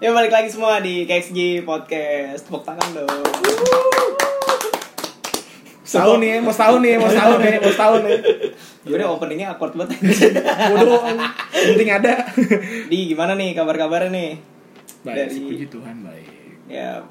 Ya 0.00 0.16
balik 0.16 0.32
lagi 0.32 0.48
semua 0.48 0.80
di 0.80 1.04
KXG 1.04 1.60
Podcast. 1.62 2.48
Tepuk 2.48 2.64
tangan 2.64 2.88
dong. 2.96 3.08
Setahun 5.84 6.18
nih, 6.22 6.40
mau 6.40 6.54
setahun 6.54 6.80
nih, 6.80 6.94
mau 6.96 7.10
setahun 7.10 7.38
nih, 7.38 7.54
mau 7.60 7.68
setahun 7.68 8.00
nih. 8.06 8.18
Gimana 8.80 9.04
openingnya 9.12 9.46
awkward 9.52 9.76
banget. 9.76 9.98
Bodoh, 10.72 11.02
penting 11.52 11.88
ada. 11.90 12.12
Di 12.88 12.98
gimana 13.12 13.36
nih 13.36 13.52
kabar-kabarnya 13.52 14.08
nih? 14.08 14.30
Baik, 15.04 15.16
Dari- 15.28 15.44
puji 15.44 15.66
Tuhan 15.68 15.96
baik. 16.00 16.26
Ya 16.70 17.04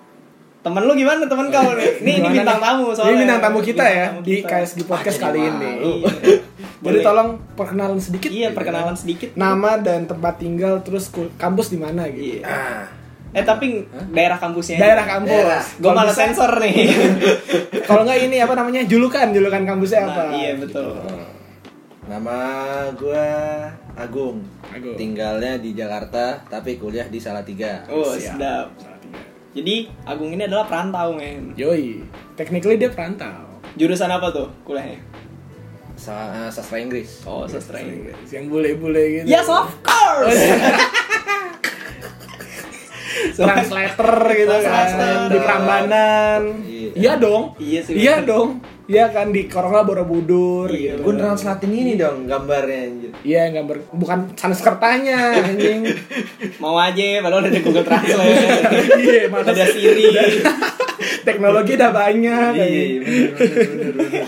temen 0.60 0.84
lu 0.84 0.92
gimana 0.92 1.24
temen 1.24 1.48
kau 1.50 1.72
nih? 1.72 2.04
Ini, 2.04 2.14
bintang 2.36 2.60
tamu 2.60 2.92
soalnya. 2.92 3.12
Ini 3.12 3.20
bintang 3.22 3.40
tamu 3.40 3.60
kita 3.62 3.80
Bintang 3.80 3.96
ya 3.96 4.06
tamu 4.12 4.22
di. 4.26 4.36
KSG 4.44 4.80
Podcast 4.84 5.18
Ah, 5.18 5.24
kali 5.30 5.40
ini. 5.40 5.72
Iya. 5.78 6.10
Jadi 6.80 6.96
Boleh. 6.96 7.04
tolong 7.04 7.30
perkenalan 7.54 8.00
sedikit. 8.00 8.30
Iya 8.30 8.50
perkenalan 8.52 8.96
sedikit. 8.96 9.36
Nama 9.36 9.78
dan 9.78 10.06
tempat 10.06 10.38
tinggal 10.38 10.80
terus 10.80 11.08
kampus 11.36 11.70
di 11.70 11.78
mana 11.78 12.08
gitu. 12.08 12.40
Iya. 12.40 12.44
Ah, 12.46 12.84
Eh 13.30 13.44
tapi 13.44 13.84
daerah 14.10 14.36
kampusnya. 14.36 14.80
Daerah 14.80 15.06
kampus. 15.06 15.30
Daerah. 15.30 15.62
Gue 15.78 15.92
malah 15.92 16.10
sensor 16.12 16.50
nih. 16.58 16.90
Kalau 17.88 18.02
nggak 18.02 18.20
ini 18.24 18.40
apa 18.40 18.54
namanya? 18.54 18.82
Julukan, 18.84 19.30
julukan 19.30 19.62
kampusnya 19.62 20.02
Nah, 20.02 20.10
apa? 20.10 20.24
iya 20.34 20.52
betul. 20.56 20.98
nama 22.04 22.38
gua 22.96 23.28
Agung. 23.94 24.42
Agung. 24.66 24.96
Tinggalnya 24.96 25.62
di 25.62 25.78
Jakarta 25.78 26.42
tapi 26.44 26.76
kuliah 26.76 27.06
di 27.06 27.20
Salatiga. 27.20 27.86
Oh 27.86 28.02
Siap. 28.10 28.34
sedap. 28.34 28.68
Jadi 29.52 29.76
Agung 30.04 30.32
ini 30.32 30.42
adalah 30.42 30.66
perantau 30.66 31.14
men. 31.14 31.54
Yoi, 31.54 32.02
technically 32.34 32.78
dia 32.78 32.90
perantau. 32.90 33.46
Jurusan 33.76 34.10
apa 34.10 34.32
tuh 34.32 34.50
kuliahnya? 34.64 34.98
Sa- 36.00 36.32
eh, 36.34 36.50
sastra 36.50 36.80
Inggris. 36.80 37.22
Oh 37.24 37.44
sastra 37.44 37.78
Inggris. 37.78 38.16
Yang 38.30 38.46
bule-bule 38.48 39.04
gitu. 39.14 39.26
Yes 39.28 39.46
of 39.46 39.68
course. 39.84 40.40
translator 43.36 44.12
gitu 44.30 44.52
kan 44.54 44.64
Translator. 44.64 45.28
di 45.28 45.38
Prambanan. 45.40 46.42
Iya. 46.62 46.90
Iya 46.96 47.14
dong. 47.18 47.44
Iya 47.58 47.80
sih, 47.84 47.94
Iya 47.96 48.16
dong. 48.24 48.50
Iya 48.90 49.06
kan 49.14 49.30
di 49.30 49.46
Korongla 49.46 49.86
Borobudur 49.86 50.66
Iya, 50.68 50.98
gitu. 50.98 51.06
Gue 51.06 51.14
translatin 51.14 51.70
ini 51.70 51.94
dong 51.94 52.26
gambarnya 52.26 52.80
anjir. 52.90 53.12
Iya 53.22 53.44
gambar 53.54 53.76
bukan 53.92 54.20
Sanskertanya 54.34 55.46
anjing. 55.46 55.86
Mau 56.64 56.76
aja, 56.76 57.22
padahal 57.22 57.44
udah 57.44 57.52
ada 57.54 57.62
Google 57.62 57.86
Translate. 57.86 58.40
Iya, 59.04 59.24
mantap. 59.30 59.54
ada 59.54 59.66
Siri. 59.68 60.06
Teknologi 61.22 61.72
udah 61.76 61.92
banyak. 61.94 62.52
Iya, 62.56 62.66
iya, 62.66 62.98
bener, 63.00 63.30
bener, 63.36 63.68
bener, 63.68 63.92
bener. 63.94 64.26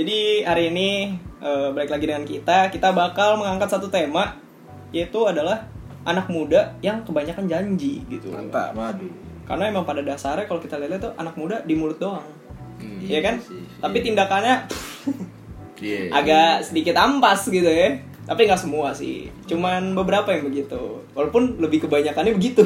Jadi 0.00 0.48
hari 0.48 0.72
ini 0.72 1.12
eh, 1.44 1.68
balik 1.76 1.92
lagi 1.92 2.08
dengan 2.08 2.24
kita, 2.24 2.72
kita 2.72 2.88
bakal 2.96 3.36
mengangkat 3.36 3.68
satu 3.68 3.92
tema 3.92 4.32
yaitu 4.96 5.20
adalah 5.28 5.68
anak 6.08 6.32
muda 6.32 6.72
yang 6.80 7.04
kebanyakan 7.04 7.44
janji 7.44 8.00
gitu. 8.08 8.32
Mantap. 8.32 8.72
Waduh. 8.72 9.12
Karena 9.44 9.68
emang 9.68 9.84
pada 9.84 10.00
dasarnya 10.00 10.48
kalau 10.48 10.56
kita 10.64 10.80
lihat 10.80 11.04
tuh 11.04 11.12
anak 11.20 11.36
muda 11.36 11.60
di 11.68 11.76
mulut 11.76 12.00
doang. 12.00 12.24
Hmm. 12.80 12.96
Iya 13.04 13.20
kan? 13.20 13.44
sih. 13.44 13.60
Tapi 13.76 14.00
Iya. 14.00 14.04
tindakannya 14.08 14.54
Iya. 15.84 16.00
agak 16.16 16.72
sedikit 16.72 16.96
ampas 16.96 17.44
gitu 17.52 17.68
ya. 17.68 18.00
Tapi 18.24 18.48
nggak 18.48 18.62
semua 18.62 18.96
sih, 18.96 19.28
cuman 19.44 19.92
beberapa 19.92 20.32
yang 20.32 20.48
begitu. 20.48 21.04
Walaupun 21.12 21.60
lebih 21.60 21.84
kebanyakannya 21.84 22.32
begitu, 22.40 22.62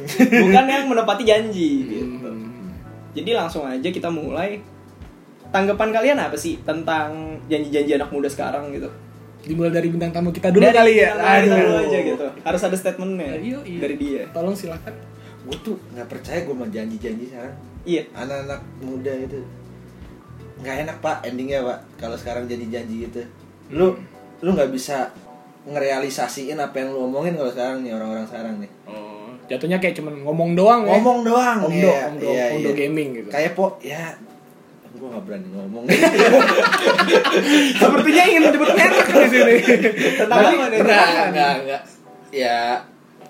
bukan 0.44 0.64
yang 0.68 0.84
menepati 0.92 1.24
janji 1.24 1.88
gitu. 1.88 2.26
Hmm. 2.26 2.74
Jadi 3.16 3.30
langsung 3.32 3.64
aja 3.64 3.88
kita 3.88 4.12
mulai. 4.12 4.60
Tanggapan 5.56 5.88
kalian 5.88 6.18
apa 6.20 6.36
sih 6.36 6.60
tentang 6.60 7.40
janji-janji 7.48 7.96
anak 7.96 8.12
muda 8.12 8.28
sekarang 8.28 8.68
gitu? 8.76 8.92
Dimulai 9.40 9.72
dari 9.72 9.88
bintang 9.88 10.12
tamu 10.12 10.28
kita 10.28 10.52
dulu 10.52 10.60
Dari 10.60 10.76
kali 10.76 10.92
ya. 11.00 11.16
tamu 11.16 11.24
kita 11.24 11.32
Aduh. 11.32 11.56
dulu 11.56 11.74
aja 11.80 11.98
gitu. 12.04 12.26
Harus 12.44 12.60
ada 12.60 12.76
statementnya 12.76 13.32
Iya, 13.40 13.58
iya. 13.64 13.80
dari 13.80 13.96
dia. 13.96 14.22
Tolong 14.36 14.52
silakan. 14.52 14.92
Gue 15.48 15.56
tuh 15.64 15.80
nggak 15.96 16.08
percaya 16.12 16.44
gue 16.44 16.52
mau 16.52 16.68
janji-janji 16.68 17.24
sekarang. 17.32 17.56
Iya. 17.88 18.02
Anak-anak 18.12 18.60
muda 18.84 19.12
itu 19.16 19.40
nggak 20.56 20.76
enak 20.88 20.96
pak 21.00 21.16
endingnya 21.24 21.60
pak 21.60 21.78
kalau 21.96 22.16
sekarang 22.20 22.44
jadi 22.44 22.64
janji 22.68 23.08
gitu. 23.08 23.24
Lu 23.72 23.96
lu 24.44 24.50
nggak 24.52 24.68
bisa 24.68 25.08
ngerealisasiin 25.64 26.56
apa 26.56 26.76
yang 26.78 26.92
lu 26.92 27.08
omongin 27.08 27.34
kalau 27.34 27.50
sekarang 27.50 27.80
nih 27.80 27.92
orang-orang 27.96 28.26
sekarang 28.28 28.54
nih. 28.60 28.70
Oh, 28.84 29.32
jatuhnya 29.48 29.78
kayak 29.80 29.96
cuman 29.96 30.20
ngomong 30.20 30.50
doang 30.54 30.82
ya. 30.84 30.96
Ngomong 30.98 31.18
doang. 31.24 31.58
Omdo, 31.64 31.74
iya, 31.90 32.00
omdo, 32.12 32.26
iya, 32.28 32.44
omdo 32.54 32.70
iya. 32.70 32.76
gaming 32.76 33.08
gitu. 33.20 33.28
Kayak 33.30 33.52
po 33.54 33.76
ya 33.80 34.14
gue 34.96 35.08
nggak 35.08 35.24
berani 35.24 35.48
ngomong. 35.52 35.84
Sepertinya 37.78 38.22
ingin 38.24 38.42
menyebut 38.42 38.70
merek 38.72 39.06
di 39.06 39.26
sini. 39.28 39.54
Tentang 40.16 40.38
Tapi- 40.42 40.56
apa 40.56 40.66
nih? 40.66 40.78
Enggak, 40.80 41.06
enggak, 41.28 41.52
enggak. 41.60 41.82
Ya 42.32 42.58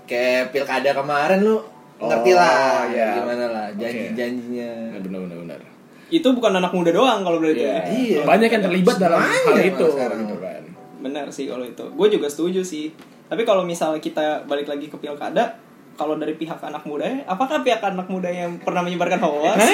kayak 0.06 0.50
pilkada 0.50 0.90
kemarin 0.92 1.38
lu 1.42 1.56
ngerti 1.96 2.30
Oh, 2.30 2.36
lah 2.36 2.86
iya. 2.86 3.08
gimana 3.16 3.44
lah 3.48 3.66
Oke. 3.68 3.80
janji-janjinya. 3.80 4.70
Benar 5.00 5.20
benar 5.22 5.38
benar. 5.42 5.58
Itu 6.06 6.28
bukan 6.30 6.52
anak 6.54 6.70
muda 6.70 6.90
doang 6.90 7.20
kalau 7.20 7.38
berarti. 7.38 7.60
Iya. 7.60 7.72
ya. 7.72 7.82
Iya. 7.88 8.20
Banyak 8.22 8.48
yang 8.48 8.62
terlibat 8.62 8.96
dalam 8.96 9.18
hal 9.18 9.56
itu 9.58 9.84
sekarang. 9.88 10.18
gitu 10.22 10.36
kan. 10.38 10.62
Benar 10.98 11.26
sih 11.30 11.44
kalau 11.46 11.64
itu. 11.64 11.84
Gue 11.88 12.08
juga 12.08 12.26
setuju 12.26 12.62
sih. 12.62 12.94
Tapi 13.26 13.42
kalau 13.42 13.66
misalnya 13.66 13.98
kita 13.98 14.46
balik 14.46 14.66
lagi 14.66 14.86
ke 14.86 14.94
pilkada, 14.94 15.58
kalau 15.96 16.14
dari 16.14 16.32
pihak 16.32 16.60
anak 16.60 16.84
mudanya, 16.84 17.24
apakah 17.24 17.60
pihak 17.60 17.80
anak 17.80 18.06
muda 18.06 18.28
yang 18.28 18.60
pernah 18.60 18.84
menyebarkan 18.84 19.20
hoax? 19.20 19.56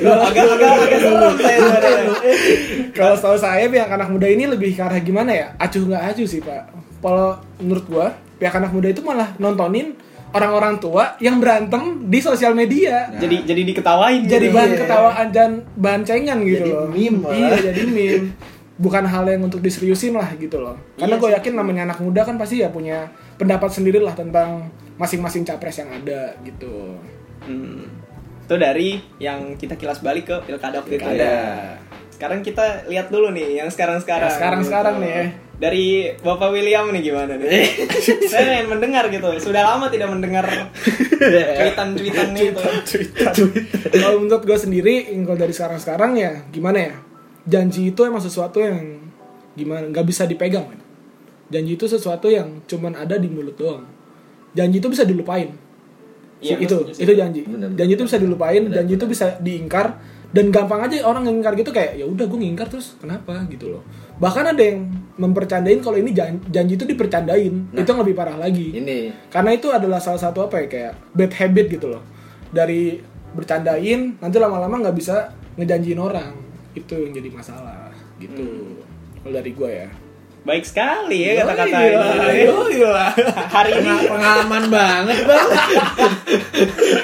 agak 0.00 0.44
agak 0.56 0.70
agak 0.80 1.00
serem 1.00 1.34
saya 1.36 1.58
sebenarnya. 1.58 2.04
Kalau 2.92 3.14
setahu 3.16 3.36
saya 3.36 3.64
pihak 3.68 3.90
anak 3.90 4.08
muda 4.08 4.26
ini 4.26 4.44
lebih 4.48 4.72
ke 4.72 4.82
arah 4.82 5.00
gimana 5.00 5.30
ya? 5.32 5.46
Acuh 5.56 5.84
nggak 5.84 6.02
acuh 6.14 6.26
sih 6.26 6.40
pak. 6.40 6.72
Kalau 7.00 7.36
menurut 7.60 7.84
gua 7.86 8.06
pihak 8.36 8.54
anak 8.54 8.72
muda 8.72 8.88
itu 8.88 9.00
malah 9.00 9.32
nontonin 9.36 9.96
orang-orang 10.30 10.78
tua 10.78 11.18
yang 11.18 11.42
berantem 11.42 12.06
di 12.06 12.18
sosial 12.20 12.54
media. 12.54 13.10
Jadi 13.16 13.44
jadi 13.44 13.62
diketawain 13.66 14.24
jadi 14.24 14.46
gitu. 14.48 14.56
bahan 14.56 14.70
Iya. 14.70 14.78
ketawaan 14.84 15.28
dan 15.34 15.50
bahan 15.76 16.02
cengan 16.06 16.38
gitu 16.44 16.64
Jadi 16.64 16.70
loh. 16.72 16.88
meme 16.88 17.18
malah. 17.20 17.36
Iya 17.36 17.56
jadi 17.72 17.80
meme. 17.86 18.28
Bukan 18.80 19.04
hal 19.04 19.28
yang 19.28 19.44
untuk 19.44 19.60
diseriusin 19.60 20.16
lah 20.16 20.32
gitu 20.40 20.56
loh. 20.56 20.72
Karena 20.96 21.16
Iya 21.16 21.20
gue 21.20 21.30
yakin 21.36 21.52
namanya 21.52 21.82
anak 21.92 21.98
muda 22.00 22.24
kan 22.24 22.40
pasti 22.40 22.64
ya 22.64 22.72
punya 22.72 23.12
pendapat 23.40 23.72
sendiri 23.72 23.96
lah 23.96 24.12
tentang 24.12 24.68
masing-masing 25.00 25.48
capres 25.48 25.80
yang 25.80 25.88
ada 25.88 26.36
gitu. 26.44 27.00
Hmm. 27.40 27.88
Itu 28.44 28.60
dari 28.60 29.00
yang 29.16 29.56
kita 29.56 29.80
kilas 29.80 30.04
balik 30.04 30.28
ke 30.28 30.36
pilkada 30.44 30.84
waktu 30.84 31.00
itu 31.00 31.08
Pilkada. 31.08 31.24
ya. 31.24 31.40
Sekarang 32.12 32.44
kita 32.44 32.84
lihat 32.84 33.08
dulu 33.08 33.32
nih 33.32 33.64
yang 33.64 33.72
sekarang-sekarang. 33.72 34.28
Yang 34.28 34.36
sekarang-sekarang 34.36 34.94
gitu. 35.00 35.04
nih 35.08 35.12
ya. 35.16 35.24
Dari 35.60 35.86
Bapak 36.20 36.52
William 36.52 36.88
nih 36.92 37.00
gimana 37.00 37.32
nih? 37.40 37.64
Saya 38.32 38.60
ingin 38.60 38.68
mendengar 38.76 39.08
gitu. 39.08 39.28
Sudah 39.40 39.64
lama 39.64 39.88
tidak 39.88 40.12
mendengar 40.12 40.44
cuitan-cuitan 41.56 42.36
itu. 42.36 42.64
kalau 43.96 44.20
menurut 44.20 44.44
gue 44.44 44.58
sendiri 44.60 45.08
kalau 45.24 45.38
dari 45.40 45.52
sekarang-sekarang 45.56 46.12
ya 46.16 46.32
gimana 46.52 46.78
ya 46.92 46.94
janji 47.48 47.92
itu 47.92 48.00
emang 48.04 48.20
sesuatu 48.20 48.60
yang 48.60 49.00
gimana 49.56 49.88
nggak 49.88 50.06
bisa 50.06 50.28
dipegang 50.28 50.68
men. 50.68 50.80
Janji 51.50 51.74
itu 51.74 51.84
sesuatu 51.90 52.30
yang 52.30 52.62
cuman 52.64 52.94
ada 52.94 53.18
di 53.18 53.26
mulut 53.26 53.58
doang. 53.58 53.84
Janji 54.54 54.78
itu 54.78 54.88
bisa 54.88 55.02
dilupain. 55.02 55.50
Iya, 56.40 56.56
itu 56.56 56.76
itu 56.96 57.12
janji. 57.12 57.44
Bener, 57.44 57.68
bener. 57.68 57.76
janji 57.76 57.92
itu 58.00 58.04
bisa 58.08 58.16
dilupain 58.16 58.62
Bener, 58.64 58.74
janji 58.80 58.92
itu 58.96 59.06
bisa 59.06 59.36
diingkar. 59.42 60.00
Dan 60.30 60.54
gampang 60.54 60.86
aja 60.86 61.02
orang 61.02 61.26
yang 61.26 61.42
ingkar 61.42 61.58
gitu 61.58 61.74
kayak 61.74 61.98
ya 61.98 62.06
udah 62.06 62.22
gue 62.30 62.38
ngingkar 62.38 62.70
terus 62.70 62.94
kenapa? 63.02 63.34
gitu 63.50 63.66
loh. 63.74 63.82
Bahkan 64.22 64.54
ada 64.54 64.62
yang 64.62 64.86
mempercandain 65.18 65.82
kalau 65.82 65.98
ini 65.98 66.14
jan- 66.14 66.38
janji 66.54 66.78
itu 66.78 66.86
dipercandain. 66.86 67.74
Nah. 67.74 67.82
itu 67.82 67.90
yang 67.90 68.00
lebih 68.00 68.14
parah 68.14 68.38
lagi. 68.38 68.70
Ini. 68.78 69.10
Karena 69.26 69.50
itu 69.58 69.74
adalah 69.74 69.98
salah 69.98 70.22
satu 70.22 70.46
apa 70.46 70.62
ya 70.62 70.66
kayak 70.70 70.92
bad 71.18 71.32
habit 71.34 71.66
gitu 71.66 71.86
loh. 71.90 72.02
Dari 72.54 73.02
bercandain 73.34 74.22
nanti 74.22 74.36
lama-lama 74.38 74.86
nggak 74.86 74.96
bisa 74.96 75.34
ngejanjiin 75.58 75.98
orang. 75.98 76.30
Itu 76.78 76.94
yang 76.94 77.10
jadi 77.10 77.28
masalah 77.34 77.90
gitu. 78.22 78.44
Hmm. 78.44 78.76
kalau 79.20 79.32
dari 79.36 79.52
gue 79.52 79.70
ya 79.84 79.88
Baik 80.40 80.64
sekali 80.64 81.20
ya 81.20 81.44
kata-kata 81.44 81.78
ini. 81.84 82.48
Hari 83.28 83.70
ini 83.76 83.92
pengalaman 84.08 84.64
banget 84.72 85.18
bang. 85.28 85.48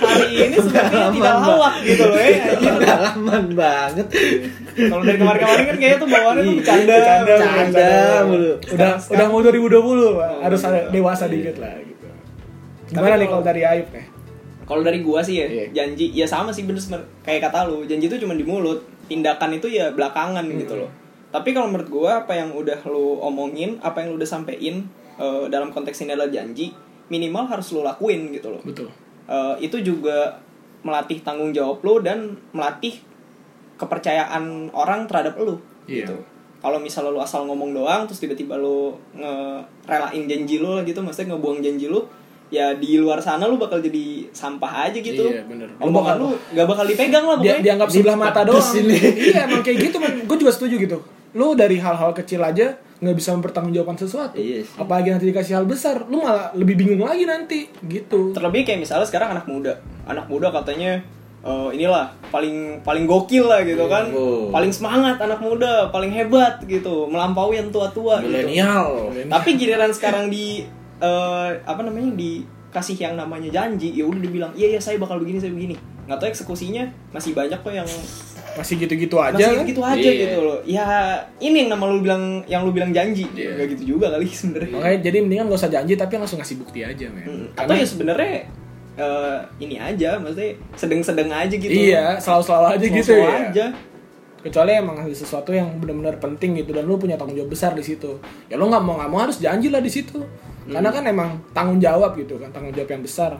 hari 0.00 0.28
ini 0.40 0.56
sebenarnya 0.56 1.12
tidak 1.12 1.34
lawak 1.44 1.74
gitu 1.84 2.04
loh 2.08 2.16
ya. 2.16 2.32
pengalaman 2.64 3.44
banget. 3.52 4.06
Kalau 4.72 5.02
dari 5.04 5.18
kemarin-kemarin 5.20 5.64
kan 5.68 5.76
kayaknya 5.76 5.98
tuh 6.00 6.08
bawaannya 6.08 6.42
tuh 6.42 6.54
bercanda. 6.56 6.94
Bercanda, 6.96 7.34
bercanda 7.36 7.88
mulu. 8.24 8.52
udah 8.72 8.90
udah 8.96 9.26
mau 9.28 9.40
2020 9.44 10.16
Pak. 10.16 10.32
harus 10.40 10.60
ada 10.64 10.78
iya. 10.78 10.88
dewasa 10.90 11.24
dikit 11.28 11.56
lah 11.60 11.74
gitu 11.80 12.06
gimana 12.86 13.14
nih 13.18 13.28
kalau- 13.28 13.44
dari 13.44 13.62
Ayub 13.66 13.88
nih 13.90 14.06
Kalau 14.66 14.82
dari 14.82 14.98
gua 14.98 15.22
sih 15.22 15.38
ya, 15.38 15.46
Iya. 15.46 15.64
janji 15.70 16.10
ya 16.10 16.26
sama 16.26 16.50
sih 16.50 16.66
bener 16.66 16.82
kayak 17.22 17.38
kata 17.38 17.70
lu, 17.70 17.86
janji 17.86 18.10
itu 18.10 18.18
cuma 18.18 18.34
di 18.34 18.42
mulut, 18.42 18.82
tindakan 19.06 19.54
itu 19.54 19.70
ya 19.70 19.94
belakangan 19.94 20.42
gitu 20.50 20.82
loh. 20.82 20.90
Tapi 21.36 21.52
kalau 21.52 21.68
menurut 21.68 21.86
gua 21.86 22.10
apa 22.18 22.32
yang 22.32 22.48
udah 22.50 22.80
lu 22.86 23.20
omongin, 23.20 23.76
apa 23.78 24.00
yang 24.00 24.08
lu 24.10 24.16
udah 24.16 24.30
sampein 24.30 24.88
eh, 25.14 25.44
dalam 25.46 25.68
konteks 25.68 26.00
ini 26.00 26.10
adalah 26.10 26.28
janji, 26.30 26.72
minimal 27.06 27.44
harus 27.46 27.68
lu 27.70 27.80
lakuin 27.82 28.32
gitu 28.32 28.48
loh. 28.48 28.62
betul 28.62 28.88
Eh, 29.26 29.54
itu 29.60 29.76
juga 29.80 30.38
melatih 30.80 31.18
tanggung 31.20 31.50
jawab 31.50 31.82
lu 31.82 31.98
dan 31.98 32.18
melatih 32.50 32.94
kepercayaan 33.74 34.70
orang 34.70 35.04
terhadap 35.04 35.36
lu 35.36 35.58
Iya. 35.84 36.02
gitu. 36.02 36.16
kalau 36.56 36.78
misalnya 36.78 37.10
lu 37.10 37.20
asal 37.20 37.44
ngomong 37.44 37.70
doang 37.72 38.06
terus 38.06 38.18
tiba-tiba 38.18 38.56
lu 38.56 38.96
ngerelain 39.12 40.24
janji 40.24 40.56
lu 40.56 40.72
lah 40.72 40.82
gitu 40.82 40.98
maksudnya 40.98 41.34
ngebuang 41.34 41.60
janji 41.60 41.86
lu 41.86 42.00
ya 42.48 42.74
di 42.74 42.96
luar 42.96 43.18
sana 43.18 43.44
lu 43.44 43.54
bakal 43.56 43.78
jadi 43.78 44.30
sampah 44.30 44.86
aja 44.86 44.96
gitu 44.96 45.26
Iya, 45.26 45.42
bener. 45.44 45.68
Omongan 45.76 45.92
bakal- 46.16 46.18
lu 46.18 46.28
gak 46.52 46.66
bakal 46.66 46.84
dipegang 46.84 47.24
lah 47.24 47.36
dia 47.36 47.42
pokoknya 47.52 47.62
dianggap 47.62 47.88
sebelah 47.88 48.16
mata 48.16 48.40
doang 48.42 48.66
iya 49.20 49.40
emang 49.44 49.60
kayak 49.60 49.78
gitu 49.80 49.96
gue 50.00 50.36
juga 50.38 50.52
setuju 50.52 50.74
gitu 50.80 50.98
lu 51.36 51.52
dari 51.52 51.76
hal-hal 51.76 52.16
kecil 52.16 52.40
aja 52.40 52.80
nggak 52.96 53.16
bisa 53.16 53.36
mempertanggungjawabkan 53.36 53.98
sesuatu. 54.00 54.40
Iya 54.40 54.64
sih. 54.64 54.76
apalagi 54.80 55.12
nanti 55.12 55.28
dikasih 55.28 55.60
hal 55.60 55.66
besar 55.68 56.08
lu 56.08 56.24
malah 56.24 56.48
lebih 56.56 56.80
bingung 56.80 57.04
lagi 57.04 57.28
nanti 57.28 57.68
gitu. 57.84 58.32
Terlebih 58.32 58.64
kayak 58.64 58.80
misalnya 58.80 59.04
sekarang 59.04 59.36
anak 59.36 59.44
muda. 59.44 59.76
Anak 60.08 60.32
muda 60.32 60.48
katanya 60.48 61.04
eh, 61.44 61.68
inilah 61.76 62.08
paling 62.32 62.80
paling 62.80 63.04
gokil 63.04 63.44
lah 63.52 63.60
gitu 63.68 63.84
kan. 63.84 64.08
Oh. 64.16 64.48
paling 64.48 64.72
semangat 64.72 65.20
anak 65.20 65.44
muda 65.44 65.92
paling 65.92 66.08
hebat 66.08 66.64
gitu. 66.64 67.04
Melampaui 67.12 67.60
yang 67.60 67.68
tua-tua 67.68 68.24
gitu. 68.24 68.32
Milenial. 68.32 69.12
Tapi 69.28 69.60
giliran 69.60 69.92
sekarang 69.92 70.32
di 70.32 70.64
eh, 71.04 71.48
apa 71.68 71.84
namanya 71.84 72.16
dikasih 72.16 72.96
yang 72.96 73.20
namanya 73.20 73.52
janji 73.52 73.92
ya 73.92 74.08
udah 74.08 74.20
dibilang 74.24 74.52
iya 74.56 74.72
iya 74.72 74.80
saya 74.80 74.96
bakal 74.96 75.20
begini 75.20 75.36
saya 75.36 75.52
begini. 75.52 75.76
Nggak 76.08 76.16
tahu 76.16 76.28
eksekusinya 76.32 77.12
masih 77.12 77.36
banyak 77.36 77.60
kok 77.60 77.74
yang 77.76 77.90
masih 78.56 78.74
gitu-gitu 78.78 79.16
aja 79.16 79.36
masih 79.36 79.52
kan? 79.54 79.64
gitu 79.66 79.82
aja 79.82 80.00
Iya. 80.02 80.22
gitu 80.22 80.38
loh. 80.40 80.58
Ya 80.64 80.86
ini 81.38 81.56
yang 81.60 81.70
nama 81.70 81.84
lu 81.86 82.00
bilang 82.00 82.24
yang 82.46 82.64
lu 82.64 82.70
bilang 82.70 82.90
janji. 82.90 83.28
Iya. 83.30 83.54
nggak 83.54 83.66
gitu 83.76 83.82
juga 83.94 84.10
kali 84.10 84.26
sebenarnya. 84.26 84.72
Makanya 84.72 84.98
jadi 85.02 85.16
mendingan 85.20 85.44
gak 85.46 85.60
usah 85.60 85.70
janji 85.70 85.92
tapi 85.94 86.12
langsung 86.14 86.38
ngasih 86.38 86.56
bukti 86.56 86.80
aja 86.80 87.06
men. 87.06 87.22
Hmm, 87.22 87.46
atau 87.54 87.72
ya 87.72 87.84
sebenarnya 87.84 88.32
eh, 88.96 89.38
ini 89.60 89.76
aja 89.76 90.16
maksudnya 90.16 90.50
sedang-sedang 90.72 91.28
aja 91.28 91.52
gitu 91.52 91.68
iya 91.68 92.16
selalu-selalu 92.16 92.66
aja 92.72 92.86
gitu 92.90 93.10
Selalu 93.10 93.22
ya. 93.22 93.36
aja. 93.46 93.66
Kecuali 94.38 94.70
emang 94.72 94.96
ada 94.96 95.10
sesuatu 95.10 95.50
yang 95.50 95.74
benar-benar 95.76 96.16
penting 96.16 96.54
gitu 96.56 96.70
dan 96.70 96.86
lu 96.86 96.94
punya 96.94 97.14
tanggung 97.14 97.34
jawab 97.34 97.50
besar 97.50 97.72
di 97.72 97.82
situ. 97.82 98.16
Ya 98.46 98.54
lu 98.54 98.66
nggak 98.66 98.78
mau 98.80 98.96
nggak 98.96 99.10
mau 99.10 99.20
harus 99.20 99.36
janji 99.36 99.68
lah 99.68 99.78
di 99.78 99.90
situ. 99.90 100.22
Karena 100.64 100.88
kan 100.88 101.02
emang 101.02 101.30
tanggung 101.50 101.76
jawab 101.76 102.14
gitu 102.14 102.38
kan 102.38 102.50
tanggung 102.50 102.70
jawab 102.70 102.88
yang 102.88 103.02
besar. 103.02 103.36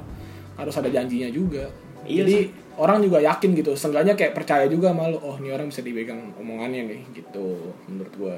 Harus 0.55 0.75
ada 0.75 0.87
janjinya 0.87 1.31
juga. 1.31 1.71
Iya 2.03 2.23
jadi 2.23 2.39
orang 2.77 3.01
juga 3.01 3.19
yakin 3.19 3.57
gitu 3.57 3.73
seenggaknya 3.73 4.13
kayak 4.15 4.33
percaya 4.33 4.69
juga 4.69 4.93
sama 4.93 5.09
lu 5.09 5.17
oh 5.19 5.37
ini 5.41 5.49
orang 5.51 5.69
bisa 5.69 5.81
dipegang 5.81 6.33
omongannya 6.37 6.87
nih 6.87 7.01
gitu 7.13 7.73
menurut 7.89 8.13
gua 8.17 8.37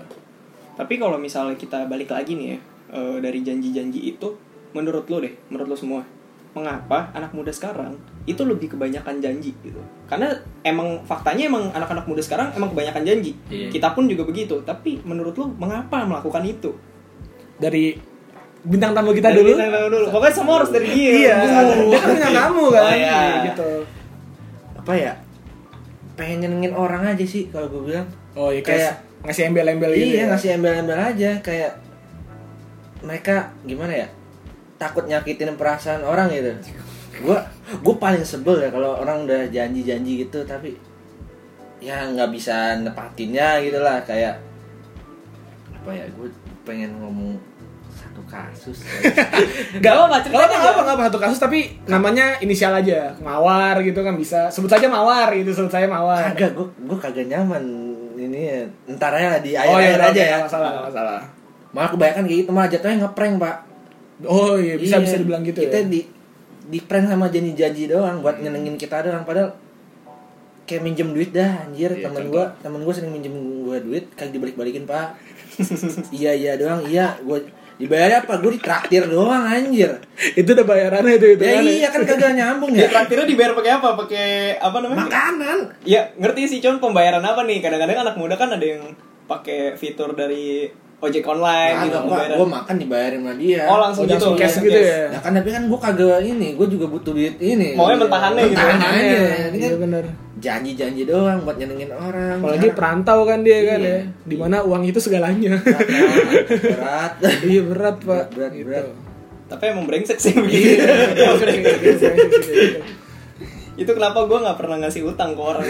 Tapi 0.75 0.95
kalau 0.95 1.19
misalnya 1.19 1.59
kita 1.59 1.91
balik 1.91 2.15
lagi 2.15 2.39
nih 2.39 2.55
ya 2.55 2.59
eh, 2.95 3.17
dari 3.19 3.43
janji-janji 3.43 4.15
itu, 4.15 4.39
menurut 4.71 5.11
lo 5.11 5.19
deh, 5.19 5.35
menurut 5.51 5.75
lo 5.75 5.77
semua, 5.77 6.07
mengapa 6.55 7.11
anak 7.13 7.35
muda 7.35 7.51
sekarang 7.51 7.99
itu 8.25 8.39
lebih 8.47 8.79
kebanyakan 8.79 9.19
janji 9.19 9.59
gitu? 9.59 9.83
Karena 10.07 10.31
emang 10.63 11.03
faktanya 11.03 11.51
emang 11.51 11.75
anak-anak 11.75 12.07
muda 12.07 12.23
sekarang 12.23 12.55
emang 12.55 12.71
kebanyakan 12.71 13.03
janji. 13.03 13.35
Iya. 13.51 13.75
Kita 13.75 13.91
pun 13.91 14.07
juga 14.07 14.23
begitu. 14.23 14.63
Tapi 14.63 15.03
menurut 15.03 15.35
lo 15.35 15.51
mengapa 15.51 16.07
melakukan 16.07 16.47
itu? 16.47 16.71
dari 17.59 17.99
bintang 18.63 18.95
tamu 18.95 19.11
kita 19.11 19.35
Dari 19.35 19.39
dulu 19.43 19.51
bintang 19.59 19.73
tamu 19.75 19.89
dulu. 19.91 20.07
Pokoknya 20.15 20.35
semua 20.35 20.55
harus 20.63 20.71
dari 20.71 20.87
dia. 20.95 21.11
iya 21.11 21.35
dia 21.43 21.99
kan 21.99 22.09
bintang 22.15 22.35
tamu 22.39 22.65
kan 22.71 22.83
Oh, 22.87 22.95
iya. 22.95 23.19
gitu 23.51 23.69
apa 24.89 24.97
ya 24.97 25.13
pengen 26.17 26.49
nyenengin 26.49 26.73
orang 26.73 27.13
aja 27.13 27.21
sih 27.21 27.53
kalau 27.53 27.69
gue 27.69 27.93
bilang 27.93 28.09
oh 28.33 28.49
iya 28.49 28.65
kayak, 28.65 29.05
ngasih 29.21 29.53
embel-embel 29.53 29.93
gitu 29.93 30.17
iya 30.17 30.25
ya. 30.25 30.27
ngasih 30.33 30.49
embel-embel 30.57 30.97
aja 30.97 31.31
kayak 31.45 31.77
mereka 33.05 33.53
gimana 33.69 33.93
ya 33.93 34.09
takut 34.81 35.05
nyakitin 35.05 35.61
perasaan 35.61 36.01
orang 36.09 36.33
gitu 36.33 36.57
gue 37.21 37.39
gue 37.85 37.95
paling 38.01 38.25
sebel 38.25 38.65
ya 38.65 38.73
kalau 38.73 38.97
orang 39.05 39.29
udah 39.29 39.53
janji-janji 39.53 40.25
gitu 40.25 40.41
tapi 40.49 40.81
ya 41.85 42.09
nggak 42.09 42.33
bisa 42.33 42.81
nepatinnya 42.81 43.61
gitu 43.61 43.85
lah 43.85 44.01
kayak 44.09 44.41
apa 45.69 45.91
ya 45.93 46.09
gue 46.17 46.33
pengen 46.65 46.97
ngomong 46.97 47.37
satu 48.19 48.27
kasus 48.27 48.79
Gak 49.79 49.93
apa-apa, 49.95 50.17
gak 50.25 50.35
apa, 50.35 50.45
aja. 50.51 50.57
gak 50.75 50.91
apa, 50.91 51.03
satu 51.07 51.19
kasus 51.19 51.39
tapi 51.39 51.59
namanya 51.87 52.35
inisial 52.39 52.75
aja, 52.75 53.15
mawar 53.19 53.79
gitu 53.81 54.01
kan 54.01 54.15
bisa. 54.15 54.51
Sebut 54.51 54.67
saja 54.67 54.87
mawar 54.87 55.31
gitu, 55.33 55.51
sebut 55.53 55.71
saya 55.71 55.87
mawar. 55.87 56.35
kagak 56.35 56.53
gue 56.53 56.67
gue 56.67 56.99
kagak 56.99 57.27
nyaman 57.27 57.63
ini 58.17 58.41
ya. 58.45 58.61
ntar 58.91 59.15
aja 59.15 59.39
di 59.39 59.55
oh 59.55 59.63
akhir-akhir 59.79 59.95
iya, 59.95 60.11
aja 60.11 60.23
ya 60.25 60.37
Gak 60.37 60.45
masalah, 60.45 60.69
gak 60.73 60.85
masalah. 60.91 61.21
malah 61.69 61.91
kebanyakan 61.93 62.23
kayak 62.25 62.39
gitu 62.41 62.51
malah 62.51 62.69
jatuhnya 62.69 62.97
ngeprank 63.01 63.35
pak 63.39 63.57
Oh 64.21 64.59
iya, 64.59 64.75
bisa 64.75 64.99
Iya, 64.99 65.05
bisa 65.05 65.17
dibilang 65.17 65.43
gitu 65.43 65.59
kita 65.61 65.79
ya. 65.79 65.87
di 65.87 66.01
di 66.67 66.79
prank 66.81 67.07
sama 67.07 67.29
janji-janji 67.29 67.87
doang 67.87 68.19
buat 68.19 68.43
nyenengin 68.43 68.75
kita 68.75 69.01
doang 69.01 69.23
padahal 69.23 69.55
kayak 70.65 70.83
minjem 70.83 71.09
duit 71.09 71.31
dah 71.31 71.63
anjir 71.63 71.93
Iya, 71.93 72.11
temen 72.11 72.27
gua 72.29 72.51
temen 72.59 72.83
gua 72.83 72.91
sering 72.91 73.09
minjem 73.11 73.33
gua 73.63 73.79
duit 73.79 74.11
kagak 74.13 74.35
dibalik-balikin 74.35 74.85
pak 74.85 75.15
iya 76.13 76.33
iya 76.33 76.53
doang 76.55 76.83
iya 76.85 77.15
gua 77.21 77.39
dibayar 77.79 78.21
apa 78.21 78.37
gua 78.37 78.51
ditraktir 78.51 79.07
doang 79.07 79.41
anjir 79.41 80.03
Itu 80.35 80.51
udah 80.51 80.67
bayarannya 80.67 81.15
itu 81.15 81.27
itu 81.33 81.43
ya 81.43 81.55
kan. 81.55 81.63
iya 81.65 81.89
kan 81.89 82.03
kagak 82.05 82.33
nyambung 82.35 82.75
ya 82.75 82.87
traktirnya 82.87 83.25
dibayar 83.25 83.53
pakai 83.55 83.73
apa? 83.73 83.89
Pakai 83.97 84.29
apa 84.57 84.77
namanya? 84.79 84.99
makanan 85.01 85.59
Ya 85.83 86.11
ngerti 86.13 86.43
sih 86.45 86.59
con 86.59 86.79
pembayaran 86.79 87.23
apa 87.23 87.43
nih? 87.43 87.59
Kadang-kadang 87.59 87.99
anak 88.01 88.15
muda 88.15 88.35
kan 88.35 88.51
ada 88.51 88.67
yang 88.67 88.83
pakai 89.25 89.75
fitur 89.75 90.13
dari 90.13 90.67
ojek 90.99 91.23
online 91.23 91.87
gitu 91.87 91.95
Pak. 91.95 92.03
pembayaran. 92.03 92.37
gua 92.37 92.49
makan 92.53 92.75
dibayarin 92.77 93.21
sama 93.21 93.35
dia 93.37 93.63
Oh 93.65 93.79
langsung 93.79 94.03
Oh, 94.03 94.09
gitu. 94.09 94.15
langsung 94.19 94.35
cash 94.35 94.57
gitu 94.59 94.75
ya. 94.75 95.03
Ya 95.09 95.21
kan 95.21 95.31
tapi 95.33 95.49
kan 95.49 95.63
gua 95.65 95.79
kagak 95.81 96.19
ini, 96.21 96.59
gua 96.59 96.67
juga 96.67 96.87
butuh 96.87 97.13
duit 97.13 97.39
ini. 97.39 97.73
Maunya 97.73 97.95
mentahannya 97.97 98.43
gitu. 98.45 98.59
Mentahan 98.59 98.81
aja. 98.83 98.99
Iya, 98.99 99.23
Ini 99.49 99.57
iya 99.57 99.69
kan 99.69 99.79
bener. 99.81 100.05
Janji-janji 100.39 101.03
doang 101.03 101.43
buat 101.43 101.55
nyenengin 101.55 101.91
orang. 101.91 102.39
Apalagi 102.39 102.59
Sekarang 102.65 102.77
perantau 103.03 103.19
kan 103.23 103.39
dia 103.41 103.59
kan 103.65 103.79
Iya. 103.79 103.91
ya. 103.91 104.01
Di 104.25 104.37
mana 104.37 104.57
uang 104.61 104.83
itu 104.85 104.99
segalanya. 104.99 105.59
berat. 105.59 107.13
iya 107.47 107.63
berat 107.63 107.97
pak. 107.99 108.25
Berat, 108.31 108.53
Gitu. 108.53 108.65
berat. 108.65 108.87
Tapi 109.49 109.65
emang 109.67 109.85
brengsek 109.85 110.17
sih 110.17 110.37
begitu. 110.39 110.77
itu 113.75 113.87
kenapa 113.89 114.27
gue 114.27 114.35
nggak 114.37 114.59
pernah 114.59 114.77
ngasih 114.77 115.07
utang 115.07 115.33
ke 115.33 115.41
orang 115.41 115.63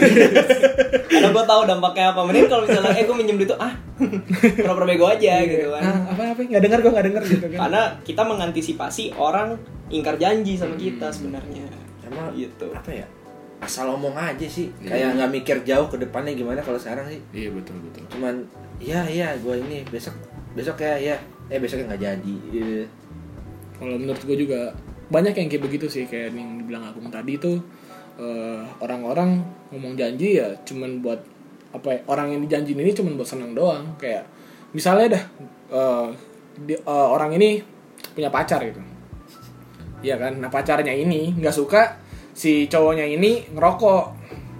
karena 1.13 1.29
gue 1.29 1.43
tahu 1.45 1.61
dampaknya 1.63 2.09
apa 2.09 2.25
mending 2.25 2.49
kalau 2.49 2.65
misalnya 2.65 2.89
eh 2.91 3.05
gue 3.05 3.13
minjem 3.13 3.37
duit 3.37 3.45
tuh 3.47 3.59
ah 3.59 3.69
pura-pura 4.57 4.81
bego 4.83 5.05
aja 5.05 5.45
gitu 5.45 5.69
kan 5.69 5.83
Ah, 5.85 6.09
apa 6.09 6.23
apa 6.33 6.41
nggak 6.41 6.57
dengar 6.59 6.79
gue 6.81 6.89
nggak 6.89 7.05
dengar 7.05 7.21
gitu 7.23 7.45
kan. 7.47 7.59
karena 7.61 7.81
kita 8.01 8.21
mengantisipasi 8.23 9.13
orang 9.13 9.61
ingkar 9.87 10.17
janji 10.17 10.57
sama 10.57 10.73
kita 10.73 11.05
sebenarnya 11.07 11.69
Sama 12.01 12.33
gitu 12.33 12.73
apa 12.73 12.89
ya? 12.89 13.05
Asal 13.59 13.91
omong 13.91 14.15
aja 14.15 14.47
sih. 14.47 14.71
Kayak 14.79 15.19
nggak 15.19 15.31
mikir 15.31 15.57
jauh 15.67 15.87
ke 15.91 15.99
depannya 15.99 16.31
gimana 16.31 16.63
kalau 16.63 16.79
sekarang 16.79 17.07
sih. 17.07 17.19
Iya 17.35 17.49
betul 17.51 17.75
betul. 17.83 18.03
Cuman 18.11 18.35
iya 18.79 19.03
iya 19.05 19.27
gua 19.43 19.59
ini 19.59 19.83
besok 19.87 20.15
besok 20.55 20.79
ya 20.79 20.95
ya 20.95 21.15
eh 21.47 21.59
besoknya 21.59 21.91
nggak 21.91 22.01
jadi. 22.01 22.35
Iya. 22.55 22.83
Kalau 23.79 23.95
menurut 23.95 24.19
gue 24.27 24.37
juga 24.37 24.75
banyak 25.07 25.33
yang 25.33 25.47
kayak 25.47 25.63
begitu 25.65 25.87
sih 25.87 26.03
kayak 26.05 26.35
yang 26.35 26.59
dibilang 26.59 26.83
Agung 26.85 27.07
tadi 27.09 27.39
tuh 27.39 27.57
eh, 28.19 28.61
orang-orang 28.83 29.39
ngomong 29.71 29.95
janji 29.95 30.37
ya 30.37 30.51
cuman 30.67 30.99
buat 31.01 31.17
apa 31.71 31.87
ya, 31.95 31.99
orang 32.05 32.33
yang 32.35 32.41
dijanjiin 32.45 32.77
ini 32.77 32.91
cuman 32.93 33.15
buat 33.15 33.25
senang 33.25 33.55
doang 33.55 33.95
kayak 33.97 34.27
misalnya 34.75 35.17
dah 35.17 35.23
eh, 35.73 36.07
di- 36.61 36.77
eh, 36.77 37.07
orang 37.09 37.33
ini 37.39 37.63
punya 38.13 38.29
pacar 38.29 38.61
gitu 38.61 38.77
Iya 39.99 40.15
kan 40.19 40.37
nah 40.37 40.51
pacarnya 40.51 40.91
ini 40.93 41.33
nggak 41.39 41.55
suka 41.55 41.95
si 42.39 42.51
cowoknya 42.65 43.03
ini 43.03 43.43
ngerokok 43.49 44.03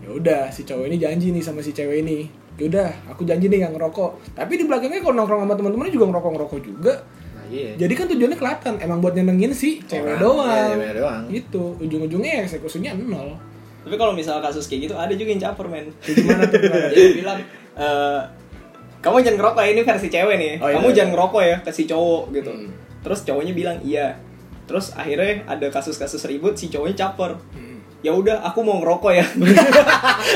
ya 0.01 0.09
udah 0.11 0.41
si 0.49 0.61
cowok 0.61 0.83
ini 0.85 0.97
janji 0.97 1.31
nih 1.31 1.39
sama 1.39 1.59
si 1.59 1.71
cewek 1.71 2.01
ini 2.01 2.27
ya 2.53 2.67
udah 2.67 2.89
aku 3.07 3.23
janji 3.23 3.47
nih 3.47 3.63
nggak 3.63 3.73
ngerokok 3.73 4.35
tapi 4.35 4.53
di 4.53 4.65
belakangnya 4.65 4.99
kalau 4.99 5.15
nongkrong 5.15 5.41
sama 5.41 5.55
teman-temannya 5.55 5.93
juga 5.93 6.05
ngerokok 6.07 6.31
ngerokok 6.33 6.59
juga 6.61 6.93
Nah, 7.39 7.45
iya. 7.49 7.73
jadi 7.75 7.93
kan 7.95 8.05
tujuannya 8.05 8.37
kelihatan 8.37 8.73
emang 8.77 8.99
buat 8.99 9.15
nyenengin 9.15 9.49
si 9.51 9.81
cewek 9.81 10.05
Orang, 10.13 10.21
doang. 10.21 10.45
iya, 10.45 10.69
cewek 10.69 10.93
doang. 10.93 11.23
Itu 11.31 11.63
ujung-ujungnya 11.79 12.43
eksekusinya 12.43 12.91
nol. 12.95 13.33
tapi 13.79 13.95
kalau 13.95 14.11
misalnya 14.11 14.43
kasus 14.43 14.67
kayak 14.67 14.81
gitu 14.83 14.93
ada 14.93 15.09
juga 15.11 15.29
yang 15.29 15.41
caper 15.41 15.65
men 15.65 15.87
Ya, 15.99 16.13
gimana 16.13 16.43
tuh? 16.43 16.59
gimana? 16.61 16.85
dia 16.91 17.05
bilang 17.11 17.39
eh, 17.73 18.21
kamu 18.99 19.17
jangan 19.19 19.37
ngerokok 19.39 19.61
ya, 19.61 19.69
ini 19.71 19.81
versi 19.81 20.07
cewek 20.09 20.35
nih 20.37 20.53
Oh, 20.57 20.67
iya, 20.67 20.75
kamu 20.75 20.85
iya. 20.85 20.93
jangan 20.93 21.11
ngerokok 21.11 21.41
ya 21.41 21.55
ke 21.59 21.71
si 21.71 21.83
cowok 21.85 22.23
gitu 22.31 22.51
Hmm. 22.51 22.69
terus 22.99 23.19
cowoknya 23.23 23.53
bilang 23.55 23.77
iya 23.81 24.07
terus 24.65 24.93
akhirnya 24.93 25.41
ada 25.47 25.65
kasus-kasus 25.67 26.21
ribut 26.25 26.53
si 26.53 26.67
cowoknya 26.67 26.95
caper 26.99 27.33
Hmm. 27.49 27.68
Ya 27.99 28.11
udah 28.11 28.39
aku 28.41 28.59
mau 28.61 28.79
ngerokok 28.79 29.11
ya 29.11 29.25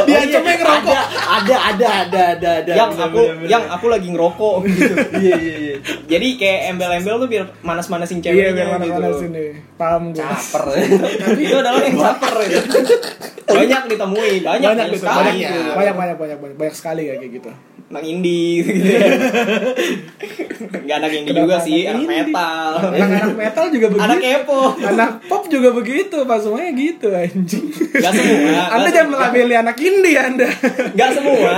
Dia 0.03 0.15
Oh, 0.15 0.19
iya. 0.19 0.33
cuma 0.33 0.51
ngerokok. 0.51 0.95
Ada 1.13 1.55
ada 1.69 1.87
ada 2.03 2.21
ada 2.33 2.49
ada. 2.59 2.71
yang 2.73 2.89
Bener, 2.89 3.05
aku 3.05 3.21
bener, 3.21 3.35
bener. 3.37 3.49
yang 3.49 3.63
aku 3.69 3.85
lagi 3.87 4.07
ngerokok 4.09 4.53
gitu 4.65 4.93
iya 5.21 5.35
iya 5.37 5.55
iya. 5.57 5.75
jadi 6.05 6.27
kayak 6.35 6.59
embel-embel 6.71 7.15
tuh 7.17 7.29
biar 7.29 7.43
manas-manasin 7.61 8.19
Iya, 8.19 8.23
ceweknya 8.25 8.51
biar 8.53 8.67
mana 8.69 8.83
gitu 8.83 9.11
sini. 9.21 9.45
Paham 9.73 10.03
gue. 10.09 10.19
Caper. 10.19 10.63
itu 11.43 11.55
adalah 11.55 11.81
yang 11.81 11.97
caper 11.97 12.35
itu 12.41 12.59
banyak 13.45 13.81
ditemui 13.87 14.33
banyak, 14.41 14.65
Banyak 14.65 14.85
gitu, 14.89 14.97
sekali 14.99 15.19
banyak, 15.19 15.35
gitu. 15.37 15.59
banyak, 15.69 15.93
banyak, 15.93 16.17
banyak, 16.17 16.37
banyak, 16.39 16.55
banyak 16.57 16.75
sekali 16.75 17.01
kayak 17.05 17.31
gitu. 17.31 17.49
Anak 17.89 18.03
indie 18.03 18.61
gitu, 18.65 18.79
ya. 18.85 18.99
Nggak 20.73 20.97
anak 20.97 21.11
indie 21.13 21.33
juga 21.33 21.55
Kenapa 21.55 21.65
sih, 21.67 21.79
anak 21.83 21.93
anak 21.93 22.01
indie? 22.01 22.09
metal. 22.09 22.69
Anak-anak 22.83 23.35
metal 23.37 23.65
juga 23.69 23.85
begitu. 23.91 24.03
Anak 24.03 24.17
kepo. 24.19 24.59
Anak 24.81 25.09
pop 25.27 25.43
juga 25.47 25.69
begitu, 25.71 26.17
pas 26.25 26.39
semuanya 26.41 26.71
gitu 26.73 27.07
anjing. 27.13 27.65
Gak 27.93 28.11
semua. 28.11 28.61
anda 28.71 28.87
gak 28.87 28.93
jangan 28.93 29.07
semua. 29.07 29.19
melabeli 29.19 29.55
anak 29.55 29.77
indie 29.77 30.17
Anda. 30.17 30.47
Gak 30.95 31.09
semua. 31.13 31.51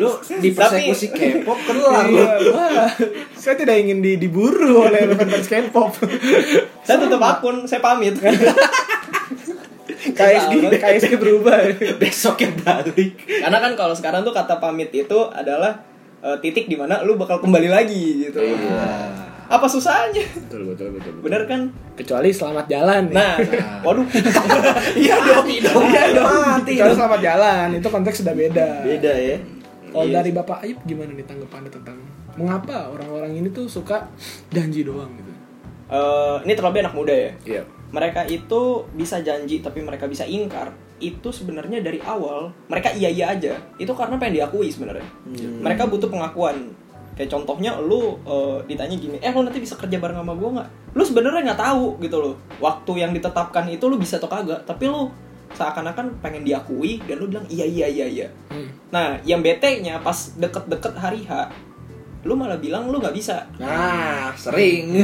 Lu 0.00 0.10
di 0.38 0.48
persekusi 0.50 1.06
K-pop 1.12 1.58
kelar 1.66 2.06
lu. 2.08 2.16
Iya, 2.18 2.32
wah. 2.52 2.90
Saya 3.36 3.54
tidak 3.58 3.76
ingin 3.76 3.98
di, 4.00 4.16
diburu 4.16 4.86
oleh 4.88 5.12
fans 5.12 5.46
K-pop. 5.46 5.92
Saya 6.82 6.96
tutup 7.02 7.20
akun, 7.20 7.66
saya 7.66 7.84
pamit. 7.84 8.16
KSG, 10.10 10.52
KSG 10.74 11.12
berubah. 11.14 11.62
Besoknya 12.02 12.50
balik. 12.58 13.14
Karena 13.22 13.58
kan 13.58 13.72
kalau 13.74 13.94
sekarang 13.94 14.20
tuh 14.22 14.34
kata 14.34 14.58
pamit 14.58 14.90
itu 14.90 15.18
adalah 15.30 15.78
eh, 16.18 16.36
titik 16.38 16.66
di 16.66 16.74
mana 16.74 17.02
lu 17.02 17.14
bakal 17.14 17.38
kembali 17.38 17.70
lagi 17.70 18.26
gitu. 18.26 18.42
Apa 19.46 19.68
susahnya? 19.68 20.24
Betul, 20.48 20.64
betul, 20.72 20.96
betul. 20.96 21.12
Bener 21.20 21.44
kan? 21.44 21.68
Kecuali 21.92 22.32
selamat 22.32 22.66
jalan. 22.66 23.12
nih. 23.12 23.16
Nah, 23.20 23.36
waduh. 23.84 24.06
Iya 24.96 25.16
dong. 25.20 25.46
Iya 25.46 26.04
dong. 26.16 26.30
Mati 26.42 26.72
Kecuali 26.72 26.94
selamat 26.96 27.20
jalan, 27.20 27.66
itu 27.76 27.88
konteks 27.88 28.16
sudah 28.24 28.32
beda. 28.32 28.68
Beda 28.80 29.12
ya. 29.12 29.36
Kalau 29.92 30.08
Iya. 30.08 30.14
dari 30.18 30.30
Bapak 30.32 30.64
Ayub 30.64 30.80
gimana 30.88 31.12
nih 31.12 31.26
tanggapannya 31.28 31.68
tentang 31.68 32.00
mengapa 32.32 32.88
orang-orang 32.88 33.36
ini 33.36 33.52
tuh 33.52 33.68
suka 33.68 34.08
janji 34.48 34.88
doang 34.88 35.12
gitu? 35.20 35.32
Eh, 35.92 36.36
ini 36.48 36.52
terlebih 36.56 36.80
anak 36.80 36.94
muda 36.96 37.12
ya. 37.12 37.30
Iya. 37.44 37.62
Mereka 37.92 38.24
itu 38.26 38.88
bisa 38.96 39.20
janji 39.20 39.60
tapi 39.60 39.84
mereka 39.84 40.08
bisa 40.08 40.24
ingkar. 40.24 40.72
Itu 40.98 41.28
sebenarnya 41.28 41.84
dari 41.84 42.00
awal 42.00 42.50
mereka 42.66 42.90
iya 42.96 43.12
iya 43.12 43.36
aja. 43.36 43.54
Itu 43.76 43.92
karena 43.92 44.16
pengen 44.16 44.42
diakui 44.42 44.72
sebenarnya. 44.72 45.04
Mereka 45.60 45.86
butuh 45.92 46.08
pengakuan. 46.08 46.72
Kayak 47.12 47.28
contohnya 47.36 47.76
lu 47.76 48.16
eh, 48.24 48.64
ditanya 48.64 48.96
gini, 48.96 49.20
eh 49.20 49.28
lu 49.28 49.44
nanti 49.44 49.60
bisa 49.60 49.76
kerja 49.76 50.00
bareng 50.00 50.24
sama 50.24 50.32
gua 50.32 50.50
nggak? 50.56 50.68
Lu 50.96 51.04
sebenarnya 51.04 51.52
nggak 51.52 51.60
tahu 51.60 52.00
gitu 52.00 52.16
loh. 52.16 52.34
Waktu 52.56 52.92
yang 53.04 53.12
ditetapkan 53.12 53.68
itu 53.68 53.84
lu 53.84 54.00
bisa 54.00 54.16
atau 54.16 54.32
kagak. 54.32 54.64
Tapi 54.64 54.88
lu 54.88 55.12
seakan-akan 55.52 56.24
pengen 56.24 56.48
diakui 56.48 57.04
dan 57.04 57.20
lu 57.20 57.28
bilang 57.28 57.44
iya 57.52 57.68
iya 57.68 57.86
iya 57.92 58.06
iya. 58.08 58.28
Hmm. 58.48 58.72
Nah, 58.88 59.20
yang 59.28 59.44
bete-nya 59.44 60.00
pas 60.00 60.32
deket-deket 60.40 60.96
hari 60.96 61.28
H, 61.28 61.52
lu 62.24 62.32
malah 62.32 62.56
bilang 62.56 62.88
lu 62.88 62.96
nggak 62.96 63.12
bisa. 63.12 63.44
Nah, 63.60 64.32
sering. 64.32 64.96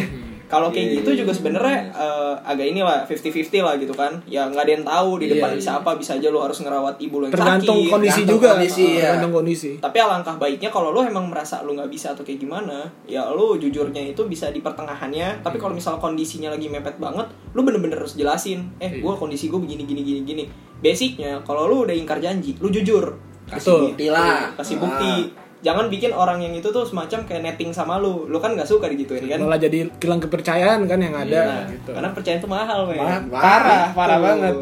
Kalau 0.49 0.73
kayak 0.73 0.81
Iya, 0.83 0.97
gitu 0.99 1.11
iya, 1.12 1.19
juga 1.21 1.31
iya. 1.31 1.38
sebenarnya 1.38 1.78
eh, 1.93 2.35
agak 2.43 2.67
inilah 2.67 2.99
50-50 3.05 3.61
lah 3.61 3.75
gitu 3.76 3.93
kan. 3.93 4.12
Ya 4.25 4.49
nggak 4.49 4.64
ada 4.64 4.73
yang 4.73 4.85
tahu 4.85 5.11
di 5.21 5.26
depan 5.28 5.50
iya. 5.52 5.59
bisa 5.61 5.71
apa, 5.76 5.90
bisa 5.95 6.17
aja 6.17 6.28
lu 6.28 6.40
harus 6.40 6.57
ngerawat 6.59 6.97
ibu 6.99 7.21
lu 7.21 7.25
yang 7.26 7.35
Tergantung 7.37 7.76
sakit. 7.78 7.93
kondisi 7.93 8.12
tergantung 8.19 8.33
juga. 8.35 8.49
kondisi, 8.50 8.81
Ah, 8.81 8.88
ya. 8.88 9.00
Tergantung 9.05 9.33
kondisi. 9.35 9.71
Tapi 9.76 9.97
alangkah 10.00 10.35
baiknya 10.35 10.69
kalau 10.69 10.88
lu 10.90 11.00
emang 11.00 11.28
merasa 11.28 11.61
lu 11.61 11.73
nggak 11.73 11.87
bisa 11.87 12.12
atau 12.12 12.25
kayak 12.25 12.40
gimana, 12.40 12.88
ya 13.05 13.28
lu 13.28 13.55
jujurnya 13.55 14.00
itu 14.02 14.25
bisa 14.25 14.49
di 14.49 14.59
pertengahannya. 14.59 15.45
Tapi 15.45 15.57
kalau 15.57 15.73
misal 15.73 15.97
kondisinya 15.97 16.49
lagi 16.49 16.67
mepet 16.67 16.97
banget, 16.97 17.28
lu 17.52 17.61
bener-bener 17.61 18.00
harus 18.00 18.17
jelasin. 18.17 18.73
Eh, 18.78 18.99
gua 18.99 19.14
kondisi 19.14 19.47
gue 19.47 19.61
begini 19.61 19.85
gini 19.85 20.00
gini 20.00 20.21
gini. 20.25 20.45
Basicnya 20.78 21.43
kalau 21.43 21.67
lu 21.67 21.85
udah 21.85 21.93
ingkar 21.93 22.19
janji, 22.19 22.57
lu 22.57 22.69
jujur. 22.69 23.21
Betul. 23.49 23.93
bukti 23.93 24.09
lah. 24.09 24.52
Kasih 24.55 24.76
Ah. 24.76 25.48
Jangan 25.58 25.90
bikin 25.90 26.14
orang 26.14 26.38
yang 26.38 26.54
itu 26.54 26.70
tuh 26.70 26.86
semacam 26.86 27.26
kayak 27.26 27.42
netting 27.42 27.74
sama 27.74 27.98
lu. 27.98 28.30
Lu 28.30 28.38
kan 28.38 28.54
nggak 28.54 28.68
suka 28.68 28.86
digituin 28.86 29.26
kan? 29.26 29.42
Malah 29.42 29.58
jadi 29.58 29.90
hilang 29.90 30.22
kepercayaan 30.22 30.86
kan 30.86 30.98
yang 31.02 31.14
ada 31.18 31.40
Nah, 31.42 31.62
gitu. 31.66 31.90
Karena 31.90 32.10
percaya 32.14 32.36
itu 32.38 32.46
mahal, 32.46 32.80
men. 32.86 32.98
Ma- 33.02 33.26
parah, 33.26 33.84
parah 33.90 34.18
banget. 34.22 34.54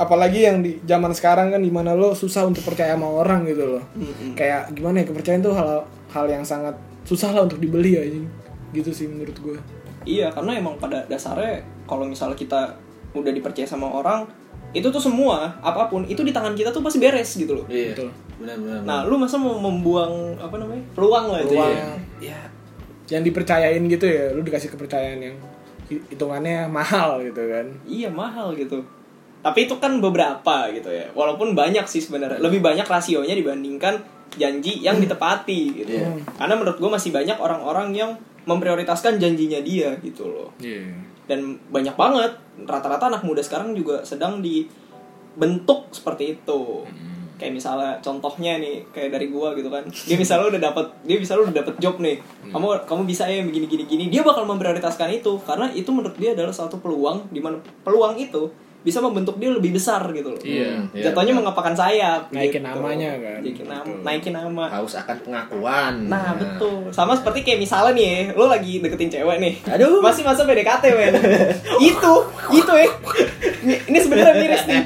Apalagi 0.00 0.48
yang 0.48 0.64
di 0.64 0.80
zaman 0.88 1.12
sekarang 1.12 1.52
kan 1.52 1.60
di 1.60 1.68
mana 1.68 1.92
lo 1.92 2.16
susah 2.16 2.48
untuk 2.48 2.64
percaya 2.64 2.96
sama 2.96 3.04
orang 3.04 3.44
gitu 3.44 3.76
loh. 3.76 3.84
Mm-mm. 3.92 4.32
Kayak 4.32 4.72
gimana 4.72 5.04
ya 5.04 5.06
kepercayaan 5.12 5.44
tuh 5.44 5.52
hal 5.52 5.84
hal 6.08 6.24
yang 6.24 6.40
sangat 6.40 6.72
susah 7.04 7.36
lah 7.36 7.44
untuk 7.44 7.60
dibeli 7.60 8.00
aja. 8.00 8.20
Gitu 8.72 8.88
sih 8.96 9.04
menurut 9.12 9.36
gue. 9.36 9.56
Iya, 10.08 10.32
karena 10.32 10.56
emang 10.56 10.80
pada 10.80 11.04
dasarnya 11.04 11.60
kalau 11.84 12.08
misalnya 12.08 12.32
kita 12.40 12.72
udah 13.12 13.28
dipercaya 13.28 13.68
sama 13.68 13.92
orang, 13.92 14.24
itu 14.72 14.88
tuh 14.88 15.02
semua 15.02 15.52
apa 15.60 15.92
pun 15.92 16.08
itu 16.08 16.24
di 16.24 16.32
tangan 16.32 16.56
kita 16.56 16.72
tuh 16.72 16.80
pasti 16.80 16.96
beres 16.96 17.36
gitu 17.36 17.60
loh. 17.60 17.66
Iya. 17.68 17.92
Betul. 17.92 18.08
Benar 18.40 18.56
benar. 18.56 18.80
Nah, 18.82 18.98
lu 19.04 19.14
masa 19.14 19.36
mau 19.36 19.54
membuang 19.54 20.34
apa 20.36 20.56
namanya? 20.56 20.80
peluang 20.92 21.26
lah 21.28 21.40
itu 21.40 21.52
Peluang. 21.52 21.70
ya. 21.70 21.88
ya 22.32 22.40
Yang 23.10 23.22
dipercayain 23.28 23.82
gitu 23.84 24.06
ya, 24.06 24.32
lu 24.32 24.40
dikasih 24.40 24.70
kepercayaan 24.70 25.20
yang 25.20 25.36
hi- 25.86 26.04
hitungannya 26.08 26.64
mahal 26.66 27.20
gitu 27.20 27.42
kan. 27.44 27.66
Iya, 27.84 28.08
mahal 28.08 28.54
gitu. 28.54 28.80
Tapi 29.40 29.64
itu 29.64 29.74
kan 29.76 29.98
beberapa 29.98 30.68
gitu 30.70 30.88
ya. 30.88 31.12
Walaupun 31.12 31.52
banyak 31.52 31.84
sih 31.84 32.00
sebenarnya. 32.00 32.38
Lebih 32.38 32.60
banyak 32.60 32.84
rasionya 32.84 33.32
dibandingkan 33.32 34.00
janji 34.32 34.78
yang 34.78 34.96
ditepati 34.96 35.60
gitu. 35.76 35.92
Iya. 35.92 36.08
Karena 36.34 36.54
menurut 36.54 36.76
gue 36.76 36.86
masih 36.88 37.10
banyak 37.10 37.36
orang-orang 37.36 37.90
yang 37.92 38.10
memprioritaskan 38.40 39.16
janjinya 39.16 39.60
dia 39.60 39.92
gitu 40.00 40.24
loh. 40.26 40.48
Iya. 40.56 41.06
dan 41.26 41.62
banyak 41.70 41.94
banget 41.94 42.32
rata-rata 42.60 43.06
anak 43.06 43.22
muda 43.22 43.38
sekarang 43.38 43.70
juga 43.70 44.02
sedang 44.02 44.42
dibentuk 44.42 45.86
seperti 45.90 46.34
itu 46.34 46.82
kayak 47.40 47.52
misalnya 47.52 47.96
contohnya 47.98 48.52
nih 48.56 48.84
kayak 48.90 49.10
dari 49.10 49.26
gua 49.26 49.50
gitu 49.52 49.66
kan 49.66 49.80
dia 49.88 50.14
misalnya 50.14 50.46
udah 50.50 50.62
dapat 50.62 50.86
dia 51.00 51.16
misalnya 51.16 51.48
udah 51.48 51.56
dapat 51.56 51.74
job 51.78 51.96
nih 51.96 52.20
kamu 52.46 52.66
kamu 52.84 53.02
bisa 53.04 53.24
ya 53.24 53.40
begini 53.40 53.64
gini 53.64 53.84
gini 53.84 54.04
dia 54.06 54.20
bakal 54.20 54.44
memprioritaskan 54.44 55.08
itu 55.10 55.40
karena 55.40 55.72
itu 55.72 55.88
menurut 55.88 56.14
dia 56.14 56.30
adalah 56.30 56.52
suatu 56.52 56.76
peluang 56.76 57.24
di 57.26 57.40
mana 57.40 57.56
peluang 57.80 58.14
itu 58.14 58.52
bisa 58.80 58.96
membentuk 58.98 59.36
dia 59.36 59.52
lebih 59.52 59.72
besar 59.72 60.00
gitu 60.08 60.32
loh 60.32 60.40
Iya. 60.40 60.80
Iya, 60.90 61.12
jatuhnya 61.12 61.36
benar. 61.36 61.52
mengepakkan 61.52 61.74
sayap 61.74 62.22
Naikin 62.30 62.64
gitu. 62.64 62.68
namanya 62.70 63.10
kan. 63.12 63.38
naikin 63.38 63.66
nama 63.66 63.84
Betul. 63.84 64.00
naikin 64.00 64.32
nama 64.32 64.64
haus 64.70 64.94
akan 64.96 65.16
pengakuan. 65.20 65.94
Nah 66.08 66.32
betul 66.32 66.88
Sama 66.88 67.12
seperti 67.12 67.44
kayak 67.44 67.60
misalnya 67.60 67.92
nih 67.92 68.12
Lo 68.32 68.48
lagi 68.48 68.80
deketin 68.80 69.08
cewek 69.10 69.36
nih 69.36 69.52
Aduh. 69.68 70.00
Masih 70.00 70.24
masa 70.24 70.48
PDKT 70.48 70.84
men 70.90 71.12
Itu 71.78 72.14
Itu 72.50 72.72
ya 72.72 72.88
Ini, 73.60 73.74
ini 73.84 73.98
sebenarnya 74.00 74.34
miris 74.38 74.64
nih 74.64 74.80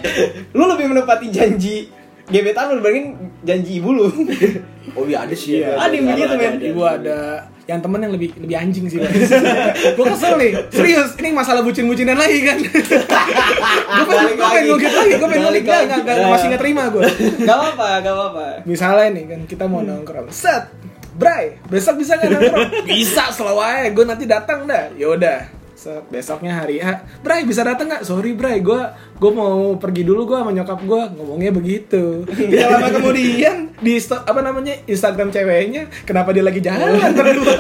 Lu 0.50 0.66
lebih 0.66 0.90
menepati 0.90 1.30
janji 1.30 1.87
Gebetan 2.26 2.64
lu 2.69 2.81
dibandingin 2.81 3.09
janji 3.40 3.78
ibu 3.78 3.90
lu 3.90 4.07
Oh 4.97 5.04
iya 5.04 5.25
ada 5.25 5.35
sih. 5.35 5.59
Iya. 5.59 5.75
Ada 5.75 5.90
yang 5.90 6.07
begitu, 6.07 6.33
men. 6.35 6.54
Ibu 6.57 6.81
ada 6.81 7.19
yang 7.64 7.81
temen 7.81 7.99
yang 7.99 8.12
lebih 8.12 8.31
lebih 8.38 8.54
anjing 8.54 8.85
sih. 8.87 9.00
gue 9.97 10.04
kesel 10.07 10.37
nih, 10.37 10.52
serius. 10.69 11.16
Ini 11.16 11.33
masalah 11.33 11.61
bucin-bucinan 11.61 12.14
lagi 12.14 12.45
kan. 12.45 12.57
gue 12.61 14.04
pengen 14.07 14.07
Balik 14.07 14.37
gue 14.37 14.45
pengen 14.45 14.54
lagi. 14.54 14.69
ngungkit 14.69 14.93
lagi, 14.93 15.11
gue 15.11 15.26
pengen 15.26 15.43
lagi, 15.43 15.61
lagi. 15.62 15.85
nggak- 15.85 16.02
nggak- 16.04 16.31
masih 16.31 16.47
nggak 16.47 16.62
terima 16.62 16.83
gue. 16.88 17.02
Gak 17.40 17.57
apa-apa 17.57 17.88
Gak 17.99 18.14
apa-apa 18.14 18.45
Misalnya 18.64 19.09
nih 19.11 19.25
kan 19.26 19.40
kita 19.45 19.64
mau 19.64 19.81
nongkrong, 19.81 20.28
set, 20.31 20.64
Bray, 21.12 21.59
besok 21.66 21.95
bisa 21.97 22.14
nggak 22.14 22.31
nongkrong? 22.31 22.69
bisa, 22.85 23.31
selalu 23.31 23.61
aja. 23.61 23.88
Gue 23.90 24.04
nanti 24.04 24.25
datang 24.25 24.64
dah. 24.64 24.93
Yaudah. 24.95 25.63
Set, 25.75 26.07
besoknya 26.07 26.62
hari 26.62 26.78
A, 26.78 27.02
Bray 27.19 27.43
bisa 27.43 27.66
datang 27.66 27.90
nggak? 27.90 28.07
Sorry 28.07 28.38
Bray, 28.38 28.62
gue 28.62 28.78
gue 29.19 29.31
mau 29.35 29.75
pergi 29.75 30.07
dulu 30.07 30.23
gue 30.31 30.38
sama 30.38 30.54
nyokap 30.54 30.78
gue 30.87 31.02
ngomongnya 31.19 31.50
begitu. 31.50 32.23
Tidak 32.31 32.69
lama 32.71 32.88
kemudian 32.95 33.75
di 33.83 33.99
apa 33.99 34.40
namanya 34.40 34.75
Instagram 34.87 35.35
ceweknya, 35.35 35.90
kenapa 36.07 36.31
dia 36.31 36.47
lagi 36.47 36.62
jalan 36.62 36.95
berdua? 37.19 37.59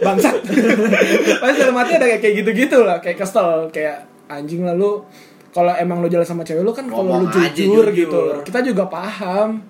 Bangsat. 0.00 0.40
Pasti 1.44 1.58
dalam 1.60 1.76
hati 1.76 1.92
ada 2.00 2.08
kayak 2.08 2.34
gitu-gitu 2.40 2.88
lah, 2.88 3.04
kayak 3.04 3.20
kesel, 3.20 3.68
kayak 3.68 4.08
anjing 4.32 4.64
lah 4.64 4.72
lu. 4.72 5.04
Kalau 5.52 5.76
emang 5.76 6.00
lu 6.00 6.08
jalan 6.08 6.24
sama 6.24 6.48
cewek 6.48 6.64
lu 6.64 6.72
kan 6.72 6.88
kalau 6.88 7.20
lu 7.20 7.28
aja 7.28 7.52
jujur, 7.52 7.84
jujur. 7.84 7.86
gitu, 7.92 8.20
kita 8.48 8.64
juga 8.64 8.88
paham 8.88 9.60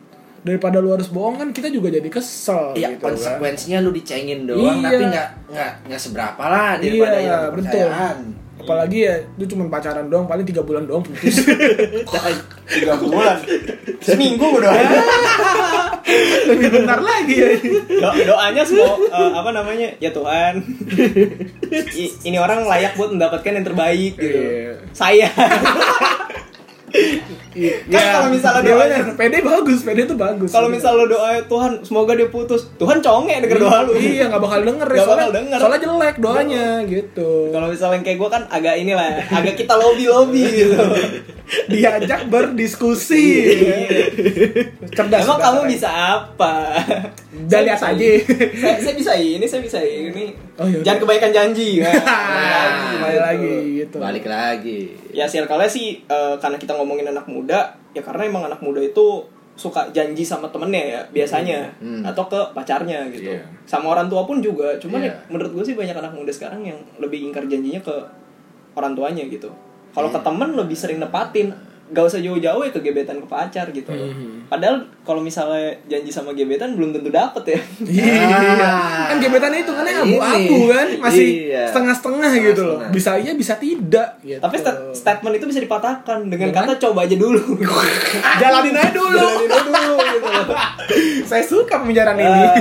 daripada 0.42 0.76
lu 0.76 0.90
harus 0.90 1.06
bohong 1.06 1.36
kan 1.36 1.48
kita 1.48 1.68
juga 1.68 1.86
jadi 1.88 2.06
kesel 2.06 2.74
Iya 2.74 2.92
gitu 2.92 3.00
kan. 3.00 3.14
konsekuensinya 3.14 3.78
lu 3.78 3.90
dicengin 3.90 4.44
doang 4.44 4.78
Iya. 4.78 4.90
tapi 4.90 5.04
nggak 5.06 5.28
nggak 5.48 5.70
nggak 5.86 6.00
seberapa 6.00 6.42
lah 6.42 6.70
daripada 6.76 7.14
Iya, 7.14 7.22
hilang 7.22 7.54
betul. 7.54 7.88
apalagi 8.54 8.98
ya 9.00 9.14
itu 9.32 9.44
cuma 9.48 9.66
pacaran 9.68 10.06
doang 10.06 10.22
paling 10.24 10.42
tiga 10.42 10.60
bulan 10.60 10.82
doang 10.84 11.00
putus 11.00 11.42
Tiga 12.68 12.94
bulan 12.96 13.38
Seminggu 13.98 14.46
udah 14.56 14.70
lebih 16.48 16.68
bentar 16.72 16.98
lagi 16.98 17.34
ya 17.36 17.48
Do- 17.88 18.14
doanya 18.28 18.62
semua 18.62 18.98
eh, 19.00 19.30
apa 19.32 19.50
namanya 19.52 19.88
ya 19.96 20.10
Tuhan 20.10 20.58
i- 21.92 22.14
ini 22.24 22.36
orang 22.36 22.62
layak 22.62 22.94
buat 22.94 23.10
mendapatkan 23.10 23.50
yang 23.52 23.62
terbaik 23.64 24.14
gitu 24.14 24.38
Iya. 24.38 24.74
saya 24.92 25.26
Iya. 27.52 27.84
Kan 27.86 28.00
kalau 28.16 28.28
misalnya 28.30 28.62
doanya- 28.62 29.00
bener. 29.04 29.14
PD 29.14 29.34
bagus 29.42 29.80
PD 29.82 29.98
tuh 30.04 30.16
bagus 30.16 30.48
kalau 30.48 30.68
misal 30.68 30.92
lo 30.94 31.04
doa 31.04 31.36
Tuhan 31.42 31.72
semoga 31.80 32.12
dia 32.12 32.26
putus 32.26 32.72
Tuhan 32.74 32.98
conge 32.98 33.34
denger 33.38 33.58
doa 33.60 33.78
lu 33.82 33.92
iya 33.94 34.24
nggak 34.26 34.40
bakal 34.40 34.60
denger 34.62 34.86
ya 34.86 34.94
Nggak 34.94 35.04
soalnya, 35.04 35.20
bakal 35.22 35.36
denger. 35.36 35.58
soalnya 35.58 35.80
jelek 35.82 36.16
doanya 36.18 36.66
gitu 36.84 37.30
kalau 37.48 37.66
misalnya 37.68 38.00
kayak 38.00 38.18
gue 38.18 38.30
kan 38.30 38.42
agak 38.48 38.74
inilah 38.74 39.04
agak 39.30 39.54
kita 39.54 39.74
lobby 39.74 40.04
lobby 40.06 40.42
gitu 40.46 40.76
diajak 41.66 42.26
berdiskusi 42.26 43.26
cerdas 44.88 45.22
emang 45.22 45.38
kamu 45.38 45.60
bisa 45.68 45.88
apa 45.88 46.76
Udah 47.32 47.48
Saya 47.50 47.62
lihat 47.66 47.80
aja. 47.82 48.08
saya, 48.54 48.76
saya 48.78 48.94
bisa 48.94 49.12
ini 49.14 49.44
saya 49.44 49.60
bisa 49.60 49.78
ini 49.78 50.32
Oh, 50.54 50.64
iya. 50.64 50.80
jangan 50.80 51.02
kebaikan 51.02 51.30
janji 51.30 51.80
Nah, 51.82 51.92
kembali 52.94 53.10
gitu. 53.10 53.20
lagi 53.20 53.54
gitu 53.78 53.96
Balik 53.98 54.24
lagi. 54.26 54.80
ya 55.10 55.24
circle-nya 55.24 55.66
sih 55.66 56.00
eh, 56.02 56.34
karena 56.36 56.56
kita 56.56 56.72
ngomongin 56.72 57.06
anak 57.06 57.24
muda 57.26 57.60
ya 57.90 58.00
karena 58.00 58.24
emang 58.24 58.44
anak 58.46 58.60
muda 58.60 58.78
itu 58.78 59.24
suka 59.52 59.84
janji 59.90 60.22
sama 60.22 60.48
temennya 60.48 60.80
ya 60.82 61.00
biasanya 61.10 61.68
Hmm. 61.76 62.00
atau 62.02 62.24
ke 62.24 62.40
pacarnya 62.52 63.04
gitu 63.10 63.28
Iya. 63.28 63.44
sama 63.66 63.92
orang 63.92 64.08
tua 64.08 64.24
pun 64.24 64.40
juga 64.40 64.72
cuman 64.78 64.96
Iya. 64.98 65.08
ya, 65.08 65.14
menurut 65.28 65.52
gue 65.52 65.64
sih 65.66 65.74
banyak 65.74 65.92
anak 65.94 66.12
muda 66.12 66.30
sekarang 66.30 66.62
yang 66.62 66.78
lebih 66.96 67.20
ingkar 67.22 67.44
janjinya 67.44 67.76
ke 67.78 67.92
orang 68.72 68.94
tuanya 68.94 69.24
gitu 69.26 69.52
kalau 69.92 70.08
ke 70.08 70.18
temen 70.18 70.50
lebih 70.52 70.74
sering 70.74 70.98
nepatin 70.98 71.52
gak 71.88 72.08
usah 72.08 72.18
jauh-jauh 72.18 72.64
ya 72.64 72.72
ke 72.72 72.80
gebetan 72.80 73.20
ke 73.20 73.26
pacar 73.26 73.68
gitu 73.68 73.92
Mhm. 73.92 74.48
padahal 74.48 74.88
kalau 75.02 75.18
misalnya 75.18 75.74
janji 75.84 76.08
sama 76.08 76.30
gebetan 76.30 76.72
belum 76.72 76.92
tentu 76.92 77.08
dapet 77.08 77.42
ya 77.48 77.60
Iya. 77.82 78.14
Ah. 78.56 79.04
Kan 79.08 79.18
gebetan 79.18 79.50
itu 79.52 79.68
kan 79.68 79.82
abu-abu 79.84 80.58
kan, 80.68 80.86
masih 81.00 81.26
Iya. 81.48 81.66
setengah-setengah 81.66 82.30
gitu 82.40 82.62
loh. 82.64 82.78
Bisa 82.88 83.16
iya, 83.16 83.32
bisa 83.32 83.54
tidak 83.56 84.22
gitu. 84.22 84.38
tapi 84.38 84.56
sta- 84.56 84.78
statement 84.92 85.34
itu 85.34 85.46
bisa 85.46 85.58
dipatahkan 85.58 86.18
dengan 86.24 86.48
Dengan? 86.48 86.64
kata 86.64 86.78
coba 86.80 87.02
aja 87.02 87.14
dulu 87.14 87.42
jalanin 88.40 88.72
aja 88.72 88.92
dulu. 88.92 89.18
Jalanin 89.18 89.50
aja 89.50 89.62
dulu 89.64 89.94
gitu 89.98 90.28
loh. 90.28 90.46
Saya 91.30 91.42
suka 91.42 91.74
pembicaraan 91.78 92.16
ini. 92.16 92.30
Ah. 92.30 92.54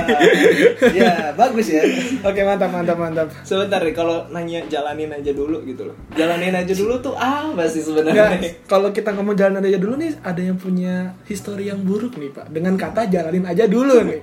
ya 0.98 1.12
bagus 1.32 1.66
ya 1.68 1.82
Oke, 2.22 2.42
mantap, 2.42 2.70
mantap, 2.70 2.96
mantap. 2.96 3.28
Sebentar 3.42 3.78
nih 3.78 3.92
kalau 3.92 4.26
nanya 4.28 4.66
jalanin 4.66 5.10
aja 5.10 5.30
dulu 5.30 5.62
gitu 5.62 5.84
loh. 5.84 5.96
Jalanin 6.12 6.54
aja 6.54 6.72
dulu 6.72 6.98
tuh 6.98 7.14
apa 7.14 7.62
sih 7.64 7.82
Enggak, 7.82 8.08
sebenarnya? 8.08 8.50
kalau 8.64 8.88
kita 8.90 9.12
ngomong 9.12 9.34
jalan 9.34 9.60
aja 9.60 9.76
dulu 9.76 9.94
nih, 9.96 10.16
ada 10.20 10.40
yang 10.40 10.56
punya 10.56 11.12
histori 11.24 11.68
yang 11.68 11.82
buruk 11.82 12.16
nih 12.16 12.31
Pak. 12.32 12.46
Dengan 12.48 12.74
kata 12.74 13.06
jalanin 13.06 13.44
aja 13.44 13.64
dulu 13.64 14.02
nih. 14.02 14.20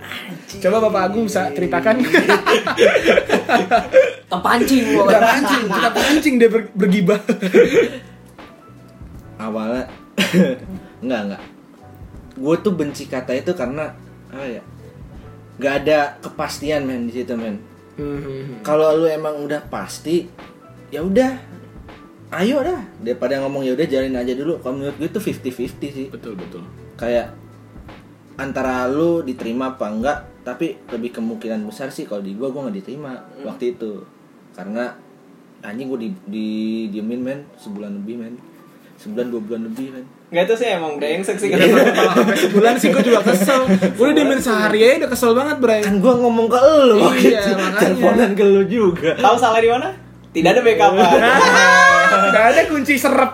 Coba 0.59 0.77
Bapak 0.83 1.01
Agung 1.07 1.25
bisa 1.25 1.47
ceritakan. 1.49 2.01
Terpancing 4.29 4.83
kita 4.85 5.19
pancing, 5.19 5.63
kita 5.65 5.89
pancing 5.91 6.35
dia 6.37 6.49
ber- 6.49 6.71
bergibah. 6.71 7.19
awalnya 9.39 9.87
enggak 11.01 11.21
enggak 11.25 11.41
gue 12.35 12.55
tuh 12.59 12.73
benci 12.75 13.07
kata 13.07 13.31
itu 13.33 13.55
karena 13.55 13.95
apa 14.27 14.45
ya 14.45 14.61
nggak 15.55 15.73
ada 15.79 15.99
kepastian 16.19 16.83
men 16.83 17.07
di 17.07 17.15
situ 17.15 17.33
men 17.33 17.57
Hmm. 17.95 18.63
kalau 18.63 18.95
lu 18.95 19.07
emang 19.07 19.43
udah 19.43 19.59
pasti 19.67 20.23
ya 20.87 21.03
udah 21.03 21.35
ayo 22.31 22.63
dah 22.63 22.79
daripada 22.95 23.43
ngomong 23.43 23.67
ya 23.67 23.75
udah 23.75 23.83
jalin 23.85 24.15
aja 24.15 24.31
dulu 24.31 24.55
kalau 24.59 24.79
menurut 24.79 24.95
gue 24.95 25.09
tuh 25.09 25.19
50-50 25.19 25.51
sih 25.83 26.07
Betul, 26.07 26.39
betul. 26.39 26.63
kayak 26.95 27.35
antara 28.39 28.87
lu 28.87 29.19
diterima 29.19 29.75
apa 29.75 29.85
enggak 29.85 30.17
tapi 30.41 30.79
lebih 30.87 31.11
kemungkinan 31.13 31.59
besar 31.61 31.91
sih 31.91 32.07
kalau 32.07 32.19
di 32.19 32.33
gua 32.33 32.49
gua 32.49 32.65
nggak 32.65 32.77
diterima 32.79 33.13
waktu 33.43 33.75
itu 33.75 34.01
karena 34.55 34.95
anjing 35.59 35.87
gua 35.87 35.99
di, 35.99 36.09
di 36.23 36.47
diemin 36.87 37.19
men 37.19 37.39
sebulan 37.55 37.91
lebih 37.93 38.15
men 38.17 38.33
sebulan 38.95 39.27
dua 39.27 39.41
bulan 39.41 39.61
lebih 39.67 39.87
men 39.91 40.05
Enggak 40.29 40.45
itu 40.45 40.55
sih 40.55 40.67
emang 40.69 40.93
brengsek 40.95 41.35
sih 41.35 41.49
Kalau 41.49 41.65
sampai 42.13 42.37
sebulan 42.37 42.73
sih 42.77 42.93
gue 42.93 43.01
juga 43.01 43.25
kesel. 43.25 43.65
Udah 43.97 44.13
diemin 44.13 44.37
sehari 44.37 44.85
aja 44.85 45.01
udah 45.01 45.09
kesel 45.09 45.33
banget, 45.33 45.57
Bray. 45.57 45.81
kan 45.81 45.97
gua 45.97 46.13
ngomong 46.15 46.45
ke 46.45 46.59
lu 46.85 47.01
Iya, 47.17 47.49
makanya. 47.49 47.81
teleponan 47.81 48.31
ke 48.37 48.43
lu 48.45 48.61
juga 48.63 49.17
Tahu 49.17 49.35
salah 49.35 49.57
di 49.57 49.65
mana? 49.67 49.89
Tidak 50.29 50.49
ada 50.53 50.61
backupan. 50.61 51.17
Tidak 52.09 52.43
ada 52.45 52.61
kunci 52.65 52.93
serep. 52.95 53.31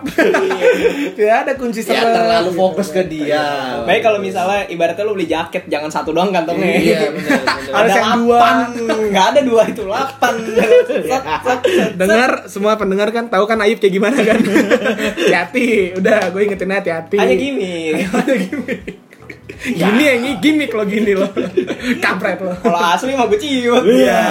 Tidak 1.18 1.36
ada 1.36 1.52
kunci 1.54 1.80
serep. 1.80 1.96
ya 1.96 2.12
terlalu 2.12 2.50
fokus 2.52 2.88
ke 2.88 3.02
dia 3.02 3.44
Baik 3.82 4.02
kalau 4.02 4.18
misalnya 4.18 4.66
ibaratnya 4.66 5.02
lu 5.02 5.12
beli 5.12 5.26
jaket 5.26 5.64
jangan 5.66 5.88
satu 5.88 6.10
doang 6.10 6.30
kantongnya. 6.30 6.76
iya 6.76 7.08
benar 7.08 7.40
benar 7.46 7.56
Ada 7.66 7.76
Harus 7.76 7.94
yang 7.94 8.12
dua. 8.18 8.38
nggak 9.06 9.26
ada 9.26 9.40
dua 9.42 9.62
itu 9.64 9.82
delapan. 9.82 10.34
Dengar 12.00 12.30
semua 12.46 12.72
pendengar 12.74 13.08
kan 13.10 13.26
tahu 13.26 13.44
kan 13.44 13.58
Ayub 13.58 13.78
kayak 13.78 13.94
gimana 13.94 14.18
kan? 14.18 14.38
hati-hati. 14.38 15.96
Udah, 15.96 16.28
gue 16.28 16.40
ingetin 16.42 16.70
hati-hati. 16.70 17.16
Hanya 17.16 17.34
gini. 17.34 17.74
Hanya 17.98 18.34
gimmick. 18.36 18.80
Gini 19.56 20.02
ya, 20.04 20.12
ini 20.14 20.30
gimmick 20.38 20.70
lo 20.70 20.84
gini 20.84 21.12
lo. 21.12 21.26
Kampret 21.98 22.38
lo. 22.38 22.52
Kalau 22.56 22.76
asli 22.78 23.12
mah 23.12 23.26
gue 23.26 23.40
ciut. 23.40 23.82
Iya. 23.82 24.22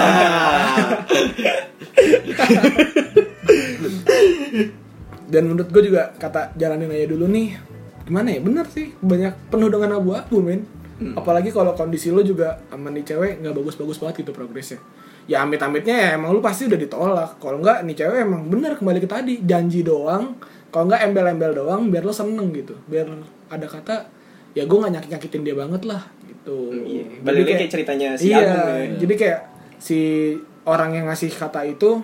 Dan 5.32 5.42
menurut 5.50 5.68
gue 5.70 5.82
juga 5.90 6.14
kata 6.14 6.54
jalanin 6.54 6.90
aja 6.92 7.06
dulu 7.10 7.26
nih. 7.26 7.58
Gimana 8.06 8.30
ya? 8.30 8.40
Bener 8.40 8.66
sih. 8.70 8.94
Banyak 9.02 9.50
penuh 9.50 9.66
dengan 9.66 9.98
abu-abu, 9.98 10.38
men. 10.38 10.62
Apalagi 10.96 11.52
kalau 11.52 11.76
kondisi 11.76 12.08
lo 12.08 12.24
juga 12.24 12.56
sama 12.72 12.88
nih 12.88 13.04
cewek 13.04 13.44
nggak 13.44 13.52
bagus-bagus 13.52 14.00
banget 14.00 14.24
gitu 14.24 14.32
progresnya. 14.32 14.80
Ya 15.26 15.42
amit-amitnya 15.42 15.92
ya 15.92 16.08
emang 16.16 16.32
lu 16.32 16.40
pasti 16.40 16.70
udah 16.70 16.78
ditolak. 16.78 17.30
Kalau 17.36 17.60
nggak 17.60 17.84
nih 17.84 17.96
cewek 17.98 18.18
emang 18.24 18.48
bener 18.48 18.78
kembali 18.80 18.98
ke 19.04 19.08
tadi 19.10 19.34
janji 19.44 19.84
doang. 19.84 20.40
Kalau 20.72 20.88
nggak 20.88 21.04
embel-embel 21.10 21.52
doang 21.52 21.92
biar 21.92 22.06
lo 22.06 22.14
seneng 22.16 22.48
gitu. 22.56 22.78
Biar 22.88 23.12
ada 23.52 23.66
kata 23.68 24.08
ya 24.56 24.64
gue 24.64 24.78
nggak 24.80 24.92
nyakit 24.96 25.10
nyakitin 25.12 25.42
dia 25.44 25.54
banget 25.58 25.82
lah 25.84 26.02
gitu. 26.24 26.56
Iya. 26.72 27.04
Jadi 27.04 27.24
Balik 27.26 27.40
lagi 27.44 27.52
kayak 27.60 27.72
ceritanya 27.76 28.08
si 28.16 28.24
iya, 28.32 28.40
ya. 28.40 28.56
jadi 28.96 29.14
kayak 29.20 29.40
si 29.76 30.00
orang 30.64 30.96
yang 30.96 31.06
ngasih 31.12 31.28
kata 31.28 31.60
itu 31.68 32.00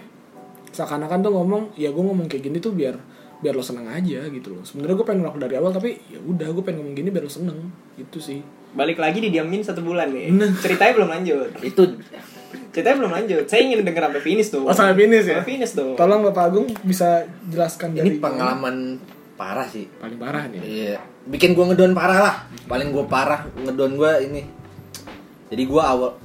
seakan-akan 0.73 1.21
tuh 1.21 1.33
ngomong 1.33 1.63
ya 1.77 1.93
gue 1.93 2.03
ngomong 2.03 2.27
kayak 2.27 2.49
gini 2.49 2.59
tuh 2.59 2.73
biar 2.73 2.97
biar 3.43 3.53
lo 3.53 3.63
seneng 3.63 3.91
aja 3.91 4.23
gitu 4.31 4.55
loh 4.55 4.63
sebenarnya 4.63 4.95
gue 4.97 5.07
pengen 5.07 5.21
ngelakuin 5.27 5.43
dari 5.45 5.55
awal 5.59 5.71
tapi 5.75 5.99
ya 6.09 6.19
udah 6.19 6.49
gue 6.51 6.63
pengen 6.65 6.79
ngomong 6.83 6.95
gini 6.97 7.09
biar 7.11 7.25
lo 7.27 7.33
seneng 7.33 7.59
gitu 7.95 8.19
sih 8.19 8.41
Balik 8.73 8.97
lagi 9.05 9.21
didiamin 9.21 9.61
satu 9.61 9.85
bulan 9.85 10.09
nih. 10.17 10.33
Nah. 10.33 10.49
Ceritanya 10.57 10.97
belum 10.97 11.13
lanjut. 11.13 11.53
itu 11.61 11.85
Ceritanya 12.73 13.05
belum 13.05 13.13
lanjut. 13.13 13.45
Saya 13.45 13.69
ingin 13.69 13.85
denger 13.85 14.09
sampai 14.09 14.23
finish 14.25 14.49
tuh. 14.49 14.65
oh 14.65 14.73
sampai 14.73 14.97
finish 14.97 15.29
ya 15.29 15.45
Sampai 15.45 15.51
finish 15.53 15.73
tuh. 15.77 15.93
tolong 15.93 16.25
bapak 16.25 16.45
Agung 16.49 16.67
bisa 16.81 17.29
jelaskan 17.53 17.93
dari 17.93 18.17
ini 18.17 18.25
pengalaman 18.25 18.97
parah 19.37 19.69
sih 19.69 19.93
paling 20.01 20.17
parah 20.17 20.49
nih 20.49 20.61
Iya, 20.65 20.97
bikin 21.29 21.53
gua 21.53 21.69
ngedon 21.69 21.93
parah 21.93 22.19
lah. 22.25 22.37
Paling 22.65 22.97
gua 22.97 23.05
parah 23.05 23.45
ngedon 23.61 23.93
gua 24.01 24.17
ini. 24.25 24.41
Jadi 25.53 25.63
gua 25.69 25.93
awal 25.93 26.17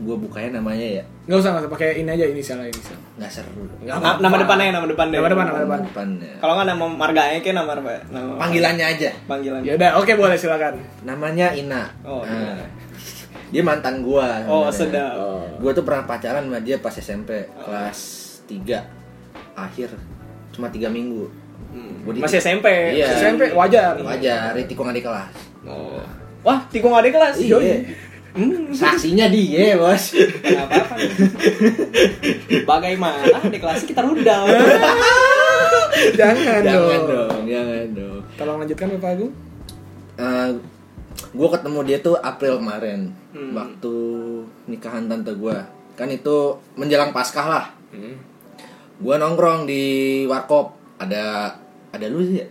gua 0.00 0.16
bukanya 0.16 0.56
namanya 0.56 1.04
ya 1.04 1.04
nggak 1.28 1.36
usah 1.36 1.50
nggak 1.52 1.64
usah 1.68 1.72
pakai 1.76 2.00
ini 2.00 2.10
aja 2.10 2.24
inisial 2.26 2.58
inisial 2.64 2.96
nggak 3.20 3.28
seru. 3.30 3.68
Nggak 3.78 3.96
Na- 4.00 4.16
nama 4.18 4.36
depannya 4.38 4.72
nama 4.72 4.86
depannya. 4.86 5.12
Nama 5.14 5.28
depan, 5.28 5.44
nama 5.44 5.60
depan. 5.60 5.80
Depannya. 5.84 6.32
Kalau 6.40 6.52
nggak 6.56 6.68
nama 6.68 6.84
marganya 6.88 7.38
kayak 7.38 7.52
nama 7.54 7.70
apa? 7.70 7.92
Nama 8.08 8.30
Panggilannya 8.34 8.86
aja. 8.86 9.10
panggilan. 9.22 9.60
ya 9.60 9.72
udah 9.76 9.90
oke 9.94 10.12
boleh 10.14 10.34
silakan 10.34 10.80
Namanya 11.02 11.52
Ina. 11.52 11.84
Oh, 12.00 12.24
Nah, 12.24 12.32
Ina. 12.56 12.64
Dia 13.52 13.60
mantan 13.60 14.00
gua. 14.00 14.40
Oh, 14.46 14.72
sedap. 14.72 15.12
oh. 15.14 15.44
Gua 15.58 15.70
tuh 15.70 15.82
pernah 15.82 16.08
pacaran 16.08 16.40
sama 16.40 16.58
dia 16.58 16.78
pas 16.78 16.92
SMP 16.92 17.44
kelas 17.58 17.98
3 18.46 18.56
akhir 19.54 19.92
cuma 20.50 20.66
tiga 20.66 20.88
minggu. 20.88 21.28
Hmm. 21.70 22.00
Gua 22.02 22.12
di- 22.12 22.22
Masih 22.24 22.40
SMP. 22.40 22.66
Iya. 22.96 23.06
SMP 23.12 23.52
wajar 23.52 24.00
Wajar, 24.00 24.56
tikung 24.64 24.88
adik 24.88 25.04
kelas. 25.04 25.28
Oh. 25.62 26.00
Wah, 26.40 26.64
tikung 26.72 26.90
adik 26.90 27.12
kelas. 27.12 27.36
Iya. 27.36 27.84
Hmm. 28.30 28.70
Saksinya 28.70 29.26
dia, 29.26 29.74
Bos. 29.74 30.14
Kenapa 30.14 30.86
apa? 30.86 30.94
Bagaimana 32.62 33.42
di 33.50 33.58
kelas 33.58 33.82
kita 33.82 34.06
rudal. 34.06 34.46
jangan, 36.18 36.62
jangan 36.62 36.62
dong. 36.62 37.06
dong, 37.10 37.42
jangan 37.44 37.86
dong. 37.92 38.20
tolong 38.38 38.56
lanjutkan 38.62 38.88
bapak 38.96 39.10
Agung 39.18 39.32
gue 41.30 41.48
ketemu 41.54 41.78
dia 41.86 41.98
tuh 42.00 42.16
April 42.18 42.58
kemarin 42.58 43.12
Hmm. 43.30 43.54
waktu 43.54 43.94
nikahan 44.66 45.06
tante 45.06 45.30
gue 45.30 45.54
kan 45.94 46.10
itu 46.10 46.58
menjelang 46.74 47.14
paskah 47.14 47.46
lah 47.46 47.66
gue 48.98 49.14
nongkrong 49.14 49.70
di 49.70 49.82
warkop 50.26 50.74
ada 50.98 51.54
ada 51.94 52.06
lu 52.10 52.26
sih 52.26 52.42
ya? 52.42 52.46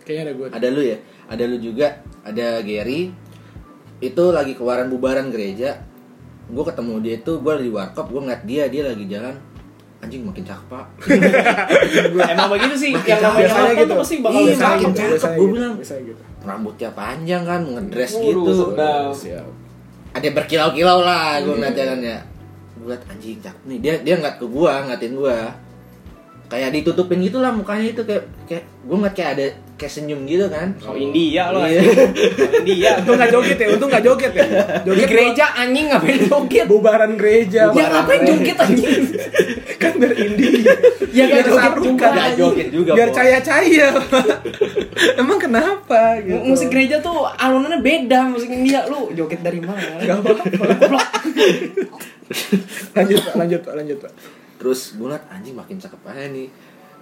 kayaknya 0.00 0.22
ada 0.24 0.32
gue 0.32 0.46
ada 0.56 0.68
lu 0.72 0.80
ya 0.80 0.98
ada 1.28 1.42
lu 1.44 1.56
juga 1.60 2.00
ada 2.24 2.64
Gary 2.64 3.12
itu 4.00 4.24
lagi 4.30 4.52
keluaran 4.52 4.88
bubaran 4.88 5.28
gereja. 5.28 5.76
Gue 6.48 6.64
ketemu 6.64 6.98
dia 6.98 7.16
tuh 7.20 7.38
gue 7.38 7.52
di 7.60 7.70
warkop 7.70 8.08
gue 8.08 8.20
ngeliat 8.20 8.42
dia 8.42 8.66
dia 8.66 8.82
lagi 8.84 9.04
jalan. 9.06 9.36
Anjing 10.00 10.24
makin 10.24 10.42
cakep 10.42 10.66
pak. 10.66 10.84
Emang 12.32 12.48
begitu 12.48 12.74
sih. 12.74 12.90
Makin 12.90 13.04
Yang 13.06 13.20
namanya 13.20 13.48
nonton 13.52 13.76
gitu. 13.76 13.84
tuh 13.84 13.96
pasti 14.00 14.14
bakal 14.18 14.40
Iya, 14.40 14.48
bisa 14.48 14.64
makin 14.64 14.90
cakep, 14.90 15.12
gua 15.12 15.28
gitu, 15.36 15.52
bilang. 15.52 15.74
gitu. 15.76 16.22
Rambutnya 16.40 16.90
panjang 16.90 17.42
kan 17.44 17.60
ngedress 17.62 18.12
gitu. 18.16 18.52
ada 20.10 20.26
berkilau-kilau 20.34 20.98
lah 21.00 21.38
gue 21.38 21.46
Iya. 21.46 21.54
ngeliat 21.54 21.74
jalannya. 21.76 22.16
Gue 22.80 22.88
liat 22.90 23.02
anjing 23.06 23.38
cakep 23.38 23.62
nih. 23.68 23.78
Dia 23.78 23.94
dia 24.00 24.14
ngeliat 24.16 24.36
ke 24.36 24.46
gue 24.48 24.72
ngeliatin 24.72 25.12
gue 25.14 25.36
kayak 26.50 26.70
ditutupin 26.74 27.20
gitu 27.20 27.38
lah 27.38 27.54
mukanya 27.54 27.86
itu 27.86 28.02
kayak 28.02 28.24
kayak 28.50 28.66
gue 28.82 28.96
ngeliat 28.98 29.14
kayak 29.14 29.30
ada 29.30 29.46
kayak 29.78 29.92
senyum 29.94 30.26
gitu 30.26 30.50
kan 30.50 30.74
Oh 30.82 30.92
India 30.92 31.48
loh. 31.48 31.62
Iya. 31.62 31.80
India. 32.60 32.90
Untung 32.98 33.14
nggak 33.14 33.30
joget 33.30 33.56
ya, 33.56 33.66
untung 33.70 33.88
nggak 33.88 34.02
joget 34.02 34.32
ya. 34.34 34.44
Di 34.84 34.88
Joget 34.90 35.06
gereja 35.06 35.44
anjing 35.54 35.86
ngapain 35.88 36.18
joget? 36.20 36.66
bubaran 36.66 37.12
gereja. 37.14 37.70
Ya 37.70 37.86
ngapain 37.88 38.20
joget 38.20 38.58
anjing? 38.58 39.02
kan 39.80 39.92
biar 39.96 40.12
indie. 40.12 40.66
Ya 41.14 41.24
Biar 41.24 41.46
nggak 41.46 41.46
joget 41.48 41.78
juga. 41.80 42.06
Nggak 42.10 42.30
joget 42.34 42.68
juga 42.68 42.90
Biar 42.92 43.08
Bos. 43.08 43.16
caya-caya. 43.16 43.88
Emang 45.16 45.38
kenapa 45.38 46.00
gitu? 46.20 46.34
M- 46.36 46.46
Musik 46.50 46.68
gereja 46.68 46.96
tuh 46.98 47.16
alunannya 47.30 47.80
beda 47.80 48.28
musik 48.28 48.50
India 48.50 48.84
lu 48.84 49.14
joget 49.14 49.40
dari 49.40 49.62
mana? 49.62 49.78
Gak 49.96 50.18
apa-apa. 50.18 50.64
lanjut 52.92 53.18
pak, 53.20 53.34
lanjut 53.36 53.60
pak, 53.60 53.74
lanjut 53.74 53.98
pak. 53.98 54.12
terus 54.54 54.92
gue 54.92 55.02
ngeliat 55.02 55.24
anjing 55.30 55.56
makin 55.56 55.76
cakep 55.76 56.00
aja 56.04 56.28
nih 56.28 56.48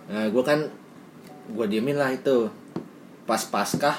nah 0.07 0.25
gue 0.25 0.43
kan 0.43 0.59
gue 1.49 1.67
diemin 1.67 1.97
lah 1.97 2.11
itu 2.11 2.49
pas 3.25 3.41
paskah 3.43 3.97